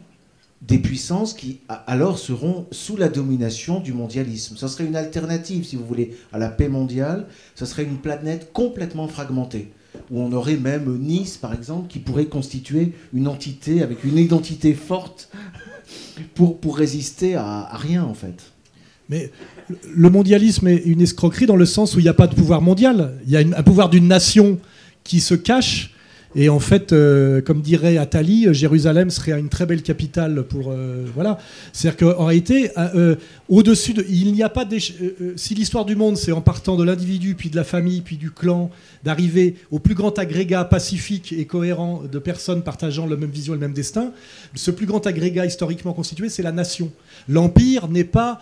[0.60, 4.56] des puissances qui alors seront sous la domination du mondialisme.
[4.56, 7.26] Ce serait une alternative, si vous voulez, à la paix mondiale.
[7.54, 9.72] Ce serait une planète complètement fragmentée,
[10.10, 14.74] où on aurait même Nice, par exemple, qui pourrait constituer une entité avec une identité
[14.74, 15.30] forte
[16.34, 18.52] pour, pour résister à, rien, en fait.
[19.08, 19.30] Mais
[19.94, 22.60] le mondialisme est une escroquerie dans le sens où il n'y a pas de pouvoir
[22.60, 23.14] mondial.
[23.24, 24.58] Il y a un pouvoir d'une nation
[25.04, 25.94] qui se cache.
[26.34, 30.70] Et en fait, euh, comme dirait Attali, euh, Jérusalem serait une très belle capitale pour.
[30.70, 31.38] euh, voilà.
[31.72, 32.70] C'est-à-dire qu'en réalité,
[33.48, 34.04] au-dessus de.
[34.08, 34.66] Il n'y a pas
[35.36, 38.30] si l'histoire du monde, c'est en partant de l'individu, puis de la famille, puis du
[38.30, 38.70] clan,
[39.04, 43.56] d'arriver au plus grand agrégat pacifique et cohérent de personnes partageant la même vision et
[43.56, 44.12] le même destin,
[44.54, 46.90] ce plus grand agrégat historiquement constitué, c'est la nation.
[47.28, 48.40] L'empire n'est pas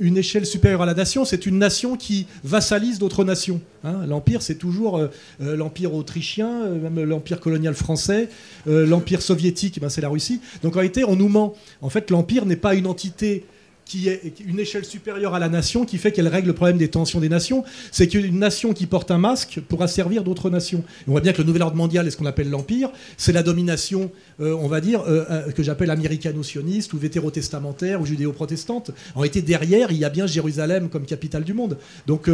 [0.00, 3.60] une échelle supérieure à la nation, c'est une nation qui vassalise d'autres nations.
[3.84, 4.06] hein.
[4.06, 5.08] L'empire, c'est toujours euh,
[5.42, 8.28] euh, l'empire autrichien, euh, même l'empire colonial français,
[8.66, 10.40] l'empire soviétique, eh ben, c'est la Russie.
[10.62, 11.54] Donc en réalité, on nous ment.
[11.82, 13.44] En fait, l'empire n'est pas une entité
[13.86, 16.88] qui est une échelle supérieure à la nation qui fait qu'elle règle le problème des
[16.88, 17.64] tensions des nations.
[17.92, 20.82] C'est qu'une nation qui porte un masque pourra servir d'autres nations.
[21.06, 22.90] On voit bien que le nouvel ordre mondial est ce qu'on appelle l'empire.
[23.16, 28.06] C'est la domination, euh, on va dire, euh, euh, que j'appelle américano-sioniste ou vétéro-testamentaire ou
[28.06, 28.90] judéo-protestante.
[29.14, 31.78] En réalité, derrière, il y a bien Jérusalem comme capitale du monde.
[32.08, 32.28] Donc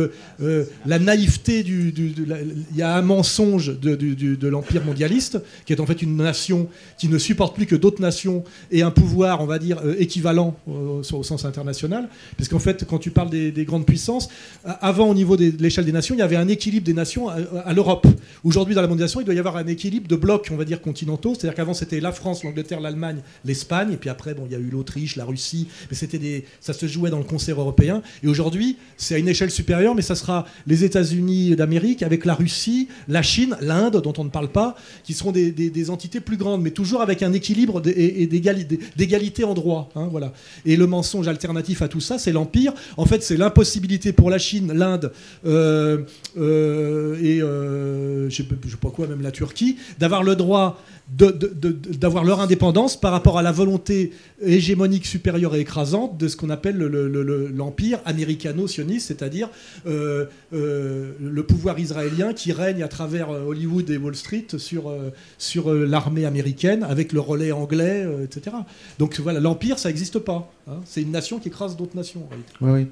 [0.87, 1.93] la naïveté du...
[1.97, 7.09] il y a un mensonge de, l'empire mondialiste, qui est en fait une nation qui
[7.09, 11.42] ne supporte plus que d'autres nations et un pouvoir, on va dire, équivalent au sens
[11.45, 12.09] international.
[12.37, 14.29] Parce qu'en fait, quand tu parles des, des grandes puissances,
[14.65, 17.73] avant, au niveau de l'échelle des nations, il y avait un équilibre des nations à,
[17.73, 18.07] l'Europe.
[18.45, 20.81] Aujourd'hui, dans la mondialisation, il doit y avoir un équilibre de blocs, on va dire,
[20.81, 21.35] continentaux.
[21.35, 23.93] C'est-à-dire qu'avant, c'était la France, l'Angleterre, l'Allemagne, l'Espagne.
[23.93, 25.69] Et puis après, bon, il y a eu l'Autriche, la Russie.
[25.91, 28.03] Mais c'était des, ça se jouait dans le concert européen.
[28.23, 32.35] Et aujourd'hui, c'est à une échelle supérieure, mais ça sera les États-Unis d'Amérique avec la
[32.35, 36.63] Russie, la Chine, l'Inde, dont on ne parle pas, qui seront des, entités plus grandes,
[36.63, 39.91] mais toujours avec un équilibre d'égalité en droit.
[39.97, 40.33] hein, voilà.
[40.65, 42.73] Et le mensonge alternatif à tout ça, c'est l'empire.
[42.97, 45.13] En fait, c'est l'impossibilité pour la Chine, l'Inde
[45.45, 45.99] euh,
[46.39, 52.25] euh, et euh, je je sais pas quoi, même la Turquie, d'avoir le droit d'avoir
[52.25, 56.77] leur indépendance par rapport à la volonté hégémonique supérieure et écrasante de ce qu'on appelle
[56.77, 59.51] le- le- le- l'empire américano-sioniste, c'est-à-dire
[59.87, 64.93] euh, euh, le pouvoir israélien qui règne à travers euh, Hollywood et Wall Street sur,
[65.39, 68.57] sur l'armée américaine avec le relais anglais, etc.
[68.99, 70.51] Donc voilà, l'empire, ça n'existe pas.
[70.69, 70.77] hein.
[70.85, 72.23] C'est une nation qui écrase d'autres nations.
[72.61, 72.87] Oui, oui.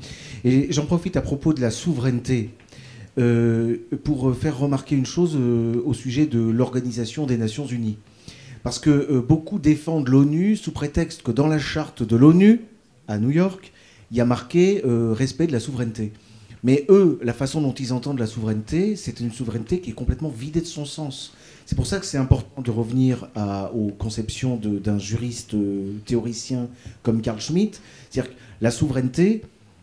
[0.45, 2.51] Et j'en profite à propos de la souveraineté
[3.19, 7.99] euh, pour faire remarquer une chose euh, au sujet de l'Organisation des Nations Unies.
[8.63, 12.61] Parce que euh, beaucoup défendent l'ONU sous prétexte que dans la charte de l'ONU,
[13.09, 13.73] à New York,
[14.13, 16.13] il y a marqué respect de la souveraineté.
[16.65, 20.29] Mais eux, la façon dont ils entendent la souveraineté, c'est une souveraineté qui est complètement
[20.29, 21.33] vidée de son sens.
[21.65, 23.29] C'est pour ça que c'est important de revenir
[23.73, 25.55] aux conceptions d'un juriste
[26.07, 26.69] théoricien
[27.05, 27.81] comme Carl Schmitt.
[28.11, 29.43] C'est-à-dire que la souveraineté,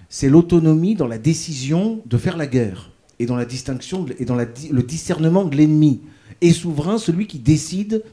[0.10, 4.36] c'est l'autonomie dans la décision de faire la guerre et dans la distinction et dans
[4.36, 6.02] le discernement de l'ennemi.
[6.42, 8.04] Et souverain, celui qui décide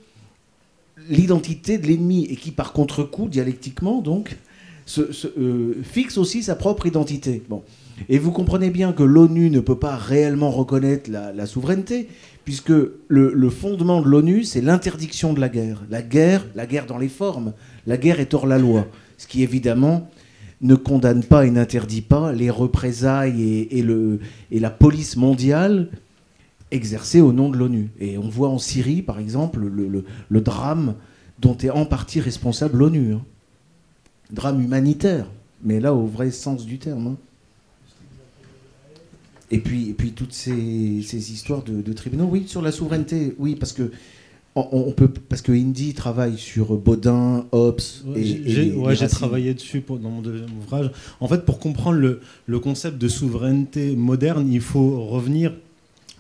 [1.11, 4.37] l'identité de l'ennemi et qui, par contre-coup, dialectiquement, donc,
[4.87, 5.03] se-
[5.39, 7.43] euh, fixe aussi sa propre identité.
[7.49, 7.63] Bon.
[8.09, 12.09] Et vous comprenez bien que l'ONU ne peut pas réellement reconnaître la, souveraineté,
[12.45, 12.73] puisque
[13.09, 15.83] le fondement de l'ONU, c'est l'interdiction de la guerre.
[15.91, 17.53] La guerre, la guerre dans les formes,
[17.87, 18.87] la guerre est hors la loi.
[19.17, 20.11] Ce qui, évidemment,
[20.65, 24.19] ne condamne pas et n'interdit pas les représailles et, le,
[24.51, 25.91] et la police mondiale
[26.71, 27.91] exercée au nom de l'ONU.
[28.01, 30.95] Et on voit en Syrie, par exemple, le, le- drame
[31.39, 33.13] dont est en partie responsable l'ONU.
[33.13, 33.23] hein.
[34.33, 35.27] Drame humanitaire,
[35.63, 37.07] mais là au vrai sens du terme.
[37.09, 37.17] hein.
[39.51, 43.55] Et puis, et puis toutes ces, ces histoires de tribunaux, oui, sur la souveraineté, oui,
[43.55, 43.93] parce que
[44.57, 49.81] on, on peut, parce que Indy travaille sur Baudin, Hobbes Ouais, j'ai- ouais, travaillé dessus
[49.81, 50.91] pour- dans mon deuxième ouvrage.
[51.21, 55.53] En fait, pour comprendre le, le concept de souveraineté moderne, il faut revenir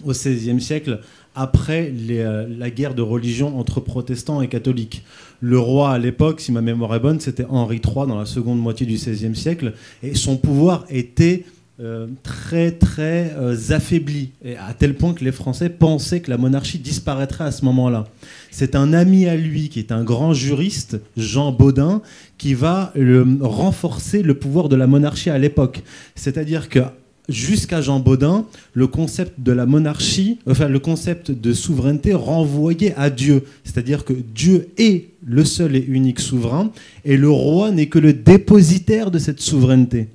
[0.04, 1.00] au XVIe siècle,
[1.36, 5.04] après les, euh, la guerre de religion entre protestants et catholiques.
[5.40, 8.58] Le roi à l'époque, si ma mémoire est bonne, c'était Henri III dans la seconde
[8.60, 11.44] moitié du XVIe siècle, et son pouvoir était
[11.80, 16.36] euh, très très euh, affaibli, et à tel point que les Français pensaient que la
[16.36, 18.04] monarchie disparaîtrait à ce moment-là.
[18.50, 22.00] C'est un ami à lui qui est un grand juriste, Jean Baudin,
[22.38, 25.82] qui va le- renforcer le pouvoir de la monarchie à l'époque.
[26.14, 26.80] C'est-à-dire que
[27.28, 28.44] jusqu'à Jean Baudin,
[28.74, 33.44] le concept de la monarchie, enfin le concept de souveraineté renvoyait à Dieu.
[33.64, 36.70] C'est-à-dire que Dieu est le seul et unique souverain,
[37.04, 40.08] et le roi n'est que le dépositaire de cette souveraineté.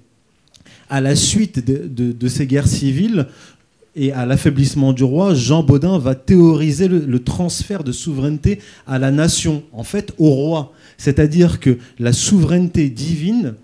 [0.89, 3.27] À la suite de, ces guerres civiles,
[3.95, 9.11] et à l'affaiblissement du roi, Jean Baudin va théoriser le, transfert de souveraineté à la
[9.11, 10.73] nation, en fait au roi.
[10.97, 13.55] C'est-à-dire que la souveraineté divine,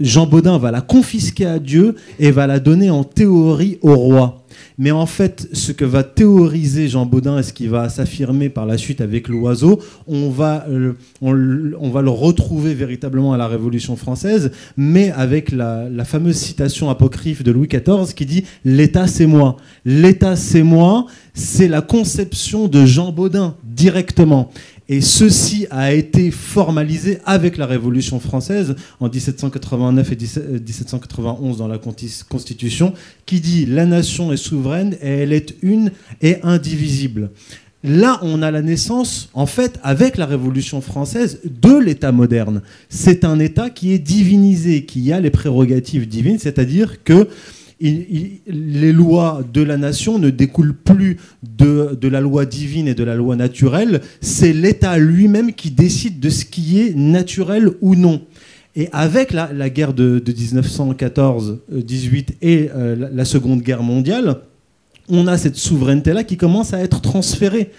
[0.00, 4.44] Jean Baudin va la confisquer à Dieu et va la donner en théorie au roi.
[4.78, 8.66] Mais en fait, ce que va théoriser Jean Baudin et ce qui va s'affirmer par
[8.66, 10.96] la suite avec l'oiseau, on va, le-
[12.10, 18.14] retrouver véritablement à la Révolution française, mais avec la fameuse citation apocryphe de Louis XIV
[18.14, 19.56] qui dit L'État c'est moi.
[19.84, 24.50] L'État c'est moi, c'est la conception de Jean Baudin directement.
[24.90, 31.58] Et ceci a été formalisé avec la Révolution française en 1789 et 17- euh, 1791
[31.58, 32.94] dans la Constitution,
[33.26, 35.92] qui dit la nation est souveraine et elle est une
[36.22, 37.30] et indivisible.
[37.84, 42.62] Là, on a la naissance, en fait, avec la Révolution française, de l'État moderne.
[42.88, 47.28] C'est un État qui est divinisé, qui a les prérogatives divines, c'est-à-dire que
[47.80, 53.14] les lois de la nation ne découlent plus de, la loi divine et de la
[53.14, 58.22] loi naturelle, c'est l'État lui-même qui décide de ce qui est naturel ou non.
[58.76, 64.36] Et avec la, guerre de, de 1914-18 et euh, la Seconde Guerre mondiale,
[65.08, 67.70] on a cette souveraineté-là qui commence à être transférée.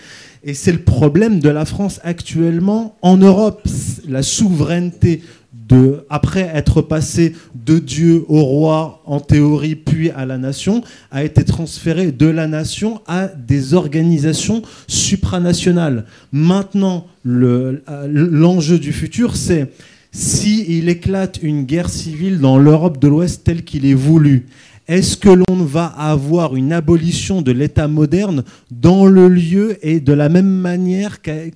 [0.43, 3.61] Et c'est le problème de la France actuellement en Europe.
[4.07, 5.21] La souveraineté
[5.69, 7.33] de, après être passé
[7.65, 10.81] de Dieu au roi en théorie, puis à la nation,
[11.11, 16.05] a été transférée de la nation à des organisations supranationales.
[16.31, 19.71] Maintenant, le- l'enjeu du futur, c'est
[20.11, 24.47] si il éclate une guerre civile dans l'Europe de l'Ouest telle qu'il est voulu,
[24.87, 30.13] est-ce que l'on va avoir une abolition de l'État moderne dans le lieu et de
[30.13, 31.51] la même manière qu'a-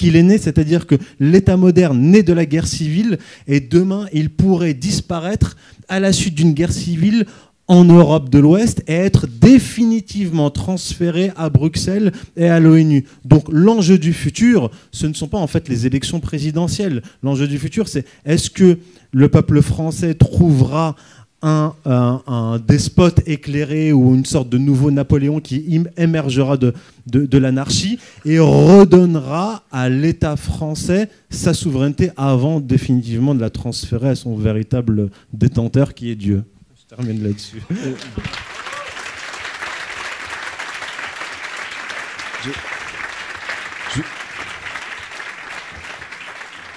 [0.00, 4.30] qu'il est né, c'est-à-dire que l'État moderne naît de la guerre civile et demain il
[4.30, 5.58] pourrait disparaître
[5.90, 7.26] à la suite d'une guerre civile
[7.68, 13.04] en Europe de l'Ouest et être définitivement transféré à Bruxelles et à l'ONU.
[13.26, 17.02] Donc l'enjeu du futur, ce ne sont pas en fait les élections présidentielles.
[17.22, 18.78] L'enjeu du futur, c'est est-ce que
[19.12, 20.96] le peuple français trouvera
[21.42, 26.74] un, despote éclairé ou une sorte de nouveau Napoléon qui émergera de,
[27.06, 34.14] de- l'anarchie et redonnera à l'État français sa souveraineté avant définitivement de la transférer à
[34.14, 36.44] son véritable détenteur qui est Dieu.
[36.78, 37.62] Je termine là-dessus.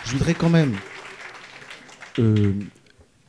[0.05, 0.75] Je, voudrais quand même
[2.19, 2.53] euh,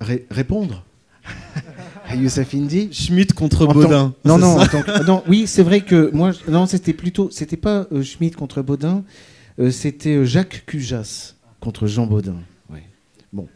[0.00, 0.84] ré- répondre
[2.16, 2.92] Youssef Indy.
[2.92, 4.14] Schmitt contre Baudin.
[4.24, 8.36] Non, non, que- oui, c'est vrai que moi, non, c'était plutôt, c'était pas euh, Schmitt
[8.36, 9.04] contre Baudin,
[9.58, 12.36] euh, c'était euh, Jacques Cujas contre Jean Baudin.
[12.70, 12.84] Ouais.
[13.32, 13.48] Bon.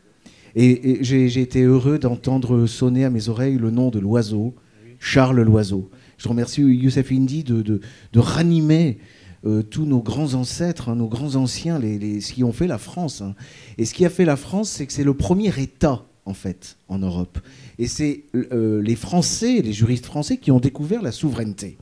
[0.56, 4.54] Et, et j'ai j'ai été heureux d'entendre sonner à mes oreilles le nom de l'oiseau,
[4.98, 5.90] Charles l'oiseau.
[6.16, 7.80] Je remercie Youssef Indy de, de,
[8.12, 8.98] de ranimer
[9.46, 12.66] euh, tous nos grands ancêtres, hein, nos grands anciens, les, les- ce qui ont fait
[12.66, 13.20] la France.
[13.20, 13.36] hein.
[13.76, 16.76] Et ce qui a fait la France, c'est que c'est le premier État, en fait,
[16.88, 17.38] en Europe.
[17.78, 21.78] Et c'est euh, les Français, les juristes français, qui ont découvert la souveraineté.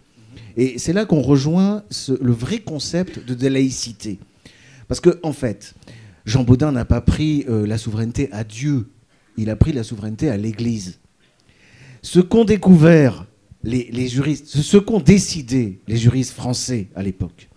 [0.56, 1.82] Et c'est là qu'on rejoint
[2.20, 4.18] le vrai concept de, laïcité.
[4.88, 5.74] Parce que, en fait,
[6.24, 8.88] Jean Baudin n'a pas pris euh, la souveraineté à Dieu,
[9.36, 11.00] il a pris la souveraineté à l'Église.
[12.02, 13.26] Ce qu'ont découvert
[13.64, 17.48] les, les juristes, ce- ce qu'ont décidé les juristes français à l'époque,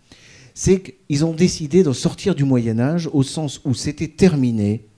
[0.55, 4.88] c'est qu'ils ont décidé de sortir du Moyen Âge au sens où c'était terminé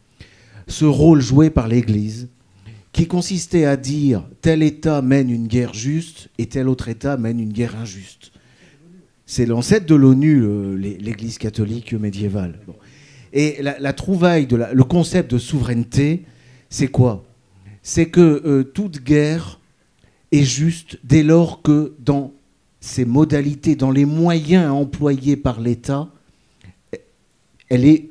[0.71, 2.29] ce rôle joué par l'Église,
[2.93, 7.39] qui consistait à dire tel État mène une guerre juste et tel autre État mène
[7.39, 8.31] une guerre injuste.
[9.25, 12.59] C'est l'ancêtre de l'ONU, l'Église catholique médiévale.
[13.31, 16.25] Et la, trouvaille, de le concept de souveraineté,
[16.69, 17.23] c'est quoi?
[17.81, 19.59] C'est que euh, toute guerre
[20.33, 22.33] est juste dès lors que dans
[22.81, 26.09] ses modalités, dans les moyens employés par l'État,
[27.69, 28.10] elle est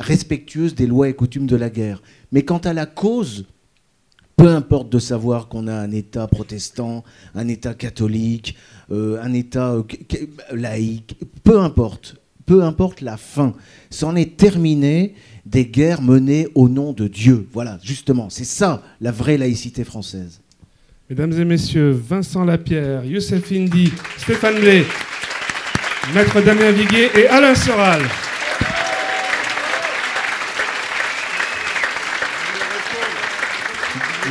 [0.00, 2.02] respectueuse des lois et coutumes de la guerre.
[2.32, 3.46] Mais quant à la cause,
[4.36, 7.04] peu importe de savoir qu'on a un État protestant,
[7.34, 8.56] un État catholique,
[8.90, 13.54] euh, un État euh, qu- qu- laïque, peu importe, peu importe la fin,
[13.90, 15.14] c'en est terminé
[15.46, 17.46] des guerres menées au nom de Dieu.
[17.52, 20.40] Voilà, justement, c'est ça la vraie laïcité française.
[21.08, 24.84] Mesdames et messieurs, Vincent Lapierre, Youssef Indy, Stéphane Blé,
[26.14, 28.00] Maître Damien Viguier et Alain Soral.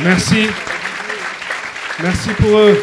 [0.02, 0.48] Merci.
[2.02, 2.82] Merci pour eux.